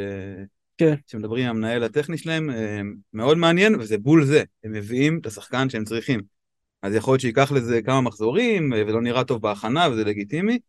[0.77, 0.93] כן.
[1.07, 2.81] שמדברים עם המנהל הטכני שלהם, אה,
[3.13, 6.38] מאוד מעניין, וזה בול זה, הם מביאים את השחקן שהם צריכים.
[6.81, 10.59] אז יכול להיות שייקח לזה כמה מחזורים, אה, ולא נראה טוב בהכנה, וזה לגיטימי,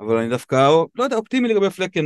[0.00, 2.04] אבל אני דווקא, לא יודע, אופטימי לגבי פלקן,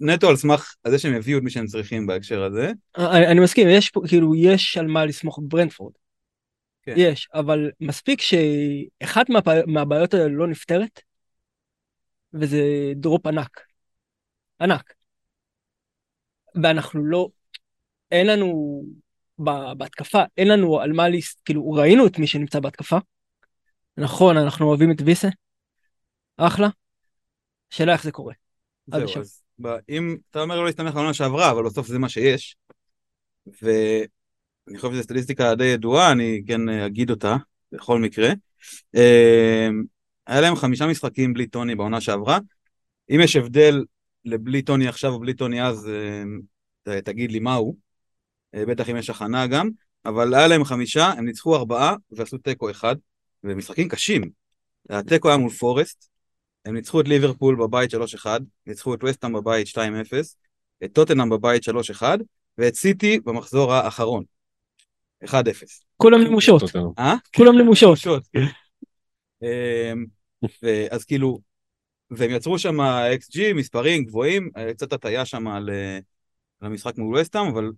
[0.00, 2.72] נטו על סמך זה שהם הביאו את מי שהם צריכים בהקשר הזה.
[2.96, 5.92] אני, אני מסכים, יש פה, כאילו, יש על מה לסמוך בברנדפורד.
[6.82, 6.94] כן.
[6.96, 11.00] יש, אבל מספיק שאחת מהבע- מהבעיות האלה לא נפתרת,
[12.34, 12.62] וזה
[12.96, 13.60] דרופ ענק.
[14.60, 14.94] ענק.
[16.62, 17.28] ואנחנו לא,
[18.10, 18.82] אין לנו,
[19.76, 21.36] בהתקפה, אין לנו על מה להס...
[21.44, 22.98] כאילו, ראינו את מי שנמצא בהתקפה.
[23.96, 25.28] נכון, אנחנו אוהבים את ויסה.
[26.36, 26.68] אחלה.
[27.70, 28.34] שאלה איך זה קורה.
[28.86, 29.20] זהו.
[29.20, 29.42] אז
[29.88, 32.56] אם אתה אומר לא להסתמך על העונה שעברה, אבל בסוף זה מה שיש,
[33.62, 37.36] ואני חושב שזו סטטיסטיקה די ידועה, אני כן אה, אגיד אותה,
[37.72, 38.28] בכל מקרה.
[38.96, 39.68] אה,
[40.26, 42.38] היה להם חמישה משחקים בלי טוני בעונה שעברה.
[43.10, 43.84] אם יש הבדל
[44.24, 45.90] לבלי טוני עכשיו או בלי טוני אז,
[46.88, 47.85] אה, תגיד לי מהו.
[48.56, 49.70] אה, בטח אם יש הכנה גם,
[50.04, 52.96] אבל היה להם חמישה, הם ניצחו ארבעה ועשו תיקו אחד,
[53.44, 54.30] ומשחקים קשים.
[54.90, 56.08] התיקו היה מול פורסט,
[56.64, 58.26] הם ניצחו את ליברפול בבית 3-1,
[58.66, 59.78] ניצחו את וסטהאם בבית 2-0,
[60.84, 62.02] את טוטנאם בבית 3-1,
[62.58, 64.24] ואת סיטי במחזור האחרון.
[65.24, 65.28] 1-0.
[65.96, 66.86] כולם נמושות, טוטנהאם.
[66.98, 67.14] אה?
[67.36, 67.98] כולם נמושות.
[67.98, 68.46] שוט, כן.
[69.42, 70.04] אמ,
[70.90, 71.38] אז כאילו,
[72.10, 72.80] והם יצרו שם
[73.20, 75.98] XG, מספרים גבוהים, אה, קצת הטיה שם על אה,
[76.60, 77.70] על המשחק מול וסטהאם, אבל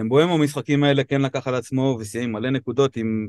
[0.00, 3.28] אמבואמו במשחקים האלה כן לקח על עצמו וסיים מלא נקודות עם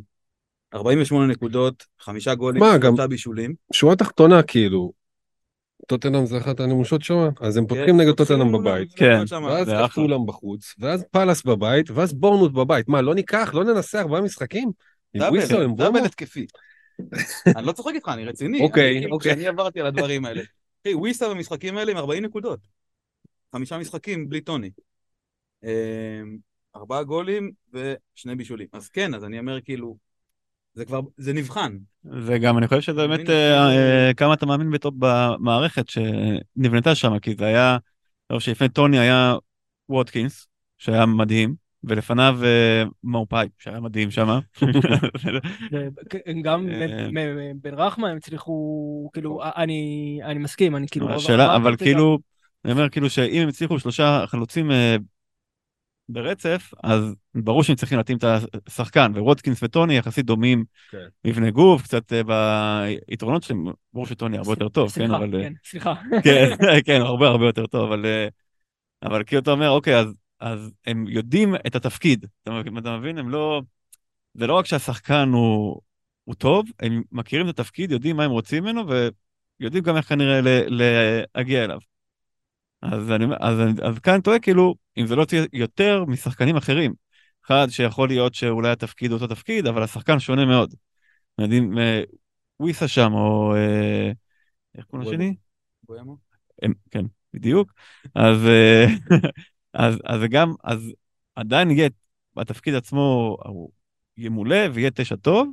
[0.73, 3.53] 48 נקודות, חמישה גולים, מה, גם- שלושה בישולים.
[3.73, 4.91] שורה תחתונה, כאילו,
[5.87, 8.93] טוטנאם זה אחת הנמושות שם, אז הם פותחים כן, נגד פותחים טוטנאם מולם, בבית.
[8.95, 9.19] כן.
[9.45, 9.91] ואז.
[9.95, 12.89] כולם בחוץ, ואז פאלאס בבית, ואז בורנות בבית.
[12.89, 13.51] מה, לא ניקח?
[13.53, 14.71] לא ננסה ארבעה משחקים?
[15.17, 16.45] דאבל, התקפי.
[17.57, 18.61] אני לא צוחק איתך, אני רציני.
[18.61, 19.31] אוקיי, אני, כאילו, אוקיי.
[19.31, 20.41] כשאני עברתי על הדברים האלה.
[20.81, 22.59] אחי, וויסה במשחקים האלה עם 40 נקודות.
[23.55, 24.69] חמישה משחקים בלי טוני.
[26.75, 28.67] ארבעה גולים ושני בישולים.
[28.73, 29.97] אז כן, אז אני אומר כאילו,
[30.73, 31.77] זה כבר, זה נבחן.
[32.25, 37.19] זה גם, אני חושב שזה באמת אה, אה, כמה אתה מאמין בטוב במערכת שנבנתה שם,
[37.19, 37.77] כי זה היה,
[38.29, 39.35] אני חושב שלפני טוני היה
[39.89, 40.47] ווטקינס,
[40.77, 44.39] שהיה מדהים, ולפניו אה, מאופאי, שהיה מדהים שם.
[46.43, 51.09] גם אה, בן רחמה הם הצליחו, כאילו, אני אני מסכים, אני כאילו...
[51.09, 52.19] השאלה, אבל גם- כאילו,
[52.65, 54.71] אני אומר כאילו שאם הם הצליחו שלושה חלוצים
[56.09, 58.23] ברצף, אז ברור שהם צריכים להתאים את
[58.67, 60.97] השחקן, ווודקינס וטוני יחסית דומים כן.
[61.25, 62.21] מבנה גוף, קצת אה,
[63.07, 65.35] ביתרונות שלהם, ברור שטוני הרבה יותר טוב, כן, סליחה, אבל...
[65.35, 65.93] אה, כן, סליחה.
[66.23, 66.49] כן,
[66.85, 68.27] כן, הרבה הרבה יותר טוב, אבל, אה,
[69.03, 73.17] אבל כאילו אתה אומר, אוקיי, אז, אז הם יודעים את התפקיד, אתה, מבין- אתה מבין?
[73.17, 73.61] הם לא,
[74.33, 75.81] זה לא רק שהשחקן הוא,
[76.23, 78.81] הוא טוב, הם מכירים את התפקיד, יודעים מה הם רוצים ממנו,
[79.59, 80.65] ויודעים גם איך כנראה ל-
[81.35, 81.79] להגיע אליו.
[82.81, 86.93] אז, אני, אז, אני- אז כאן טועה, כאילו, אם זה לא תהיה יותר משחקנים אחרים.
[87.45, 90.73] אחד שיכול להיות שאולי התפקיד הוא אותו תפקיד, אבל השחקן שונה מאוד.
[91.39, 92.03] יודעים, אה,
[92.59, 93.55] וויסה שם, או...
[93.55, 94.11] אה,
[94.77, 95.07] איך קוראים.
[95.07, 95.35] לשני?
[95.83, 96.17] בואמו?
[96.61, 97.73] הם, כן, בדיוק.
[98.15, 98.85] אז, אה,
[99.73, 100.93] אז, אז זה גם, אז
[101.35, 101.89] עדיין יהיה,
[102.37, 103.69] התפקיד עצמו הוא
[104.17, 105.49] ימולא ויהיה תשע טוב,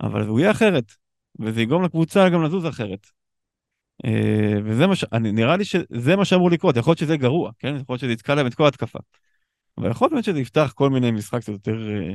[0.00, 0.84] אבל הוא יהיה אחרת,
[1.40, 3.06] וזה יגרום לקבוצה גם לזוז אחרת.
[4.04, 5.04] אה, וזה מה ש...
[5.12, 7.76] אני, נראה לי שזה מה שאמור לקרות, יכול להיות שזה גרוע, כן?
[7.76, 8.98] יכול להיות שזה יתקע להם את כל ההתקפה.
[9.78, 12.14] אבל יכול להיות שזה יפתח כל מיני משחק קצת יותר אה,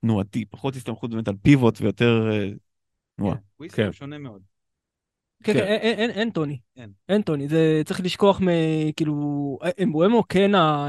[0.00, 2.48] תנועתי, פחות הסתמכות באמת על פיבוט ויותר אה,
[3.16, 3.34] תנועה.
[3.34, 3.84] כן, וויסה כן.
[3.84, 4.42] הוא שונה מאוד.
[5.44, 5.58] כן, כן.
[5.58, 6.58] כן, אין- אין- אין טוני.
[6.76, 6.90] אין.
[7.08, 8.46] אין טוני, זה צריך לשכוח מ...
[8.96, 10.88] כאילו, אמבואמו כן ה...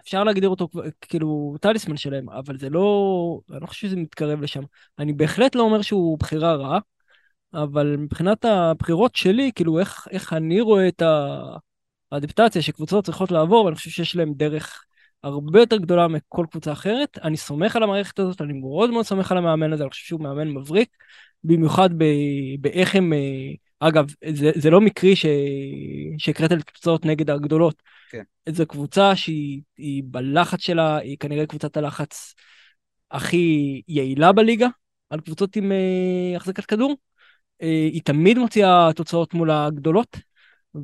[0.00, 0.68] אפשר להגדיר אותו
[1.00, 3.40] כאילו טליסמן שלהם, אבל זה לא...
[3.50, 4.62] אני לא חושב שזה מתקרב לשם.
[4.98, 6.78] אני בהחלט לא אומר שהוא בחירה רעה,
[7.54, 11.02] אבל מבחינת הבחירות שלי, כאילו איך, איך אני רואה את
[12.12, 14.84] האדפטציה שקבוצות צריכות לעבור, ואני חושב שיש להם דרך
[15.22, 17.18] הרבה יותר גדולה מכל קבוצה אחרת.
[17.22, 20.20] אני סומך על המערכת הזאת, אני מאוד מאוד סומך על המאמן הזה, אני חושב שהוא
[20.20, 20.88] מאמן מבריק,
[21.44, 22.04] במיוחד ב,
[22.60, 23.12] באיך הם...
[23.12, 25.14] אה, אגב, זה, זה לא מקרי.
[26.18, 27.82] שהקראת לי תוצאות נגד הגדולות.
[28.10, 28.22] כן.
[28.48, 32.34] זו קבוצה שהיא היא בלחץ שלה, היא כנראה קבוצת הלחץ
[33.10, 34.68] הכי יעילה בליגה,
[35.10, 36.94] על קבוצות עם אה, החזקת כדור.
[37.62, 40.16] אה, היא תמיד מוציאה תוצאות מול הגדולות,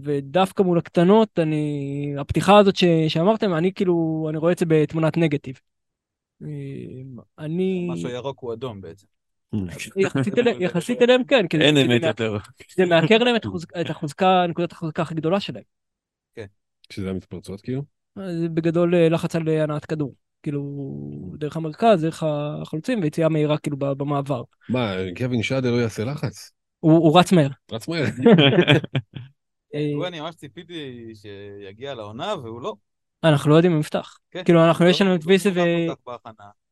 [0.03, 2.15] ודווקא מול הקטנות, אני...
[2.19, 2.85] הפתיחה הזאת ש...
[3.09, 5.61] שאמרתם, אני כאילו, אני רואה את זה בתמונת נגטיב.
[6.43, 6.49] אה,
[7.39, 7.89] אני...
[7.91, 9.07] משהו ירוק הוא אדום בעצם.
[9.97, 12.37] יחסית אל- יחסית אליהם כן, כי אין אמת יותר.
[12.77, 15.63] זה מעקר להם את החוזק- את החוזקה, נקודת החוזקה הכי גדולה שלהם.
[16.93, 17.83] שזה המתפרצות כאילו?
[18.17, 20.15] זה בגדול אה, לחץ על אה, הנעת כדור.
[20.43, 20.63] כאילו,
[21.39, 24.43] דרך המרכז, דרך החלוצים, ויציאה מהירה כאילו ב- במעבר.
[24.69, 26.53] מה, קווין שדה לא יעשה לחץ?
[26.81, 27.49] הוא רץ מהר.
[27.73, 28.05] רץ מהר.
[29.75, 32.75] אה, אני ממש ציפיתי שיגיע לעונה והוא לא.
[33.25, 34.19] אנחנו לא יודעים אם יפתח.
[34.31, 34.45] כן.
[34.45, 35.59] כאילו, אנחנו, יש לא- לנו את לא ויסה ו...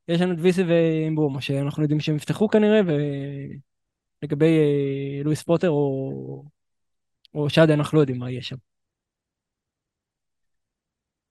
[0.09, 2.81] יש לנו את ויסה ואימבומה, שאנחנו יודעים שהם יפתחו כנראה,
[4.23, 6.45] ולגבי אה, לואיס פוטר או...
[7.35, 8.57] או שדה, אנחנו לא יודעים מה יהיה שם.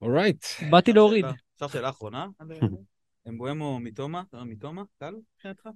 [0.01, 0.45] אורייט.
[0.71, 1.25] באתי להוריד.
[1.53, 2.25] עכשיו שאלה אחרונה.
[2.41, 2.67] אה,
[3.27, 4.23] אמבואמו מתומה?
[4.29, 4.83] אתה אומר מתומה?
[4.99, 5.69] קל מבחינתך?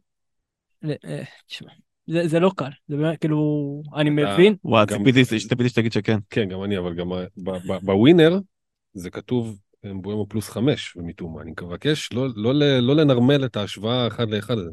[0.86, 1.72] אה, תשמע,
[2.08, 5.04] זה זה לא קל, זה באמת, כאילו, אני מבין, וואו, גם-
[5.47, 6.18] ציפיתי שתגיד שכן.
[6.30, 7.10] כן, גם אני, אבל גם
[7.84, 8.39] בווינר
[8.93, 11.41] זה כתוב אמבואמו פלוס חמש במתומה.
[11.41, 14.72] אני מבקש לא- לא לא לנרמל את ההשוואה אחד לאחד הזה.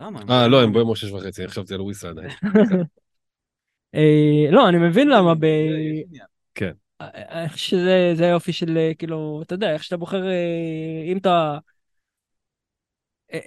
[0.00, 0.20] למה?
[0.30, 2.28] אה, לא, אמבואמו שש וחצי, אני חשבתי על וויסה עדיין.
[3.94, 5.44] אה, לא, אני מבין למה ב...
[5.44, 6.72] יש עניין.
[7.00, 11.16] אני חושב שזה זה היופי של אה, כאילו, אתה יודע, איך שאתה בוחר, אה, אם
[11.16, 11.58] אתה...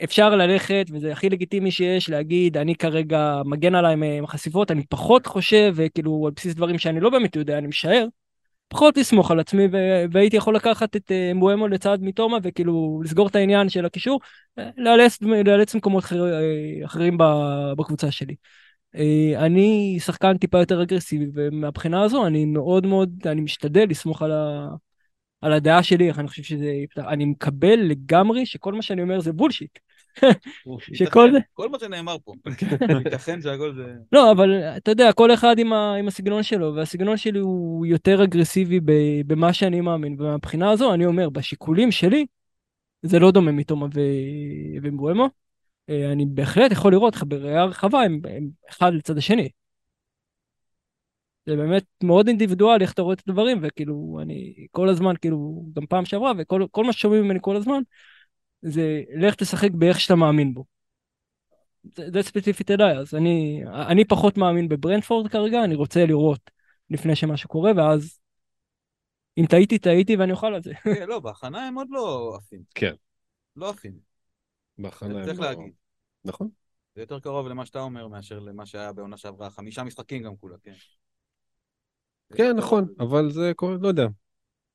[0.03, 5.27] אפשר ללכת, וזה הכי לגיטימי שיש, להגיד, אני כרגע מגן עליי עם החשיפות, אני פחות
[5.27, 8.05] חושב, וכאילו, על בסיס דברים שאני לא באמת יודע, אני משער,
[8.67, 9.67] פחות לסמוך על עצמי,
[10.11, 14.19] והייתי יכול לקחת את אה, מואמו לצד מתומה, וכאילו, לסגור את העניין של הקישור,
[14.59, 17.17] אה, לאלץ, לאלץ מקומות אחר, אה, אחרים
[17.77, 18.35] בקבוצה שלי.
[19.37, 24.31] אני שחקן טיפה יותר אגרסיבי, ומהבחינה הזו אני מאוד מאוד, אני משתדל לסמוך על,
[25.43, 27.03] על הדעה שלי, איך אני חושב שזה יפתח.
[27.07, 29.79] אני מקבל לגמרי שכל מה שאני אומר זה בולשיט.
[30.93, 32.33] שכל זה, כל מה שנאמר פה.
[33.05, 33.93] ייתכן שהכל זה...
[34.11, 38.23] לא, אבל אתה יודע, כל אחד עם, ה, עם הסגנון שלו, והסגנון שלי הוא יותר
[38.23, 38.91] אגרסיבי ב,
[39.27, 42.25] במה שאני מאמין, ומהבחינה הזו אני אומר, בשיקולים שלי,
[43.01, 43.99] זה לא דומה מתומה ו...
[44.83, 45.29] ומבואמו.
[45.89, 49.49] אה, אני בהחלט יכול לראות לך בראייה רחבה, הם, הם אחד לצד השני.
[51.45, 55.85] זה באמת מאוד אינדיבידואלי איך אתה רואה את הדברים, וכאילו, אני כל הזמן, כאילו, גם
[55.85, 57.81] פעם שעברה, וכל כל מה ששומעים ממני כל הזמן,
[58.61, 60.65] זה לך תשחק באיך שאתה מאמין בו.
[61.95, 66.51] זה, זה ספציפית אליי, אז אני, אני פחות מאמין בברנפורד כרגע, אני רוצה לראות
[66.89, 68.19] לפני שמשהו קורה, ואז
[69.37, 70.73] אם טעיתי, טעיתי ואני אוכל על זה.
[70.83, 72.61] כן, לא, בהכנה הם עוד לא עפים.
[72.75, 72.93] כן.
[73.55, 73.93] לא עפים.
[74.77, 75.73] בהכנה הם צריך לא- להגיד.
[76.25, 76.49] נכון.
[76.95, 79.49] זה יותר קרוב למה שאתה אומר מאשר למה שהיה בעונה שעברה.
[79.49, 80.73] חמישה משחקים גם כולה, כן.
[82.35, 83.51] כן, נכון, אבל זה,
[83.81, 84.07] לא יודע,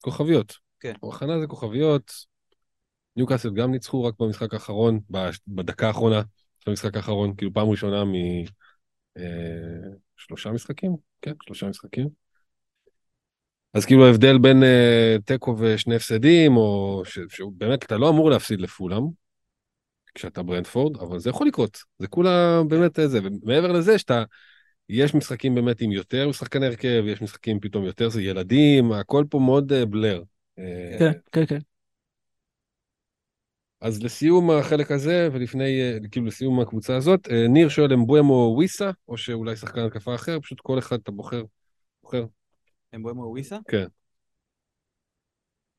[0.00, 0.54] כוכביות.
[0.80, 0.92] כן.
[1.12, 2.12] הכנה זה כוכביות.
[3.16, 5.00] ניוקאסל גם ניצחו רק במשחק האחרון,
[5.46, 6.22] בדקה האחרונה
[6.58, 8.02] של המשחק האחרון, כאילו פעם ראשונה
[10.16, 12.08] משלושה משחקים, כן, שלושה משחקים.
[13.74, 18.30] אז כאילו ההבדל בין אה, תיקו ושני הפסדים, או ש- שהוא באמת, אתה לא אמור
[18.30, 19.02] להפסיד לפולם,
[20.14, 24.24] כשאתה ברנדפורד, אבל זה יכול לקרות, זה כולה באמת זה, ומעבר לזה שאתה,
[24.88, 29.38] יש משחקים באמת עם יותר שחקני הרכב, יש משחקים פתאום יותר זה ילדים, הכל פה
[29.38, 30.22] מאוד אה, בלר.
[30.58, 31.58] אה, כן, כן, כן.
[33.80, 38.54] אז לסיום החלק הזה, ולפני, אה, כאילו לסיום הקבוצה הזאת, אה, ניר שואל אמבואמו או
[38.54, 41.42] וויסה, או שאולי שחקן התקפה אחר, פשוט כל אחד אתה בוחר,
[42.02, 42.26] בוחר.
[42.92, 43.58] הם בואים וויסה?
[43.68, 43.86] כן.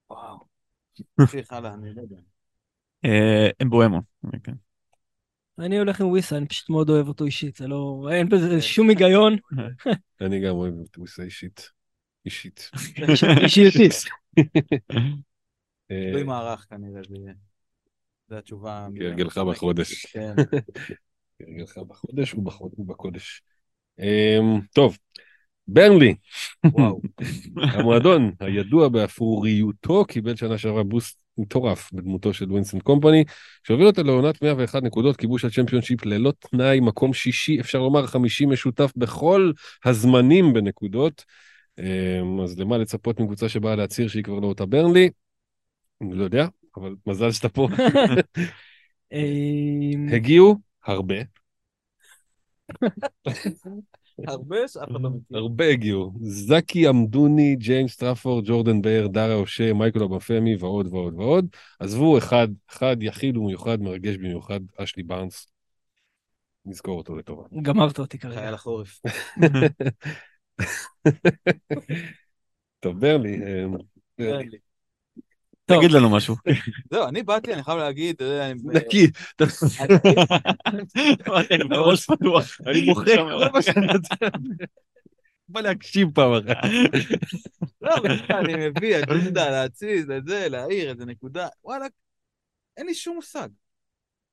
[0.10, 0.40] וואו.
[1.18, 2.18] תמשיך הלאה, אני לא יודע.
[3.06, 4.02] אה, אמבואמו.
[4.44, 4.69] כן.
[5.60, 8.10] אני הולך עם וויסה, אני פשוט מאוד אוהב אותו אישית, זה לא...
[8.12, 9.38] אין בזה שום היגיון.
[10.22, 11.70] אני גם אוהב את וויסה אישית.
[12.26, 12.72] אישית.
[13.44, 13.94] אישיותית.
[15.92, 17.02] אה, תלוי מערך כנראה,
[18.28, 18.88] זה התשובה.
[19.00, 20.06] כהרגלך בחודש.
[20.06, 20.36] כן.
[21.40, 22.34] כהרגלך בחודש
[22.78, 23.42] ובקודש.
[24.00, 24.98] אמ, טוב,
[25.68, 26.16] ברנלי.
[27.56, 33.24] המועדון הידוע באפרוריותו קיבל שנה שעברה boost מטורף בדמותו של וינסנט קומפני,
[33.64, 38.92] שהוביל אותה לעונת 101 נקודות, כיבוש הצ'מפיונשיפ ללא תנאי, מקום שישי, אפשר לומר חמישי משותף
[38.96, 39.52] בכל
[39.86, 41.26] הזמנים בנקודות.
[41.80, 45.10] אמ, אז למה לצפות מקבוצה שבאה להצהיר שהיא כבר לא אותה ברנלי?
[46.02, 46.48] אני לא יודע,
[46.78, 47.68] אבל מזל שאתה פה.
[49.14, 50.56] אמ, הגיעו
[50.86, 51.16] הרבה,
[54.28, 55.38] הרבה שאף אחד לא מכיר.
[55.38, 56.12] הרבה הגיעו.
[56.22, 61.48] זקי עמדוני, ג'יימס טראפורד, ג'ורדן בייר, דארה אושיי, מייקל אובפמי ועוד ועוד ועוד.
[61.80, 65.48] עזבו אחד, אחד יחיד ומיוחד, מרגש במיוחד, אשלי בארנס.
[66.66, 67.44] נזכור אותו לטובה.
[67.62, 68.40] גמרת אותי כרגע.
[68.40, 69.02] חייל החורף.
[72.80, 73.66] טוב, ברנלי, אה,
[74.18, 74.69] ברנלי.
[75.78, 76.36] תגיד לנו משהו.
[76.92, 79.08] זהו, אני באתי, אני חייב להגיד, אתה יודע, אני- נקי,
[81.70, 82.62] בראש פתוח.
[82.68, 84.38] אני מוחק כל מה שאני יודע.
[85.50, 86.70] בא להקשיב פעם אחת.
[87.82, 87.96] לא,
[88.30, 91.86] אני מביא אג'נדה להציז, את זה, להעיר איזה נקודה, וואלה,
[92.78, 93.50] אין לי שום מושג.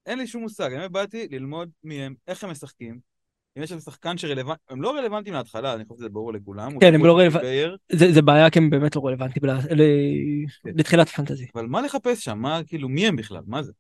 [0.07, 0.73] אין לי שום מושג.
[0.73, 3.16] אני באתי ללמוד מהם, איך הם משחקים.
[3.59, 6.79] אם יש שם שחקן שרלוונטי, הם לא רלוונטיים להתחלה, אני חושב שזה ברור לכולם.
[6.79, 9.83] כן, הם לא אולי רלוונ- בייר, זה זה בעיה כי הם באמת לא רלוונטיים ל-
[9.83, 11.47] ל- לתחילת הפנטזי.
[11.55, 12.39] אבל מה לחפש שם?
[12.39, 13.41] מה, כאילו, מי הם בכלל?
[13.47, 13.73] מה זה?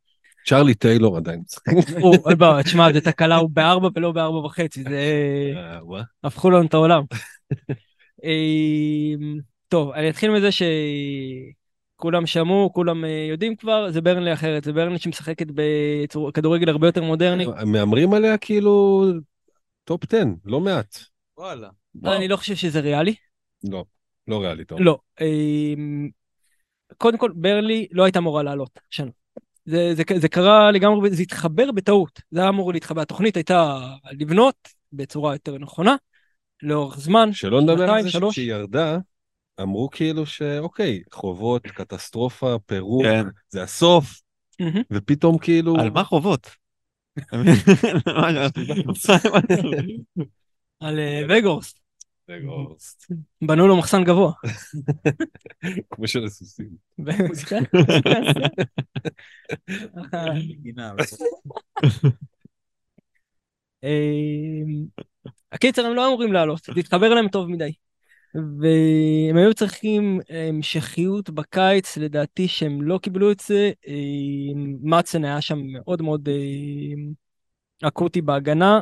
[0.47, 1.62] צ'רלי טיילור עדיין משחק.
[2.65, 5.12] תשמע, זה תקלה, הוא בארבע ולא בארבע וחצי, זה...
[5.57, 6.03] אה.
[6.24, 7.03] הפכו לנו את העולם.
[8.24, 9.39] אמ,
[9.69, 10.48] טוב, אני אתחיל מזה
[11.97, 17.03] שכולם שמעו, כולם אה, יודעים כבר, זה ברנלי אחרת, זה ברנלי שמשחקת בכדורגל הרבה יותר
[17.03, 17.47] מודרני.
[17.66, 19.05] מהמרים עליה כאילו
[19.86, 20.98] top 10, לא מעט.
[21.38, 21.68] וואלה.
[22.04, 23.14] אני לא חושב שזה ריאלי.
[23.64, 23.84] לא,
[24.28, 24.80] לא ריאלי טוב.
[24.80, 24.98] לא.
[25.20, 26.08] אמ,
[26.96, 29.10] קודם כל, ברנלי לא הייתה אמורה לעלות השנה.
[29.64, 32.20] זה, זה, זה קרה לגמרי, זה התחבר בטעות.
[32.30, 33.00] זה היה אמור להתחבר.
[33.00, 33.78] התוכנית הייתה
[34.12, 35.96] לבנות בצורה יותר נכונה,
[36.62, 37.32] לאורך זמן.
[37.32, 38.34] שלא נדבר על זה שלוש.
[38.34, 38.98] שכשהיא ירדה,
[39.60, 43.26] אמרו כאילו שאוקיי, חובות, קטסטרופה, פירוק, כן.
[43.48, 44.20] זה הסוף,
[44.60, 44.82] מהמם.
[44.92, 45.76] ופתאום כאילו...
[45.80, 46.50] על מה חובות?
[50.80, 51.78] על אה, וגורסט.
[52.28, 53.12] זה גורסט.
[53.43, 54.32] בנו לו מחסן גבוה.
[55.90, 56.68] כמו של הסוסים.
[57.48, 57.64] כן.
[63.84, 64.86] אמ,
[65.52, 67.72] הקיצר, הם לא אמורים לעלות, זה התחבר להם טוב מדי.
[68.36, 73.72] והם היו צריכים המשכיות בקיץ, לדעתי שהם לא קיבלו את זה.
[73.86, 77.12] אמ, מאצן היה שם מאוד מאוד אמ,
[77.82, 78.80] אקוטי בהגנה.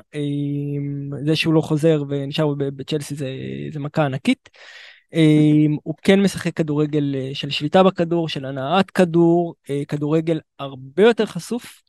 [1.25, 3.29] זה שהוא לא חוזר ונשאר בצ'לסי זה,
[3.73, 4.49] זה מכה ענקית.
[5.83, 11.27] הוא כן משחק כדורגל אה, של שליטה בכדור, של הנעת כדור, אה, כדורגל הרבה יותר
[11.27, 11.83] חשוף.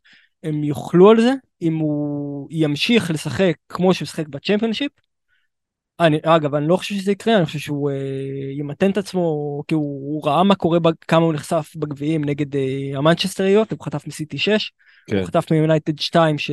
[0.44, 4.92] הם יוכלו על זה אם הוא ימשיך לשחק כמו שהוא משחק בצ'מפיונשיפ.
[6.00, 7.96] אני, אגב, אני לא חושב שזה יקרה, אני חושב שהוא אה,
[8.58, 12.56] ימתן את עצמו, כי הוא, הוא ראה מה קורה, בג- כמה הוא נחשף בגביעים נגד
[12.56, 14.72] אה, המנצ'סטריות, הוא חטף מסיטי 6,
[15.08, 15.18] כן.
[15.18, 16.52] הוא חטף מיונייטד 2, ש...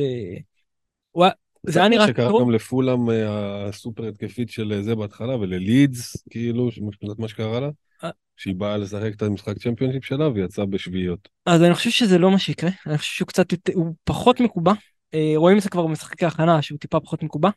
[1.11, 1.25] הוא
[1.67, 2.41] זה היה נראה שקרה.
[2.41, 7.69] גם לפולאם אה, הסופר התקפית של זה בהתחלה, וללידס, כאילו, שמבחינת מה שקרה לה,
[8.03, 8.09] אה.
[8.37, 11.29] שהיא באה לשחק את המשחק צ'מפיונשיפ שלה ויצאה בשביעיות.
[11.45, 14.73] אז אני חושב שזה לא מה שיקרה, אני חושב שהוא קצת הוא פחות מקובע.
[15.13, 17.49] אה, רואים את זה כבר במשחקי הכנה, שהוא טיפה פחות מקובע.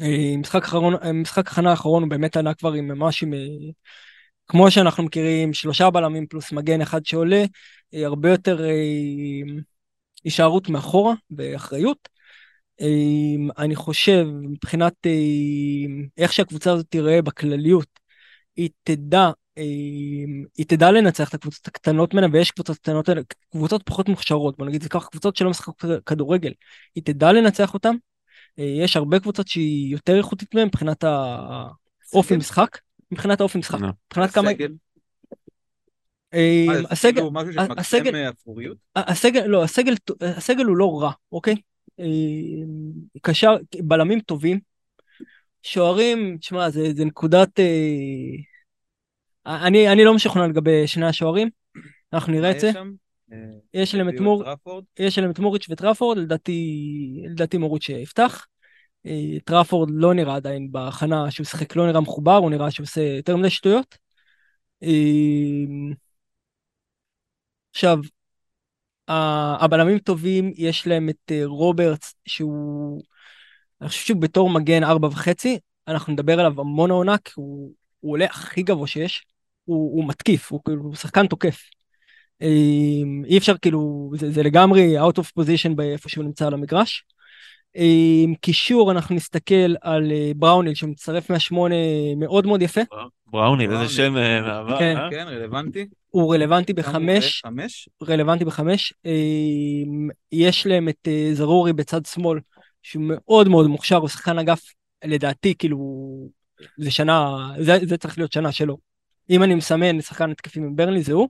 [0.00, 3.38] אה, משחק אחרון, אה, משחק הכנה האחרון הוא באמת עלה כבר עם ממש עם, אה,
[4.48, 7.44] כמו שאנחנו מכירים, שלושה בלמים פלוס מגן אחד שעולה,
[7.92, 8.64] הרבה יותר
[10.24, 12.08] הישארות מאחורה באחריות.
[12.80, 12.86] אה,
[13.58, 14.94] אני חושב, מבחינת
[16.18, 17.88] איך שהקבוצה הזאת תיראה בכלליות,
[18.56, 19.30] היא תדע
[20.56, 23.08] היא תדע לנצח את הקבוצות הקטנות ממנה, ויש קבוצות קטנות,
[23.52, 26.52] קבוצות פחות מוכשרות, בוא נגיד זה ככה, קבוצות שלא משחקות כדורגל,
[26.94, 27.94] היא תדע לנצח אותן.
[28.58, 32.36] אה, יש הרבה קבוצות שהיא יותר איכותית מהן מבחינת האופי?
[32.36, 32.78] משחק,
[33.10, 33.88] מבחינת האופי משחק, לא.
[34.06, 34.50] מבחינת כמה...
[34.50, 34.72] סגל?
[36.34, 37.30] אה, מה, זה הסגל, כאילו
[37.78, 38.16] הסגל-
[38.96, 39.02] אה?
[39.06, 41.54] הסגל, לא, הסגל, הסגל הוא לא רע, אוקיי?
[42.00, 42.04] אה,
[43.22, 44.60] קשר, בלמים טובים,
[45.62, 47.60] שוערים, תשמע, זה, זה נקודת...
[47.60, 47.66] אה,
[49.66, 51.48] אני, אני לא משוכנע לגבי שני השוערים,
[52.12, 52.68] אנחנו נראה את מה זה.
[52.68, 52.92] יש שם?
[53.32, 53.38] אה,
[53.74, 54.44] יש להם את מור?
[54.98, 58.46] יש להם את מוריץ' וטראפורד, לדעתי, לדעתי מוריץ' יפתח.
[59.06, 63.00] אה, טראפורד לא נראה עדיין בהכנה שהוא שיחק, לא נראה מחובר, הוא נראה שהוא עושה
[63.00, 63.98] יותר מדי שטויות.
[64.82, 64.88] אה,
[67.70, 67.98] עכשיו,
[69.08, 73.02] הבלמים טובים, יש להם את רוברטס, שהוא,
[73.80, 78.12] אני חושב שהוא בתור מגן ארבע וחצי, אנחנו נדבר עליו המון העונה, כי הוא, הוא
[78.12, 79.24] עולה הכי גבוה שיש,
[79.64, 81.62] הוא, הוא מתקיף, הוא כאילו הוא שחקן תוקף.
[82.42, 87.04] אה, אי אפשר כאילו, זה, זה לגמרי out of position באיפה שהוא נמצא על המגרש.
[87.76, 91.74] אה, קישור, אנחנו נסתכל על אה, בראוניל שמצטרף מהשמונה
[92.16, 92.80] מאוד מאוד יפה,
[93.30, 93.88] בראוני, איזה.
[93.88, 94.96] שם אה, מעבר, כן.
[94.96, 95.10] אה?
[95.10, 95.86] כן, רלוונטי.
[96.10, 97.42] הוא רלוונטי בחמש?
[97.46, 97.88] חמש?
[98.02, 98.94] רלוונטי בחמש.
[99.06, 99.12] אה,
[100.32, 102.38] יש להם את אה, זרורי בצד שמאל,
[102.82, 104.62] שהוא מאוד מאוד מוכשר, הוא שחקן אגף,
[105.04, 105.78] לדעתי, כאילו,
[106.78, 108.78] זה שנה, זה, זה צריך להיות שנה שלו.
[109.30, 111.28] אם אני מסמן שחקן התקפים עם ברנלי, זה הוא.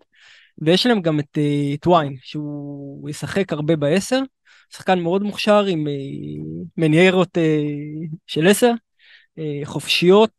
[0.58, 4.20] ויש להם גם את אה, טוויין, שהוא ישחק הרבה בעשר,
[4.72, 5.92] שחקן מאוד מוכשר עם אה,
[6.76, 7.62] מניירות אה,
[8.26, 8.72] של עשר,
[9.64, 10.30] חופשיות,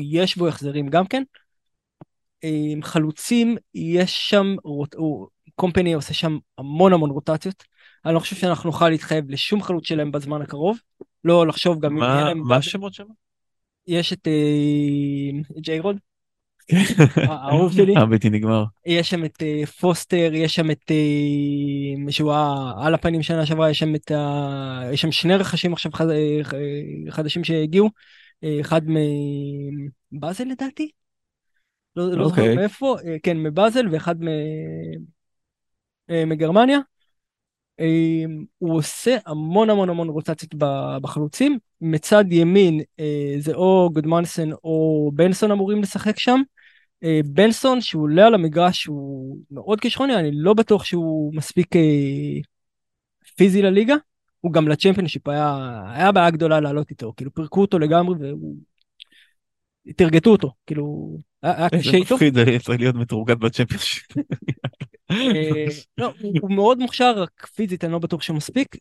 [0.00, 1.22] יש בו החזרים גם כן.
[2.44, 4.56] אה, חלוצים, יש שם,
[5.54, 7.64] קומפני עושה שם המון המון רוטציות.
[8.04, 10.78] אני לא חושב שאנחנו נוכל להתחייב לשום חלוץ שלהם בזמן הקרוב.
[11.24, 13.04] לא לחשוב גם מה השמות שם?
[13.86, 15.96] יש את אה, ג'יי רוד,
[17.16, 17.96] האהוב שלי.
[17.96, 18.64] הבלתי נגמר.
[18.86, 20.90] יש שם את אה, פוסטר, יש שם את...
[20.90, 22.32] אה, שהוא
[22.80, 24.80] על הפנים שנה שעברה, יש שם את ה...
[24.92, 26.10] יש שם שני רכשים עכשיו חד...
[26.10, 27.90] אה, אה, חדשים שהגיעו.
[28.44, 28.80] אה, אחד
[30.12, 30.90] מבאזל לדעתי?
[31.96, 32.56] לא, לא זוכר אוקיי.
[32.56, 34.28] מאיפה, אה, כן, מבאזל ואחד מ...
[36.10, 36.78] אה, מגרמניה.
[37.80, 38.24] אה,
[38.58, 40.54] הוא עושה המון המון המון רוטציות
[41.02, 41.58] בחלוצים.
[41.80, 46.40] מצד ימין אה, זה או גודמנסון או בנסון אמורים לשחק שם.
[47.04, 52.40] אה, בנסון שהוא עולה על המגרש הוא מאוד כישרוני, אני לא בטוח שהוא מספיק אה,
[53.36, 53.94] פיזי לליגה.
[54.40, 58.56] הוא גם לצ'מפיונשיפ היה, היה בעיה גדולה לעלות איתו, כאילו פירקו אותו לגמרי והוא...
[59.96, 62.14] תרגטו אותו, כאילו, היה איזה קשה איתו.
[62.14, 64.06] מפחיד זה צריך להיות מתורגת בצ'מפיונשיפ.
[65.10, 65.64] אה,
[65.98, 68.76] לא, הוא מאוד מוכשר, רק פיזית אני לא בטוח שהוא מספיק.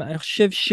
[0.00, 0.72] אני חושב ש...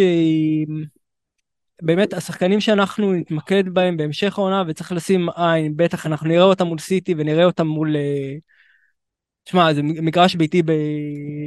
[1.82, 6.80] באמת השחקנים שאנחנו נתמקד בהם בהמשך העונה וצריך לשים עין, בטח אנחנו נראה אותם מול
[6.80, 7.96] סיטי ונראה אותם מול...
[7.96, 8.36] אה,
[9.44, 10.72] תשמע, זה מגרש ביתי ב...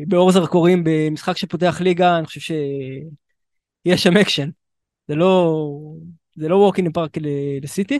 [0.07, 4.51] באור זרקורים במשחק שפותח ליגה, אני חושב שיש שם אקשן.
[5.09, 5.63] זה לא...
[6.37, 7.17] זה לא walk in the park
[7.63, 7.99] לסיטי.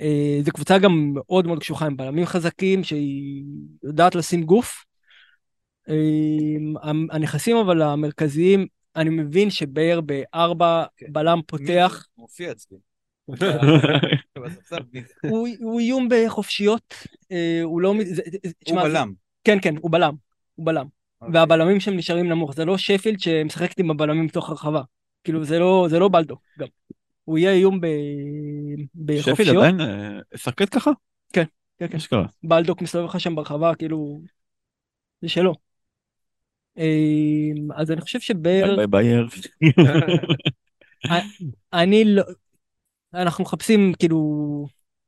[0.00, 3.44] אה, זו קבוצה גם מאוד מאוד קשוחה עם בלמים חזקים שהיא
[3.82, 4.84] יודעת לשים גוף.
[5.88, 8.66] אה, הנכסים אבל המרכזיים,
[8.98, 12.78] אני מבין שבייר בארבע בלם פותח, מופיע אצלי.
[15.60, 16.94] הוא איום בחופשיות,
[17.32, 17.94] אה, הוא לא...
[18.68, 19.12] הוא בלם.
[19.44, 20.14] כן, כן, הוא בלם,
[20.54, 20.86] הוא בלם.
[21.20, 21.40] אוקיי.
[21.40, 24.82] והבלמים שם נשארים נמוך, זה לא שפילד שמשחקת עם הבלמים בתוך הרחבה.
[25.24, 26.66] כאילו זה לא, זה לא בלדוק גם.
[27.24, 27.80] הוא יהיה איום
[29.04, 29.64] בחופשיות.
[29.64, 30.90] עדיין אה, משחקת ככה?
[31.32, 31.44] כן,
[31.78, 31.96] כן.
[31.96, 32.26] אשכרה.
[32.42, 34.20] בלדוק מסתובב לך שם ברחבה, כאילו...
[35.22, 35.67] זה שלו.
[36.78, 39.28] אמ, אז אני חושב שבייר, bye bye בייר.
[41.72, 42.22] אני לא...
[43.14, 44.66] אנחנו מחפשים כאילו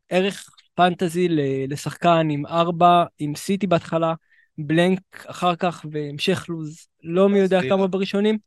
[0.09, 4.15] ערך פנטזי ל- לשחקן עם ארבע, עם סיטי בהתחלה,
[4.59, 7.61] בלנק אחר כך והמשך לוז לא מי יודע.
[7.69, 8.39] כמה בראשונים.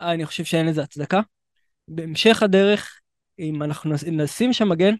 [0.00, 1.20] אני חושב שאין לזה הצדקה.
[1.88, 3.00] בהמשך הדרך,
[3.38, 4.94] אם אנחנו נשים שם מגן,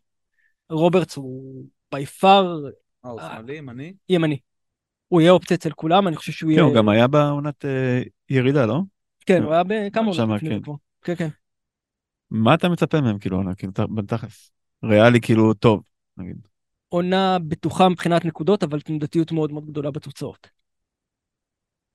[0.70, 2.64] רוברטס הוא בי פאר
[3.04, 3.94] אה, הוא שמאלי, ימני?
[4.08, 4.38] ימני.
[5.12, 6.62] הוא יהיה אופציה אצל כולם, אני חושב שהוא כן, יהיה...
[6.62, 8.80] הוא גם היה בעונת אה, ירידה, לא?
[9.26, 10.72] כן, הוא היה בכמה עונות לפני כן.
[11.02, 11.28] כן, כן.
[12.30, 14.50] מה אתה מצפה מהם כאילו עונה, כאילו בתכלס?
[14.84, 15.82] ריאלי כאילו טוב,
[16.16, 16.36] נגיד.
[16.88, 20.50] עונה בטוחה מבחינת נקודות, אבל תנודתיות מאוד מאוד גדולה בתוצאות.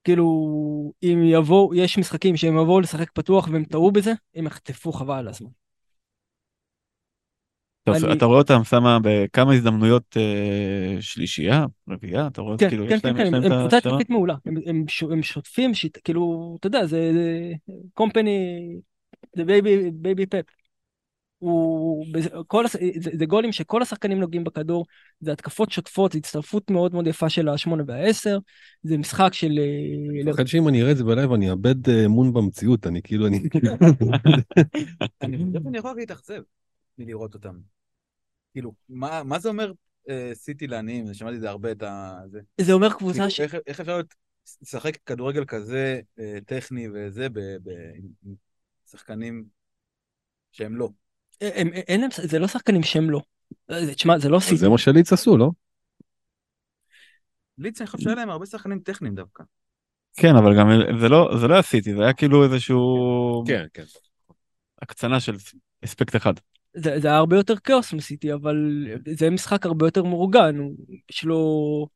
[0.03, 0.25] כאילו,
[1.03, 5.27] אם יבואו, יש משחקים שהם יבואו לשחק פתוח והם טעו בזה, הם יחטפו חבל על
[5.27, 5.49] הזמן.
[7.87, 12.95] אני- אתה רואה אותם שמה בכמה הזדמנויות אה, שלישייה, רביעייה, אתה רואה כן, כאילו כן,
[12.95, 13.77] יש כן, להם, כן, יש הם להם הם את קבוצה?
[13.77, 14.35] התקפית מעולה.
[14.45, 17.11] הם- הם ש- הם שוטפים, שיט- כאילו, אתה יודע, זה
[17.93, 18.39] קומפני,
[19.35, 20.45] זה baby baby פפ.
[21.39, 22.05] הוא,
[22.47, 24.85] כל, זה, זה גולים שכל השחקנים נוגעים בכדור,
[25.19, 28.37] זה התקפות שוטפות, זה הצטרפות מאוד מאוד יפה של השמונה והעשר,
[28.83, 29.51] זה משחק של...
[29.59, 32.87] אה, אני מפחד שאם אני אראה את זה ב live אני אאבד אה, אמון במציאות,
[32.87, 33.39] אני כאילו, אני...
[35.21, 36.41] אני חושב שאני יכול להתאכזב
[36.97, 37.55] מלראות אותם.
[38.57, 39.71] כאילו, מה מה זה אומר
[40.09, 41.13] אה, סיטי לעניים?
[41.13, 42.19] שמעתי את זה הרבה, את ה...
[42.31, 42.39] זה.
[42.61, 43.39] זה אומר קבוצה כאילו, ש...
[43.39, 44.13] איך איך אפשר להיות-
[44.61, 48.35] לשחק כדורגל כזה אה, טכני וזה ב- ב- עם עם
[48.91, 49.45] שחקנים
[50.51, 50.89] שהם לא.
[51.41, 53.21] הם, אין להם, זה לא שחקנים שהם לא.
[53.71, 54.57] זה- תשמע, זה לא סיטי.
[54.57, 55.49] זה מה שליץ עשו, לא?
[57.57, 59.43] ליץ, אני חושב שהיה להם הרבה שחקנים טכניים דווקא.
[60.13, 60.67] כן, אבל גם
[61.01, 63.83] זה לא, זה לא היה סיטי, זה היה כאילו איזשהו כן, כן.
[64.81, 65.35] הקצנה של
[65.85, 66.33] אספקט אחד.
[66.77, 70.55] זה, זה היה הרבה יותר כאוס מסיטי, אבל זה משחק הרבה יותר מאורגן,
[71.11, 71.87] יש לו...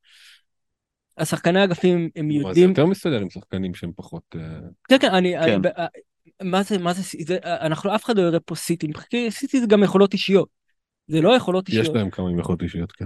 [1.18, 2.68] השחקני האגפים הם מה, זה יודעים...
[2.68, 4.22] יותר מסתדר עם שחקנים שהם פחות...
[4.36, 5.38] אה, כן, כן, אני...
[5.38, 5.62] אני כן.
[5.62, 5.68] ב-
[6.42, 9.66] מה זה, מה זה, זה, אנחנו אף אחד לא יראה פה סיטי, כי סיטי זה
[9.66, 10.48] גם יכולות אישיות.
[11.06, 13.04] זה לא יכולות יש אישיות, להם כמה יכולות אישיות, כן.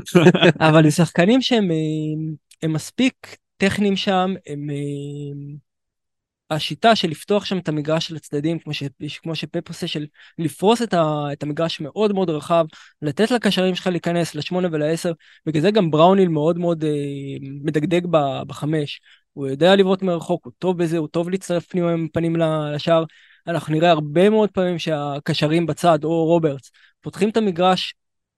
[0.68, 1.76] אבל זה שחקנים שהם אה,
[2.62, 4.66] הם מספיק טכניים שם, הם...
[6.54, 8.82] השיטה של לפתוח שם את המגרש של הצדדים, כמו, ש,
[9.22, 10.06] כמו שפפ עושה, של
[10.38, 12.64] לפרוס את, ה, את המגרש מאוד מאוד רחב,
[13.02, 15.12] לתת לקשרים שלך להיכנס לשמונה ולעשר,
[15.46, 16.90] בגלל זה גם בראוניל מאוד מאוד אה,
[17.40, 19.00] מדגדג ב, בחמש.
[19.32, 23.04] הוא יודע לבעוט מרחוק, הוא טוב בזה, הוא טוב להצטרף פנימה עם פנים לשער.
[23.46, 26.70] אנחנו נראה הרבה מאוד פעמים שהקשרים בצד, או רוברטס,
[27.00, 27.94] פותחים את המגרש,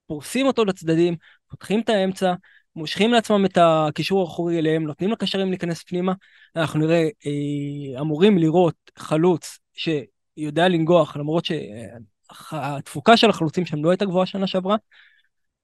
[0.07, 1.17] פורסים אותו לצדדים,
[1.51, 2.35] פותחים את האמצע,
[2.77, 6.13] מושכים לעצמם את הקישור האחורי אליהם, נותנים לקשרים להיכנס פנימה.
[6.57, 14.05] אנחנו נראה, אה, אמורים לראות חלוץ שיודע לנגוח, למרות שהתפוקה של החלוצים שם לא הייתה
[14.05, 14.77] גבוהה שנה שעברה.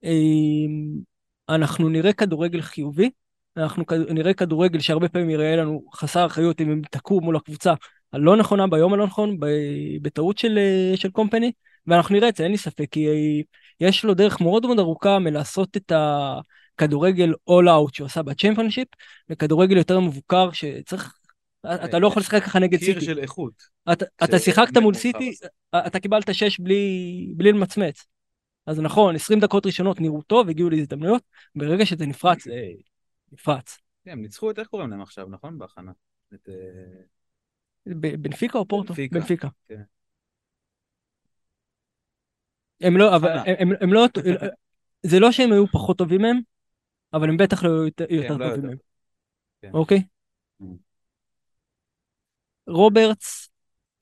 [0.04, 0.10] אה,
[1.48, 3.10] אנחנו נראה כדורגל חיובי,
[3.56, 7.74] אנחנו נראה כדורגל שהרבה פעמים יראה לנו חסר אחריות אם הם ייתקעו מול הקבוצה
[8.12, 9.36] הלא נכונה ביום הלא נכון,
[10.02, 11.52] בטעות של, אה, של קומפני,
[11.86, 13.06] ואנחנו נראה את זה, אין לי ספק, כי
[13.80, 15.92] יש לו דרך מאוד מאוד ארוכה מלעשות את
[16.80, 18.88] הכדורגל all out שהוא עשה בצ'מפיונשיפ,
[19.28, 21.18] לכדורגל יותר מבוקר שצריך,
[21.66, 23.04] אתה לא יכול לשחק ככה נגד קיר סיטי.
[23.04, 23.52] של איכות.
[24.24, 25.50] אתה, שיחקת מול סיטי, בסוף.
[25.86, 28.06] אתה קיבלת שש בלי, בלי למצמץ.
[28.66, 31.22] אז נכון, 20 דקות ראשונות נראו טוב, הגיעו להזדמנויות,
[31.54, 32.52] ברגע שזה נפרץ, זה
[33.32, 33.78] נפרץ.
[34.04, 35.58] כן, הם ניצחו את, איך קוראים להם עכשיו, נכון?
[35.58, 35.92] בהכנה.
[36.34, 36.48] את...
[36.48, 38.94] אה, בנפיקה או פורטו?
[38.94, 39.48] בנפיקה, בנפיקה.
[39.68, 39.82] כן.
[42.80, 43.54] הם לא, אבל הכנה.
[43.58, 44.06] הם, הם, הם לא,
[45.02, 46.40] זה לא שהם היו פחות טובים מהם,
[47.12, 48.66] אבל הם בטח לא היו יותר, יותר לא טובים.
[48.66, 48.76] מהם.
[49.62, 49.70] כן.
[49.72, 50.02] אוקיי?
[50.62, 50.64] Mm.
[52.66, 53.50] רוברטס,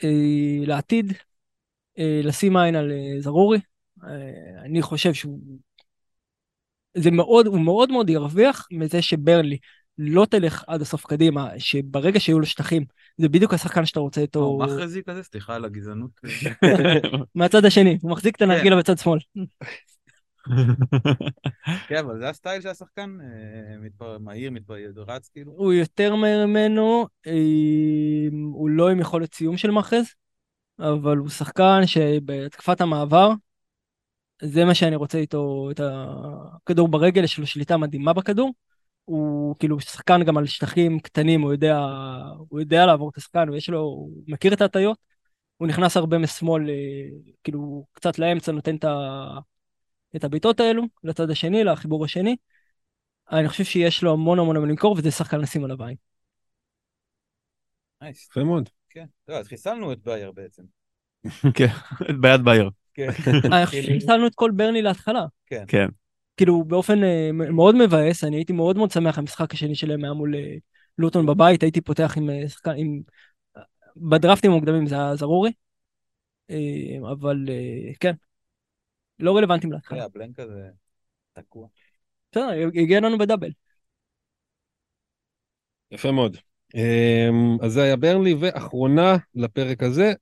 [0.04, 1.12] אה, לעתיד,
[1.98, 3.58] אה, לשים עין על אה, זרורי,
[4.04, 4.08] אה,
[4.64, 5.40] אני חושב שהוא...
[6.94, 9.58] זה מאוד, הוא מאוד מאוד ירוויח מזה שברלי
[9.98, 12.84] לא תלך עד הסוף קדימה, שברגע שיהיו לו שטחים,
[13.16, 16.10] זה בדיוק השחקן שאתה רוצה איתו הוא מחרזי כזה, סליחה על הגזענות.
[17.34, 19.18] מהצד השני, הוא מחזיק את הנרגילה בצד שמאל.
[21.88, 25.52] כן, אבל זה הסטייל של השחקן, אה, מתפר- מהיר, מתפר- רץ כאילו.
[25.52, 27.06] הוא יותר מהר ממנו,
[28.52, 30.04] הוא לא עם יכולת סיום של מאחז,
[30.78, 33.30] אבל הוא שחקן שבהתקפת המעבר,
[34.42, 38.52] זה מה שאני רוצה איתו, את הכדור ברגל, יש לו שליטה מדהימה בכדור.
[39.04, 41.80] הוא כאילו שחקן גם על שטחים קטנים, הוא יודע,
[42.48, 44.98] הוא יודע לעבור את השחקן ויש לו, הוא מכיר את ההטיות.
[45.56, 46.74] הוא נכנס הרבה משמאל, אה,
[47.44, 48.90] כאילו קצת לאמצע, נותן את, ה,
[50.16, 52.36] את הבעיטות האלו לצד השני, לחיבור השני.
[53.32, 55.96] אני חושב שיש לו המון המון המון למכור וזה שחקן לשים עליו עין.
[58.02, 58.28] nice.
[58.30, 58.68] יפה מאוד.
[58.90, 59.06] כן.
[59.24, 60.62] טוב, אז חיסלנו את בייר בעצם.
[61.56, 61.66] כן,
[62.20, 62.70] ביד בייר.
[62.94, 63.08] כן.
[63.52, 65.24] אני חושב שחיסלנו את כל ברנלי להתחלה.
[65.46, 65.64] כן.
[65.68, 65.86] כן.
[66.36, 70.34] כאילו באופן אה, מאוד מבאס, אני הייתי מאוד מאוד שמח, המשחק השני שלהם היה מול
[70.34, 70.54] אה,
[70.98, 73.00] לוטון בבית, הייתי פותח עם אה, שחקן, עם...
[73.96, 75.52] בדרפטים המוקדמים זה היה זרורי,
[77.12, 77.46] אבל
[78.00, 78.12] כן,
[79.20, 79.98] לא רלוונטיים להתחלה.
[79.98, 80.68] כן, ה blank הזה
[81.32, 81.68] תקוע.
[82.32, 83.50] בסדר, הגיע לנו ב double.
[85.90, 86.36] יפה מאוד.
[86.74, 90.12] אמ, אז זה היה ברנלי, ואחרונה לפרק הזה,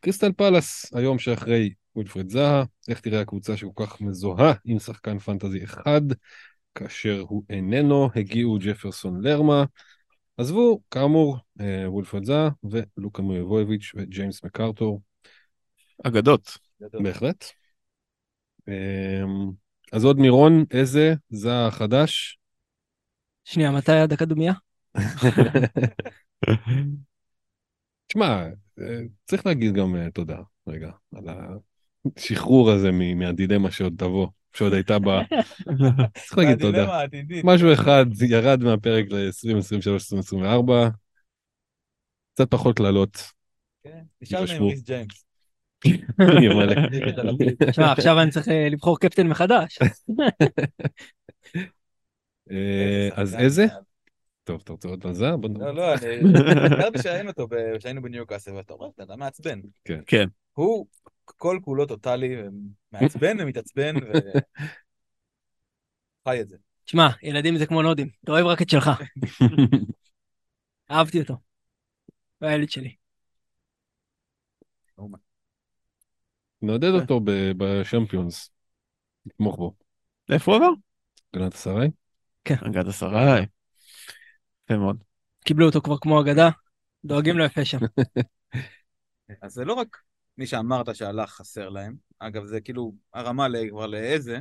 [0.00, 5.64] קריסטל פלאס, היום שאחרי ווילפרד זהה, איך תראה הקבוצה שכל כך מזוהה עם שחקן fantasy
[5.64, 6.00] אחד,
[6.74, 9.64] כאשר הוא איננו, הגיעו ג'פרסון לרמה,
[10.36, 15.00] עזבו, כאמור, אה, ווילפרד זהה ולוקה מויבויביץ' וג'יימס מקארתור,
[16.04, 16.58] אגדות.
[16.80, 17.44] בהחלט.
[18.68, 19.50] אמ,
[19.92, 22.38] אז עוד מירון, איזה זהה החדש?
[23.44, 24.52] שנייה, מתי הדקה דומייה?
[28.06, 28.46] תשמע,
[28.80, 30.38] אה, צריך להגיד גם אה, תודה,
[30.68, 31.24] רגע, על
[32.16, 35.22] השחרור הזה מ- מהדילמה שעוד תבוא, שעוד הייתה בה.
[36.26, 37.06] צריך להגיד תודה.
[37.44, 40.72] משהו אחד ירד מהפרק ל-2023-2024,
[42.34, 43.22] קצת פחות קללות.
[43.84, 44.02] כן.
[44.22, 44.68] נשארנו עם ישבו.
[44.68, 45.27] ריס ג'יימס.
[47.78, 49.78] עכשיו אני צריך אה, לבחור קפטן מחדש.
[52.50, 53.66] אה, אז איזה?
[54.44, 55.36] טוב, אתה רוצה עוד מזל?
[55.36, 55.72] בוא נדבר.
[55.72, 59.60] לא, לא, אני זכרתי שהיינו אותו, ב- שהיינו בניוקאסל, ואתה אומר, אתה מעצבן.
[59.84, 60.00] כן.
[60.06, 60.28] כן.
[60.52, 60.86] הוא
[61.24, 62.36] כל כולו טוטאלי,
[62.92, 64.12] מעצבן ומתעצבן, ו...
[66.28, 66.56] חי את זה.
[66.84, 68.90] תשמע, ילדים זה כמו נודים, אתה אוהב רק את שלך.
[70.90, 71.36] אהבתי אותו.
[72.38, 72.94] הוא הילד שלי.
[76.62, 78.50] נעודד אותו ב- בשמפיונס.
[79.26, 79.74] נתמוך בו.
[80.30, 80.72] איפה הוא עבר?
[81.36, 81.88] גנת השרי?
[82.48, 83.42] הגעת השרי.
[84.64, 85.02] יפה מאוד.
[85.44, 86.48] קיבלו אותו כבר כמו אגדה,
[87.04, 87.78] דואגים לו יפה שם.
[89.42, 89.96] אז זה לא רק
[90.38, 94.38] מי שאמרת שהלך חסר להם, אגב, זה כאילו הרמה כבר לאיזה,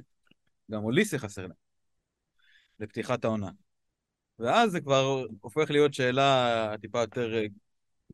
[0.72, 1.58] גם אוליסה חסר להם,
[2.80, 3.50] לפתיחת העונה.
[4.40, 7.46] ואז זה כבר הופך להיות שאלה טיפה יותר, אה,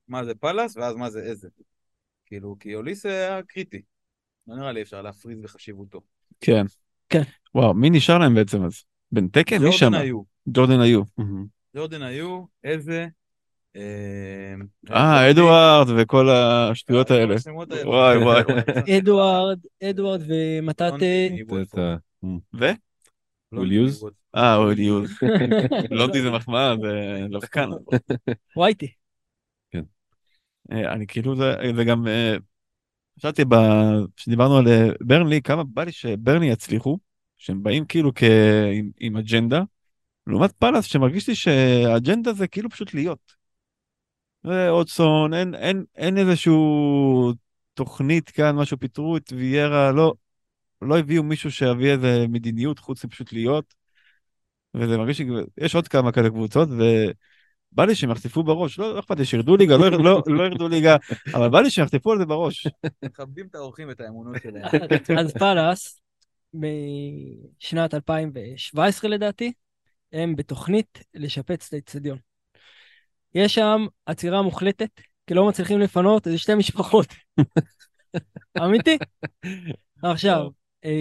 [0.08, 1.50] מה זה פאלאס, ואז מה זה איזה.
[2.26, 3.82] כאילו, כי אוליסה היה קריטי.
[4.48, 6.02] לא נראה לי אפשר להפריז בחשיבותו.
[6.42, 6.66] כן.
[7.10, 7.22] כן.
[7.56, 8.84] וואו, מי נשאר להם בעצם אז?
[9.12, 9.64] בן תקן?
[9.64, 9.86] מי שם?
[9.86, 10.22] ג'ורדן היו.
[10.48, 11.02] ג'ורדן היו.
[11.76, 13.08] ג'ורדן היו, איזה...
[13.76, 14.54] אה,
[14.92, 17.36] אה, אדוארד וכל השטויות כל האלה.
[17.86, 18.42] וואי, וואי.
[18.98, 21.06] אדוארד, אדוארד ומטאטה.
[22.54, 22.66] ו?
[23.54, 24.06] וויליוז?
[24.36, 25.12] אה, אוהד יוז.
[25.90, 27.70] לונדי זה מחמאה, זה לא כאן.
[28.58, 28.94] וייטי.
[30.72, 32.36] אה, אני כאילו, זה זה גם, אה,
[33.20, 33.44] חשבתי,
[34.16, 37.00] כשדיברנו על אה, ברנלי, כמה בא לי שברנלי יצליחו,
[37.38, 38.24] שהם באים כאילו כ...
[38.74, 39.62] עם- עם אג'נדה,
[40.28, 43.34] לעומת פאלאס, שמרגיש לי שהאג'נדה זה כאילו פשוט להיות.
[44.44, 47.34] ואודסון, אין, אין, אין איזשהו
[47.74, 50.14] תוכנית כאן, משהו, פיטרו את ויירה, לא,
[50.82, 53.74] לא הביאו מישהו שיביא איזה מדיניות חוץ מפשוט להיות.
[54.76, 56.70] וזה מרגיש שיש עוד כמה כאלה קבוצות,
[57.74, 60.68] ובא לי שהם יחטפו בראש, לא, לא אכפת לי שירדו ליגה, לא, לא, לא ירדו
[60.68, 60.96] ליגה,
[61.34, 62.68] אבל בא לי שיחטפו על זה בראש.
[63.06, 64.66] מכבדים את האורחים ואת האמונות שלהם.
[65.20, 66.02] אז פאלאס,
[66.54, 69.52] בשנת 2017 לדעתי,
[70.14, 72.18] הם בתוכנית לשפץ את האצטדיון.
[73.36, 77.08] יש שם עצירה מוחלטת, כי לא מצליחים לפנות איזה שתי משפחות.
[78.64, 78.98] אמיתי.
[80.04, 80.48] עכשיו,
[80.86, 80.92] אה,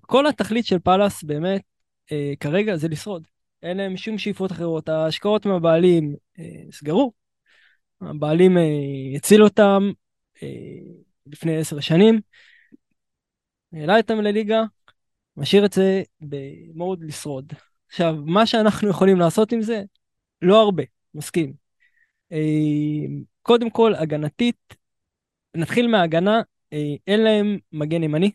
[0.00, 1.62] כל התכלית של פאלאס באמת,
[2.12, 3.26] אה, כרגע זה לשרוד.
[3.62, 4.88] אין להם שום שאיפות אחרות.
[4.88, 7.12] ההשקעות מהבעלים אה, נסגרו.
[8.00, 8.62] הבעלים אה,
[9.16, 9.90] הציל אותם
[10.42, 10.48] אה,
[11.26, 12.20] לפני עשר שנים.
[13.72, 14.62] העלה אותם לליגה,
[15.36, 17.52] משאיר את זה במוד לשרוד.
[17.88, 19.82] עכשיו, מה שאנחנו יכולים לעשות עם זה,
[20.42, 20.82] לא הרבה,
[21.14, 21.52] מסכים.
[23.42, 24.74] קודם כל, הגנתית,
[25.54, 26.40] נתחיל מההגנה,
[27.06, 28.30] אין להם מגן ימני,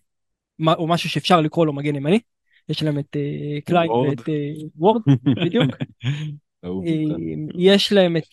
[0.67, 2.19] או משהו שאפשר לקרוא לו מגן ימני.
[2.69, 3.91] יש להם את אה, קליין.
[3.91, 5.01] ואת אה, וורד,
[5.45, 5.71] בדיוק.
[6.63, 7.57] אה, כן.
[7.57, 8.23] יש להם את...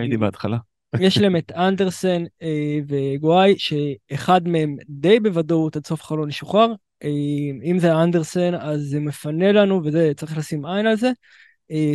[0.00, 0.58] הייתי בהתחלה.
[1.00, 2.24] יש להם את אנדרסן
[2.88, 6.72] וגואי, שאחד מהם די בוודאות עד סוף החלון ישוחרר.
[7.64, 11.10] אם זה אנדרסן, אז זה מפנה לנו, וזה, צריך לשים עין על זה.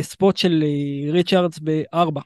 [0.02, 0.64] ספוט של
[1.12, 2.20] ריצ'ארדס בארבע,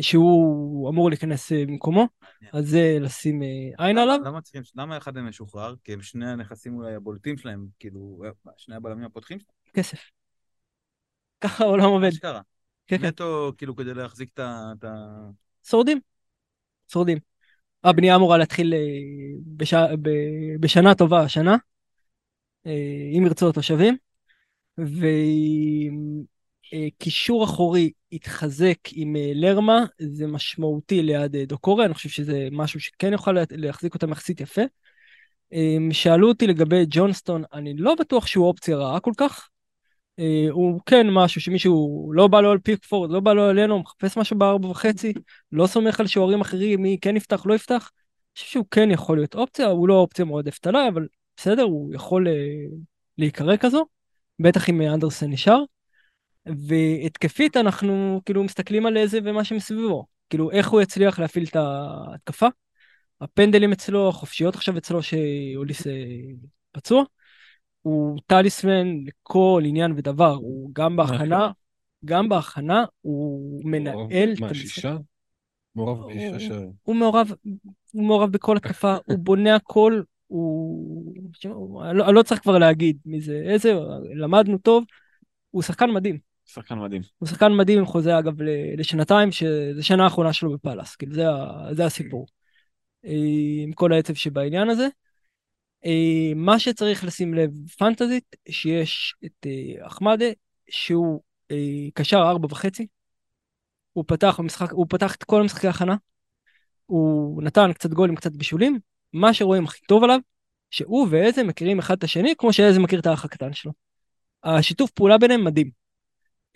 [0.00, 2.08] שהוא אמור להיכנס אה, במקומו,
[2.52, 4.18] אז זה לשים אה, עין עליו.
[4.24, 5.74] למה צריכים, למה אחד מהם משוחרר?
[5.84, 8.22] כי הם שני הנכסים אולי הבולטים שלהם, כאילו,
[8.56, 9.74] שני הבלמים הפותחים שלהם?
[9.74, 9.98] כסף.
[11.40, 12.08] ככה העולם עובד.
[12.08, 12.40] אשכרה.
[12.86, 13.06] כן, כן.
[13.06, 14.72] נטו, כאילו, כדי להחזיק את ה...
[14.78, 14.84] את
[15.64, 16.00] שורדים.
[16.92, 17.18] שורדים.
[17.84, 18.78] הבנייה אמורה להתחיל אה,
[19.46, 19.74] בש...
[19.74, 20.10] ב...
[20.60, 21.56] בשנה טובה השנה,
[22.66, 23.96] אה, אם ירצו התושבים,
[26.74, 32.80] וקישור אחורי יתחזק עם אה, לרמה, זה משמעותי ליד אה, דוקורי, אני חושב שזה משהו
[32.80, 34.62] שכן יוכל לה- להחזיק אותם יחסית יפה.
[35.52, 39.48] אה, שאלו אותי לגבי ג'ונסטון, אני לא בטוח שהוא אופציה רעה כל כך.
[40.18, 44.16] אה, הוא כן משהו שמישהו לא בא לו על פיקפורד, לא בא לו עלינו, מחפש
[44.16, 45.12] משהו בארבע וחצי,
[45.52, 47.90] לא סומך על שוערים אחרים, מי כן יפתח, לא יפתח.
[47.92, 51.06] אני חושב שהוא כן יכול להיות אופציה, הוא לא אופציה מועדפת עליי, אבל
[51.36, 52.32] בסדר, הוא יכול אה,
[53.18, 53.86] להיקרא כזו,
[54.38, 55.62] בטח אם אנדרסן נשאר.
[56.46, 62.46] והתקפית אנחנו כאילו מסתכלים על איזה ומה שמסביבו, כאילו איך הוא יצליח להפעיל את ההתקפה.
[63.20, 65.92] הפנדלים אצלו, החופשיות עכשיו אצלו שאוליס אה,
[66.72, 67.04] פצוע.
[67.82, 71.50] הוא טליסמן לכל עניין ודבר, הוא גם בהכנה,
[72.04, 74.66] גם בהכנה הוא מנהל את מה, המשחק.
[74.66, 74.96] שישה?
[75.74, 76.72] מעורב הוא- בשישה שערים.
[76.82, 77.32] הוא מעורב,
[77.92, 81.14] הוא מעורב בכל התקפה, הוא בונה הכל, הוא...
[81.84, 83.74] אני לא, אני לא צריך כבר להגיד מי זה איזה,
[84.14, 84.84] למדנו טוב,
[85.50, 86.18] הוא שחקן מדהים.
[86.46, 87.02] שחקן מדהים.
[87.18, 88.34] הוא שחקן מדהים עם חוזה אגב
[88.76, 91.24] לשנתיים, שזה שנה האחרונה שלו בפאלאס, כאילו זה,
[91.72, 92.26] זה הסיפור.
[93.06, 94.88] אה, עם כל העצב שבעניין הזה.
[95.86, 100.26] אה, מה שצריך לשים לב פנטזית, שיש את אה, אחמדה,
[100.70, 101.20] שהוא
[101.94, 102.86] קשר ארבע וחצי,
[103.92, 105.96] הוא פתח במשחק, הוא פתח את כל המשחקי ההכנה,
[106.86, 108.78] הוא נתן קצת גולים, קצת בישולים,
[109.12, 110.18] מה שרואים הכי טוב עליו,
[110.70, 113.72] שהוא ואיזה מכירים אחד את השני, כמו שאיזה מכיר את האח הקטן שלו.
[114.44, 115.85] השיתוף פעולה ביניהם מדהים.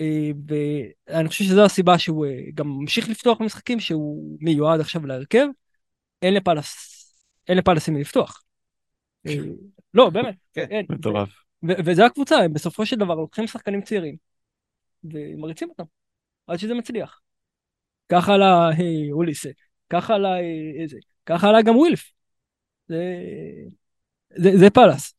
[0.00, 5.46] אה, ואני חושב שזו הסיבה שהוא אה, גם ממשיך לפתוח במשחקים שהוא מיועד עכשיו להרכב.
[6.22, 6.96] אין לפלס,
[7.48, 8.42] אין לפלס עם מי לפתוח.
[9.26, 9.34] אה,
[9.94, 10.86] לא, באמת, כן, אין.
[10.88, 11.28] מטורף.
[11.62, 14.16] וזה הקבוצה, הם בסופו של דבר לוקחים שחקנים צעירים
[15.04, 15.84] ומריצים אותם
[16.46, 17.20] עד שזה מצליח.
[18.08, 18.70] ככה עלה
[19.12, 19.50] אוליסה,
[19.90, 20.38] ככה עלה
[20.80, 22.12] איזה, ככה עלה גם ווילף.
[22.88, 23.04] זה,
[24.36, 25.14] זה, זה פאלאס.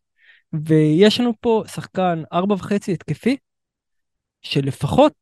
[0.53, 3.37] ויש לנו פה שחקן ארבע וחצי התקפי,
[4.41, 5.13] שלפחות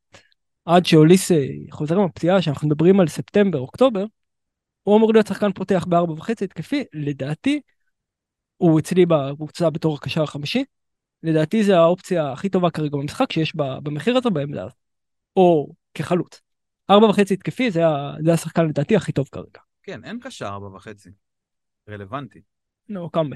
[0.66, 4.06] עד שאוליסה חוזר מהפציעה, שאנחנו מדברים על ספטמבר, אוקטובר,
[4.84, 7.62] הוא אמור להיות שחקן פותח בארבע וחצי התקפי, לדעתי,
[8.58, 10.64] הוא אצלי בקבוצה בתור הקשר החמישי,
[11.24, 14.78] לדעתי זה האופציה הכי טובה כרגע במשחק שיש במחיר הזה בעמדה הזאת,
[15.36, 16.42] או כחלוץ.
[16.90, 17.82] ארבע וחצי התקפי זה,
[18.26, 19.60] זה השחקן לדעתי הכי טוב כרגע.
[19.84, 21.10] כן, אין קשר ארבע וחצי.
[21.90, 22.42] רלוונטי.
[22.90, 23.36] נו, קאמבה.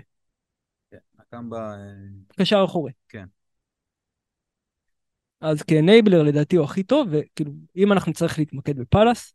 [0.91, 1.75] כן, הקמבה...
[1.75, 2.91] אה, קשר אחורי.
[3.09, 3.25] כן.
[5.43, 9.33] אז כאנייבלר לדעתי הוא הכי טוב, וכאילו, אם אנחנו נצטרך להתמקד בפאלאס,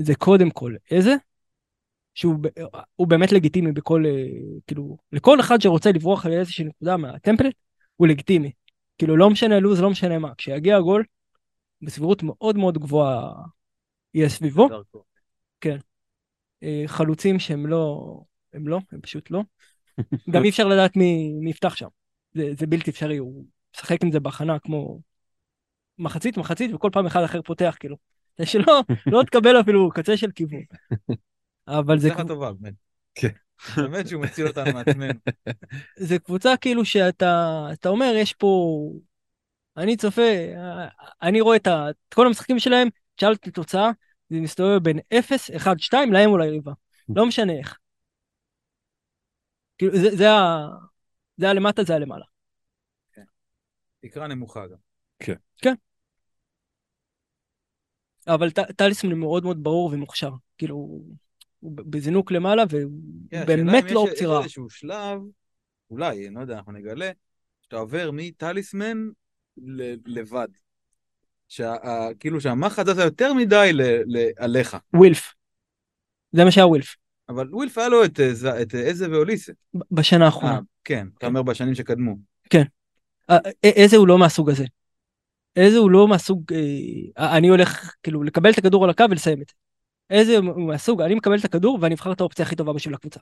[0.00, 1.14] זה קודם כל איזה,
[2.14, 4.26] שהוא באמת לגיטימי בכל, אה,
[4.66, 7.54] כאילו, לכל אחד שרוצה לברוח על איזושהי נקודה מהטמפלט,
[7.96, 8.52] הוא לגיטימי.
[8.98, 10.34] כאילו, לא משנה לוז, לא משנה מה.
[10.34, 11.04] כשיגיע הגול,
[11.82, 13.32] בסבירות מאוד מאוד גבוהה
[14.14, 14.68] יהיה סביבו.
[14.68, 15.02] דרכו.
[16.62, 18.14] אה, חלוצים שהם לא,
[18.52, 19.42] הם לא, הם פשוט לא.
[20.32, 21.88] גם אי אפשר לדעת מי, מי יפתח שם.
[22.34, 23.44] זה, זה בלתי אפשרי, הוא
[23.76, 25.00] משחק עם זה בהכנה כמו
[25.98, 27.96] מחצית, מחצית, וכל פעם אחד אחר פותח, כאילו.
[28.44, 30.62] שלא, לא תקבל אפילו קצה של כיוון.
[31.68, 32.74] אבל זה, קב- טובה, באמת.
[33.14, 33.28] כן.
[33.76, 35.12] באמת שהוא מציל אותנו מעצמנו.
[35.96, 38.80] זה קבוצה כאילו שאתה אתה אומר, יש פה...
[39.76, 40.22] אני צופה,
[41.22, 43.90] אני רואה את, ה, את כל המשחקים שלהם, תשאל אותי תוצאה,
[44.30, 46.72] זה מסתובב בין 0, 1, 2, להם או ליריבה.
[47.08, 47.78] לא משנה איך.
[49.78, 50.68] כאילו, זה, זה ה...
[51.36, 52.24] זה הלמטה, זה הלמעלה.
[54.00, 54.76] תקרה נמוכה גם.
[58.28, 60.30] אבל ט- טליסמן הוא מאוד מאוד ברור ומוכשר.
[60.58, 60.74] כאילו,
[61.60, 62.90] הוא בזינוק למעלה, והוא
[63.30, 64.38] כן, באמת לא אופציה רעה.
[64.40, 65.20] יש איזשהו שלב,
[65.90, 67.10] אולי, אני לא יודע, אנחנו נגלה,
[67.62, 68.98] שאתה עובר מטליסמן
[69.56, 70.48] ל- לבד.
[72.20, 74.76] כאילו שהמחץ הזה יותר מדי ל- ל- עליך.
[74.94, 75.34] ווילף.
[76.32, 76.96] זה מה שהיה ווילף.
[77.28, 79.52] אבל ווילף היה לו את אה, את אה, איזה ואוליסה.
[79.90, 80.60] בשנה אה, האחרונה.
[80.84, 82.16] כן, אתה אומר בשנים שקדמו.
[82.54, 82.66] אה, א-
[83.64, 84.64] איזה הוא לא מהסוג הזה.
[85.56, 86.52] איזה הוא לא מהסוג,
[87.18, 89.54] אה, אני הולך כאילו לקבל את הכדור על הקו ולסיים את זה.
[90.10, 93.20] איזה הוא מהסוג, אני מקבל את הכדור ואני אבחר את האופציה הכי טובה בשביל הקבוצה.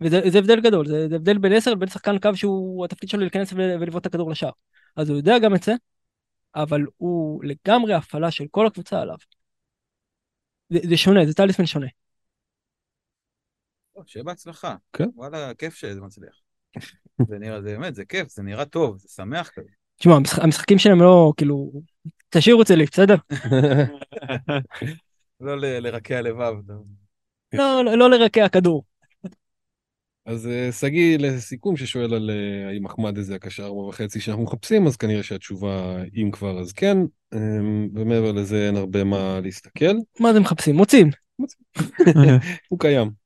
[0.00, 3.20] וזה זה הבדל גדול, זה, זה הבדל בין 10 לבין שחקן קו שהוא התפקיד שלו
[3.20, 4.50] להיכנס ול- ולבעוט את הכדור לשער.
[4.96, 5.72] אז הוא יודע גם את זה,
[6.54, 9.16] אבל הוא לגמרי הפעלה של כל הקבוצה עליו.
[10.70, 11.86] זה, זה שונה, זה טליסמן שונה.
[14.06, 14.76] שיהיה בהצלחה.
[14.92, 15.08] כן.
[15.14, 16.40] וואלה, כיף שזה מצליח.
[17.28, 19.68] זה נראה, זה באמת, זה כיף, זה נראה טוב, זה שמח כזה.
[19.96, 21.72] תשמע, המשחק, המשחקים שלהם לא, כאילו,
[22.28, 23.16] תשאירו אצלי, בסדר?
[25.40, 26.54] לא ל- לרקיע לבב.
[27.52, 28.84] לא, לא, לא לרקע כדור.
[30.26, 34.86] אז אה, שגיא, לסיכום, ששואל על אה, האם אחמד זה הקשר ארבע וחצי שאנחנו מחפשים,
[34.86, 36.98] אז כנראה שהתשובה, אם כבר, אז כן.
[37.34, 39.94] אמ, ומעבר לזה אין הרבה מה להסתכל.
[40.20, 40.76] מה אתם מחפשים?
[40.76, 41.10] מוצאים.
[42.68, 43.21] הוא קיים.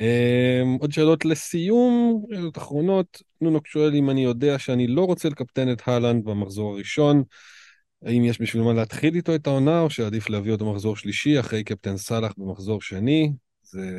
[0.00, 3.22] אמ, עוד שאלות לסיום, שאלות אחרונות.
[3.40, 7.22] נונוק שואל אם אני יודע שאני לא רוצה לקפטן את הלנד במחזור הראשון,
[8.04, 11.64] האם יש בשביל מה להתחיל איתו את העונה, או שעדיף להביא אותו במחזור שלישי אחרי
[11.64, 13.32] קפטן סאלח במחזור שני?
[13.62, 13.90] זה...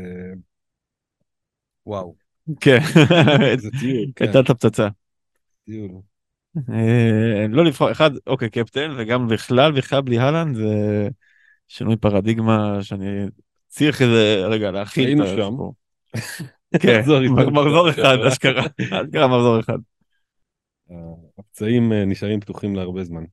[1.86, 2.16] וואו.
[2.62, 2.80] כן,
[3.58, 4.88] זה טיול, כן, הייתה את הפצצה.
[5.66, 5.92] טיול.
[6.70, 11.08] אה, לא לבחור, אחד, אוקיי, קפטן, וגם בכלל, בכלל בלי הלנד, זה
[11.68, 13.06] שינוי פרדיגמה שאני
[13.68, 15.28] צריך איזה, רגע, היינו את.
[15.30, 15.76] הסיפור.
[16.80, 17.00] כן,
[17.52, 19.78] מחזור אחד, אשכרה, אשכרה מחזור אחד.
[21.40, 23.24] הפצעים אה, נשארים פתוחים להרבה זמן.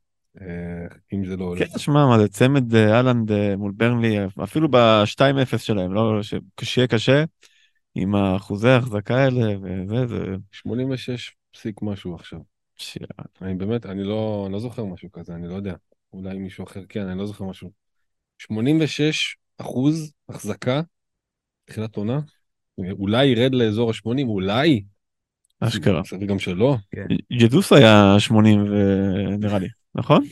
[0.40, 1.58] אה, אם זה לא הולך.
[1.58, 6.20] כן, שמע, מה זה צמד אה, אהלנד אה, מול ברנלי, אפילו ב-2-0 שלהם, לא,
[6.62, 7.24] שיהיה קשה,
[7.94, 10.18] עם האחוזי ההחזקה האלה, וזה, זה...
[10.52, 12.38] 86 פסיק משהו עכשיו.
[12.76, 13.02] שיט.
[13.42, 15.74] אני באמת, אני לא, אני לא זוכר משהו כזה, אני לא יודע.
[16.12, 17.70] אולי מישהו אחר כן, אני לא זוכר משהו.
[18.38, 20.80] 86 אחוז החזקה,
[21.64, 22.20] תחילת עונה,
[22.78, 24.84] אולי ירד לאזור ה-80, אולי.
[25.60, 26.02] אשכרה.
[26.02, 26.76] צריך גם שלא.
[27.32, 28.64] ג'זוס היה 80
[29.38, 30.24] נראה לי, נכון?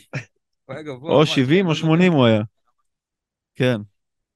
[0.68, 2.42] או ממש, 70 או 80 הוא היה.
[3.54, 3.80] כן.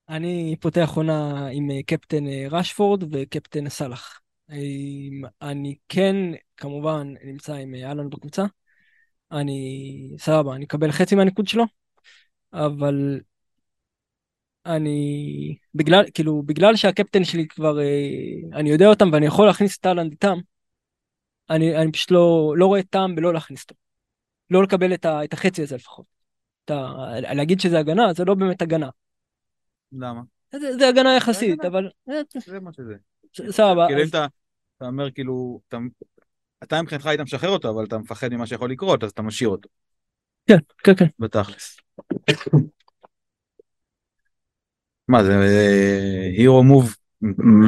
[0.09, 4.21] אני פותח עונה עם אה, קפטן אה, רשפורד וקפטן סאלח.
[5.43, 6.17] אני כן,
[6.57, 8.45] כמובן, נמצא עם אה, אהלן בקבוצה.
[9.33, 11.65] אני, סבבה, אני אקבל חצי מהניקוד שלו,
[12.53, 13.21] אבל
[14.67, 18.15] אני, בגלל, כאילו, בגלל שהקפטן שלי כבר, אה,
[18.53, 20.39] אני יודע אותם ואני יכול להכניס את אהלנד איתם,
[21.51, 23.75] אני, אני פשוט לא, לא רואה טעם בלא להכניס אותו.
[24.51, 26.07] לא לקבל את, ה, את החצי הזה לפחות.
[26.65, 26.95] את ה,
[27.35, 28.89] להגיד שזה הגנה, זה לא באמת הגנה.
[29.93, 30.21] למה?
[30.53, 31.69] זה, זה הגנה יחסית, הגנה.
[31.69, 31.91] אבל...
[32.47, 32.95] זה מה שזה.
[33.51, 33.87] סבבה.
[33.87, 34.27] כאילו אם אז- אתה,
[34.77, 35.77] אתה אומר כאילו, אתה,
[36.63, 39.69] אתה מבחינתך היית משחרר אותו, אבל אתה מפחד ממה שיכול לקרות, אז אתה משאיר אותו,
[40.47, 41.07] כן, כן, כן.
[41.19, 41.77] בתכלס.
[45.09, 45.41] מה זה,
[46.37, 46.97] הירו מוב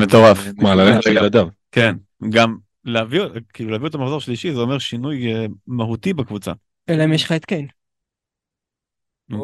[0.00, 0.38] מטורף.
[0.58, 1.48] מה, ללכת לילדיו?
[1.72, 1.94] כן,
[2.30, 3.20] גם להביא,
[3.52, 6.52] כאילו להביא אותו מחזור שלישי זה אומר שינוי אה, מהותי בקבוצה.
[6.88, 7.66] אלא אם יש לך את קיין.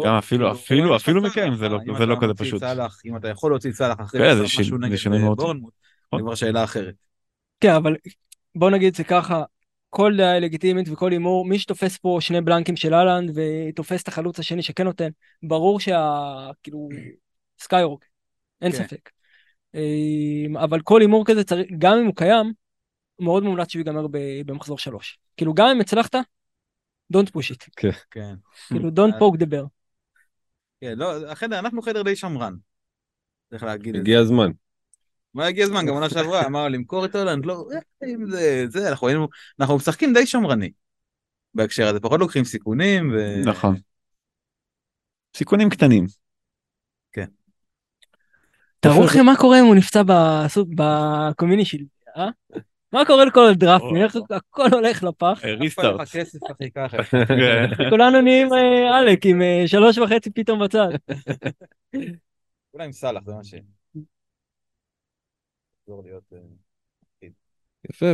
[0.04, 2.62] גם אפילו, אפילו, אפילו מכם זה לא, זה לא כזה פשוט.
[3.06, 5.34] אם אתה יכול להוציא סאלח אחרי כן, זה משהו נגד שינוי אה.
[5.34, 5.72] בורנמוט,
[6.14, 6.94] זה כבר שאלה אחרת.
[7.60, 7.96] כן, אבל
[8.54, 9.42] בוא נגיד זה ככה,
[9.90, 14.38] כל דעה לגיטימית וכל הימור, מי שתופס פה שני בלנקים של אהלנד ותופס את החלוץ
[14.38, 15.08] השני שכן נותן,
[15.42, 16.50] ברור שה...
[16.62, 16.88] כאילו,
[17.62, 18.04] skyrocket,
[18.62, 18.78] אין כן.
[18.78, 19.10] ספק.
[19.74, 22.52] אמ, אבל כל הימור כזה צריך, גם אם הוא קיים,
[23.18, 25.18] מאוד מומלץ שהוא ייגמר ב- במחזור שלוש.
[25.36, 26.16] כאילו, גם אם הצלחת,
[27.16, 27.66] don't push it.
[28.10, 28.34] כן.
[28.68, 29.66] כאילו, don't poke the bear.
[30.80, 32.54] כן, לא, החדר, אנחנו חדר די שמרן.
[33.50, 34.00] צריך להגיד את זה.
[34.00, 34.50] הגיע הזמן.
[35.34, 38.90] מה הגיע הזמן, גם עונה שעברה, אמר למכור את הולנד, לא, אה, אם זה, זה,
[38.90, 39.28] אנחנו היינו,
[39.60, 40.72] אנחנו משחקים די שמרני.
[41.54, 43.40] בהקשר הזה, פחות לוקחים סיכונים, ו...
[43.44, 43.76] נכון.
[45.36, 46.06] סיכונים קטנים.
[48.82, 50.02] תארו לכם מה קורה אם הוא נפצע
[50.74, 51.84] בקומיני שלי,
[52.16, 52.28] אה?
[52.92, 53.96] מה קורה לכל הדראפטים?
[54.30, 55.40] הכל הולך לפח?
[55.44, 56.08] ריסטארט.
[56.08, 56.96] כסף, אחי, ככה.
[57.90, 60.88] כולנו נהיים אה, עלק עם אה, שלוש וחצי פתאום בצד.
[62.74, 63.54] אולי עם סאלח, זה מה ש...
[65.88, 66.38] אה,
[67.90, 68.06] יפה,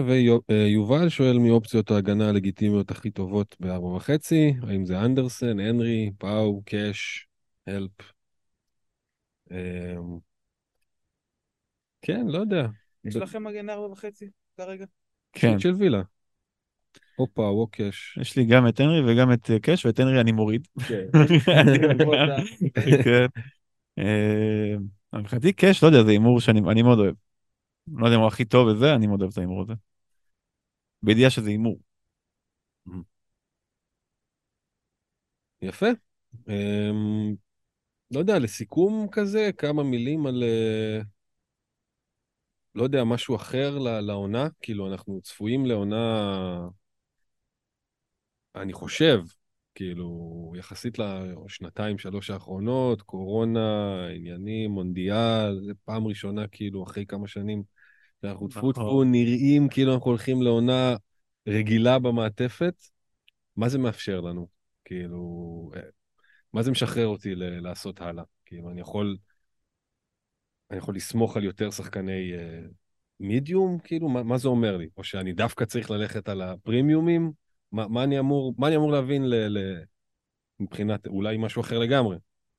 [0.48, 6.62] ויובל שואל מי אופציות ההגנה הלגיטימיות הכי טובות בארבע וחצי, האם זה אנדרסן, הנרי, פאו,
[6.64, 7.26] קאש,
[7.66, 8.12] הלפ.
[12.02, 12.66] כן, לא יודע.
[13.04, 14.84] יש לכם מגן ארבע וחצי כרגע?
[15.32, 15.52] כן.
[15.52, 16.02] שוט של וילה.
[17.18, 18.18] או קאש.
[18.20, 20.66] יש לי גם את הנרי וגם את אה, קאש ואת הנרי אני מוריד.
[20.88, 21.04] כן.
[23.04, 23.26] כן.
[23.98, 24.74] אה,
[25.14, 27.14] מבחינתי קאש, לא יודע, זה הימור שאני אני מאוד אוהב.
[27.92, 29.72] לא יודע אם הוא הכי טוב בזה, אני מאוד אוהב את ההימור הזה.
[31.02, 31.80] בידיעה שזה הימור.
[35.62, 35.86] יפה.
[36.48, 37.34] אמ,
[38.10, 40.44] לא יודע, לסיכום כזה, כמה מילים על...
[42.74, 44.48] לא יודע, משהו אחר לעונה?
[44.60, 46.68] כאילו, אנחנו צפויים לעונה,
[48.54, 49.22] אני חושב,
[49.74, 57.62] כאילו, יחסית לשנתיים, שלוש האחרונות, קורונה, עניינים, מונדיאל, זה פעם ראשונה, כאילו, אחרי כמה שנים,
[58.22, 58.72] שאנחנו טפו נכון.
[58.72, 60.96] טפו נראים כאילו אנחנו הולכים לעונה
[61.48, 62.74] רגילה במעטפת.
[63.56, 64.48] מה זה מאפשר לנו?
[64.84, 65.80] כאילו, אה,
[66.52, 68.24] מה זה משחרר אותי לעשות הלאה?
[68.46, 69.16] כאילו, אני יכול,
[70.70, 72.60] אני יכול לסמוך על יותר שחקני אה,
[73.20, 73.78] מידיום?
[73.78, 74.88] כאילו, מה, מה זה אומר לי?
[74.96, 77.32] או שאני דווקא צריך ללכת על הפרימיומים?
[77.72, 79.82] מה, מה, אני, אמור, מה אני אמור להבין ל, ל,
[80.60, 82.16] מבחינת אולי משהו אחר לגמרי?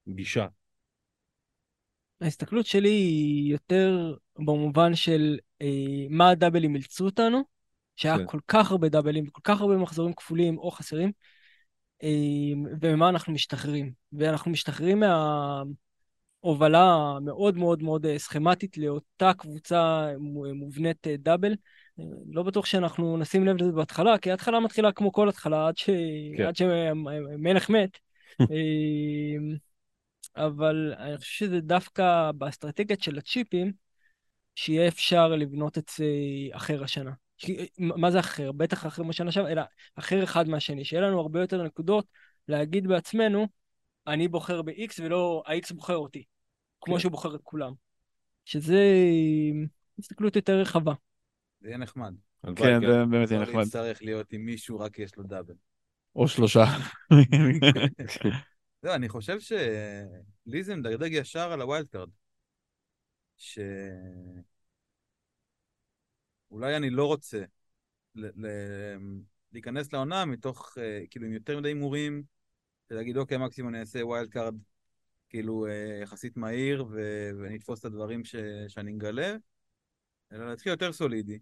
[0.10, 0.48] גישה.
[2.22, 7.42] ההסתכלות שלי היא יותר במובן של אה, מה הדאבלים אילצו אותנו,
[7.96, 8.28] שהיה כן.
[8.28, 11.12] כל כך הרבה דאבלים וכל כך הרבה מחזורים כפולים או חסרים,
[12.04, 12.10] אה,
[12.82, 13.92] וממה אנחנו משתחררים.
[14.14, 15.64] ואנחנו משתחררים מההובלה
[16.44, 21.56] המאוד מאוד מאוד אה, סכמטית לאותה קבוצה מו- מובנית אה, דאבל.
[22.00, 25.78] אה, לא בטוח שאנחנו נשים לב לזה בהתחלה, כי ההתחלה מתחילה כמו כל התחלה, עד,
[25.78, 25.90] ש...
[26.38, 26.44] כן.
[26.44, 27.90] עד שמלך מת.
[28.42, 29.56] אה,
[30.36, 33.72] אבל אני חושב שזה דווקא באסטרטגיית של הצ'יפים,
[34.56, 36.06] שיהיה אפשר לבנות את זה
[36.52, 37.12] אחר השנה.
[37.80, 38.52] מה זה אחר?
[38.52, 39.62] בטח אחר משנה שעברה, אלא
[39.96, 42.06] אחר אחד מהשני, שיהיה לנו הרבה יותר נקודות
[42.48, 43.48] להגיד בעצמנו,
[44.10, 46.24] אני בוחר ב-X ולא ה-X בוחר אותי,
[46.82, 47.00] כמו כן.
[47.00, 47.74] שהוא בוחר את כולם.
[48.46, 48.84] שזה
[50.00, 50.94] הסתכלות יותר רחבה.
[51.62, 52.14] זה יהיה נחמד.
[52.56, 53.64] כן, זה באמת יהיה לא נחמד.
[53.64, 55.54] להצטרך להיות עם מישהו, רק יש לו דאבל.
[56.16, 56.64] או שלושה.
[58.84, 62.10] לא, אני חושב שלי זה מדגדג ישר על ה wild card.
[63.38, 63.60] ש...
[66.52, 67.44] אולי אני לא רוצה
[68.16, 68.98] ל- ל-
[69.52, 72.24] להיכנס לעונה מתוך, אה, כאילו, עם יותר מדי הימורים,
[72.92, 74.56] ולהגיד, אוקיי, מקסימום אני אעשה wild card,
[75.30, 78.36] כאילו, אה, יחסית מהיר, ו- ואני אתפוס את הדברים ש-
[78.68, 79.36] שאני מגלה,
[80.32, 81.40] אלא להתחיל יותר סולידי.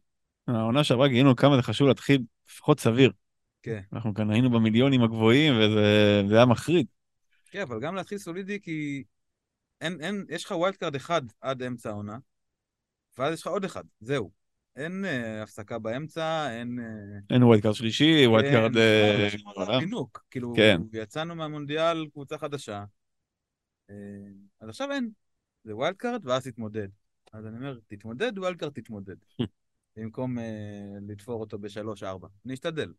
[0.47, 3.11] העונה שעברה גילינו כמה זה חשוב להתחיל לפחות סביר.
[3.61, 3.81] כן.
[3.93, 6.87] אנחנו כאן היינו במיליונים הגבוהים וזה זה היה מחריד.
[7.45, 9.03] כן, אבל גם להתחיל סולידי, כי
[9.81, 12.17] אין, אין, יש לך wild card אחד עד אמצע העונה,
[13.17, 14.31] ואז יש לך עוד אחד, זהו.
[14.77, 16.79] אין אה, הפסקה באמצע, אין...
[16.79, 18.77] אה, אין wild card שלישי, wild card...
[18.77, 19.79] אה.
[19.79, 20.25] פינוק.
[20.31, 20.81] כאילו, כן.
[20.93, 22.83] יצאנו מהמונדיאל, קבוצה חדשה.
[24.61, 25.09] אז עכשיו אין.
[25.63, 26.87] זה wild card, ואז תתמודד.
[27.33, 29.15] אז אני אומר, תתמודד, wild card תתמודד.
[29.97, 30.37] במקום
[31.07, 32.27] לתפור אותו בשלוש-ארבע.
[32.45, 32.93] אני אשתדל.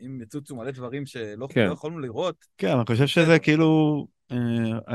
[0.00, 1.66] אם יצוצו מלא דברים שלא כן.
[1.66, 4.06] לא יכולנו לראות, כן, אני חושב שזה כאילו,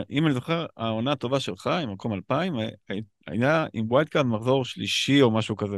[0.09, 2.53] אם אני זוכר, העונה הטובה שלך, עם מקום 2000,
[3.27, 5.77] היה עם wild card מחזור שלישי או משהו כזה.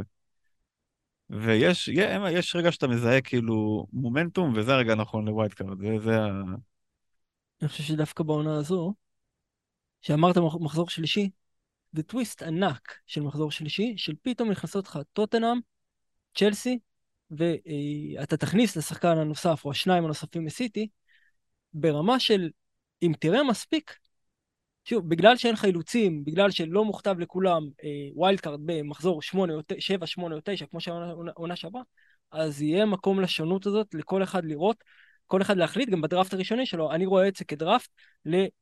[1.32, 1.98] ויש יש,
[2.32, 5.78] יש רגע שאתה מזהה כאילו מומנטום, וזה הרגע הנכון ל wild card.
[5.78, 6.28] זה, זה ה...
[7.62, 8.94] אני חושב שדווקא בעונה הזו,
[10.00, 11.30] שאמרת מח- מחזור שלישי,
[11.92, 15.58] זה טוויסט ענק של מחזור שלישי, של פתאום נכנסות לך טוטנאם,
[16.34, 16.78] צ'לסי,
[17.30, 20.88] ואתה תכניס לשחקן הנוסף או השניים הנוספים מסיטי,
[21.74, 22.50] ברמה של
[23.02, 23.98] אם תראה מספיק,
[24.84, 29.60] שוב, בגלל שאין לך אילוצים, בגלל שלא מוכתב לכולם אה, wild card במחזור 8 או
[29.78, 31.82] 7, 8 או 9, כמו שהעונה שעברה,
[32.30, 34.84] אז יהיה מקום לשונות הזאת לכל אחד לראות,
[35.26, 37.90] כל אחד להחליט, גם בדראפט הראשוני שלו, אני רואה את זה כדראפט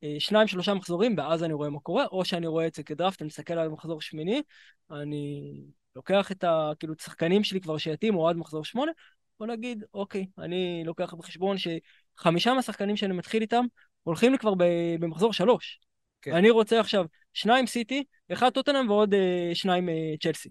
[0.02, 3.26] לשניים שלושה מחזורים, ואז אני רואה מה קורה, או שאני רואה את זה כדראפט, אני
[3.26, 4.42] מסתכל על מחזור שמיני,
[4.90, 5.52] אני
[5.96, 6.70] לוקח את ה...
[6.78, 8.92] כאילו, השחקנים שלי כבר שיתאימו עד מחזור שמונה,
[9.38, 13.64] בוא נגיד, אוקיי, אני לוקח בחשבון שחמישה מהשחקנים שאני מתחיל איתם,
[14.02, 14.52] הולכים לי כבר
[15.00, 15.80] במחזור שלוש.
[16.22, 16.32] כן.
[16.32, 20.50] אני רוצה עכשיו שניים סיטי, אחד טוטנאם ועוד אה, שניים אה, צ'לסי.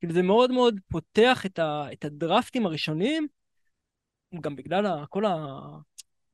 [0.00, 3.28] כאילו זה מאוד מאוד פותח את, ה, את הדרפטים הראשונים,
[4.40, 5.36] גם בגלל ה, כל ה,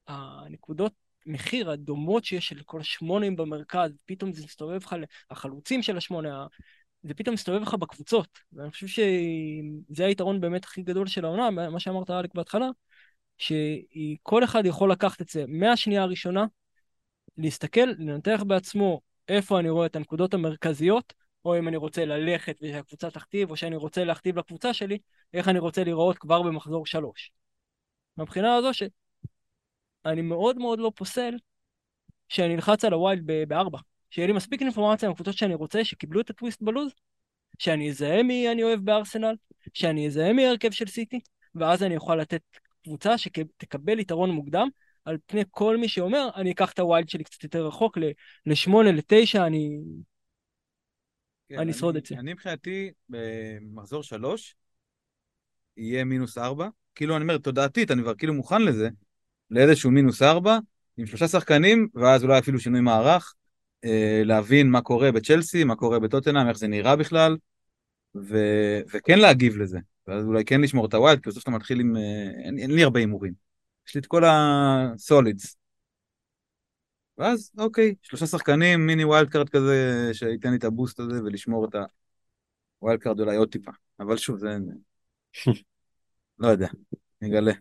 [0.09, 0.93] הנקודות
[1.27, 4.97] מחיר הדומות שיש של כל השמונים במרכז, פתאום זה מסתובב לך,
[5.31, 6.47] החלוצים של השמונה,
[7.03, 8.39] זה פתאום מסתובב לך בקבוצות.
[8.53, 12.69] ואני חושב שזה היתרון באמת הכי גדול של העונה, מה שאמרת אלק בהתחלה,
[13.39, 16.45] שכל אחד יכול לקחת את זה מהשנייה הראשונה,
[17.39, 21.13] להסתכל, לנתח בעצמו איפה אני רואה את הנקודות המרכזיות,
[21.45, 24.99] או אם אני רוצה ללכת ושהקבוצה תכתיב, או שאני רוצה להכתיב לקבוצה שלי,
[25.35, 27.33] איך אני רוצה להיראות כבר במחזור שלוש.
[28.17, 31.35] מהבחינה הזו שאני מאוד מאוד לא פוסל
[32.29, 33.79] שאני אלחץ על ה wild בארבע.
[34.11, 36.93] שיהיה לי מספיק אינפורמציה מהקבוצות שאני רוצה, שקיבלו את הטוויסט בלו"ז,
[37.59, 39.35] שאני אזהה מי אני אוהב בארסנל,
[39.75, 41.21] שאני אזהה מי ההרכב של סיטי,
[41.55, 42.43] ואז אני אוכל לתת
[42.85, 44.69] קבוצה שתקבל יתרון מוקדם,
[45.09, 48.11] על פני כל מי שאומר, אני אקח את ה wild שלי קצת יותר רחוק, ל-
[48.47, 49.79] לשמונה, לתשע, אני...
[51.49, 52.15] כן, אני אשרוד את זה.
[52.15, 54.57] אני מבחינתי, במחזור שלוש,
[55.77, 56.69] יהיה מינוס ארבע.
[56.95, 58.89] כאילו, אני אומר, תודעתית, אני כבר כאילו מוכן לזה,
[59.51, 60.59] לאיזשהו מינוס ארבע,
[60.97, 63.35] עם שלושה שחקנים, ואז אולי אפילו שינוי מערך,
[63.85, 67.37] אה, להבין מה קורה בצ'לסי, מה קורה בטוטנאם, איך זה נראה בכלל,
[68.15, 68.37] ו...
[68.95, 69.79] וכן להגיב לזה.
[70.07, 71.97] ואז אולי כן לשמור את ה wild, כי בסוף אתה מתחיל עם...
[71.97, 73.48] אה, אין, אין לי הרבה הימורים.
[73.89, 75.57] יש לי את כל ה solids.
[77.19, 81.65] ואז, אוקיי, שלושה שחקנים, mini wild card כזה, שייתן לי את ה boost הזה ולשמור
[81.69, 81.75] את
[82.79, 83.71] ה wild card אולי עוד טיפה.
[84.01, 84.49] אבל שוב, זה...
[86.39, 86.69] לא יודע,
[87.21, 87.53] נגלה.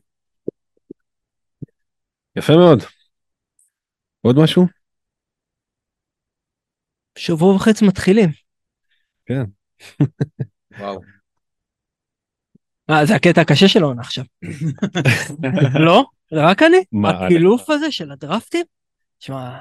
[2.35, 2.79] יפה מאוד.
[4.21, 4.65] עוד משהו?
[7.17, 8.29] שבוע וחצי מתחילים.
[10.79, 11.16] וואו.
[12.89, 14.23] אה, זה הקטע הקשה של העונה עכשיו.
[15.85, 16.05] לא?
[16.31, 16.77] זה רק אני?
[16.91, 18.65] מה, הקילוף הזה של הדרפטים?
[19.19, 19.57] שמע,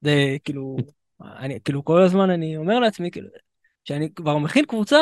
[0.00, 0.76] זה כאילו,
[1.20, 3.28] אני כאילו כל הזמן אני אומר לעצמי, כאילו,
[3.84, 4.96] שאני כבר מכין קבוצה,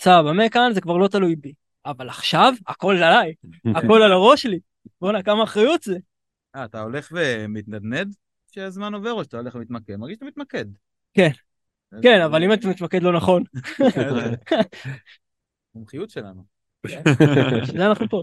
[0.00, 1.52] סבבה, מכאן זה כבר לא תלוי בי.
[1.86, 3.34] אבל עכשיו, הכל עליי,
[3.76, 4.60] הכל על הראש שלי.
[5.00, 5.96] בואנה, כמה אחריות זה.
[6.56, 8.14] אה, אתה הולך ומתנדנד
[8.54, 9.96] שהזמן עובר, או שאתה הולך ומתמקד?
[9.96, 10.64] מרגיש שאתה מתמקד.
[11.14, 11.30] כן.
[12.02, 13.42] כן, אבל אם אתה מתמקד לא נכון,
[15.74, 16.44] מומחיות שלנו.
[17.76, 18.22] זה אנחנו פה.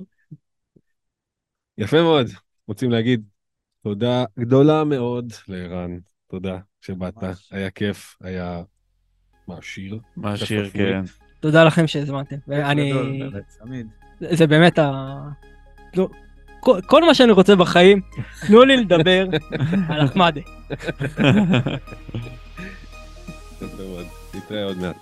[1.77, 2.27] יפה מאוד.
[2.67, 3.23] רוצים להגיד
[3.83, 5.97] תודה גדולה מאוד לערן.
[6.27, 7.13] תודה שבאת.
[7.51, 8.63] היה כיף, היה
[9.47, 9.99] מעשיר.
[10.17, 10.69] מעשיר.
[10.69, 11.01] כן.
[11.39, 12.35] תודה לכם שהזמנתם.
[12.47, 12.93] ואני...
[14.19, 14.91] זה באמת ה...
[16.59, 18.01] כל- כל מה שאני רוצה בחיים,
[18.47, 19.27] תנו לי לדבר
[19.89, 20.41] על אחמדה.
[23.61, 24.05] יפה מאוד.
[24.35, 24.95] נתראה עוד מעט.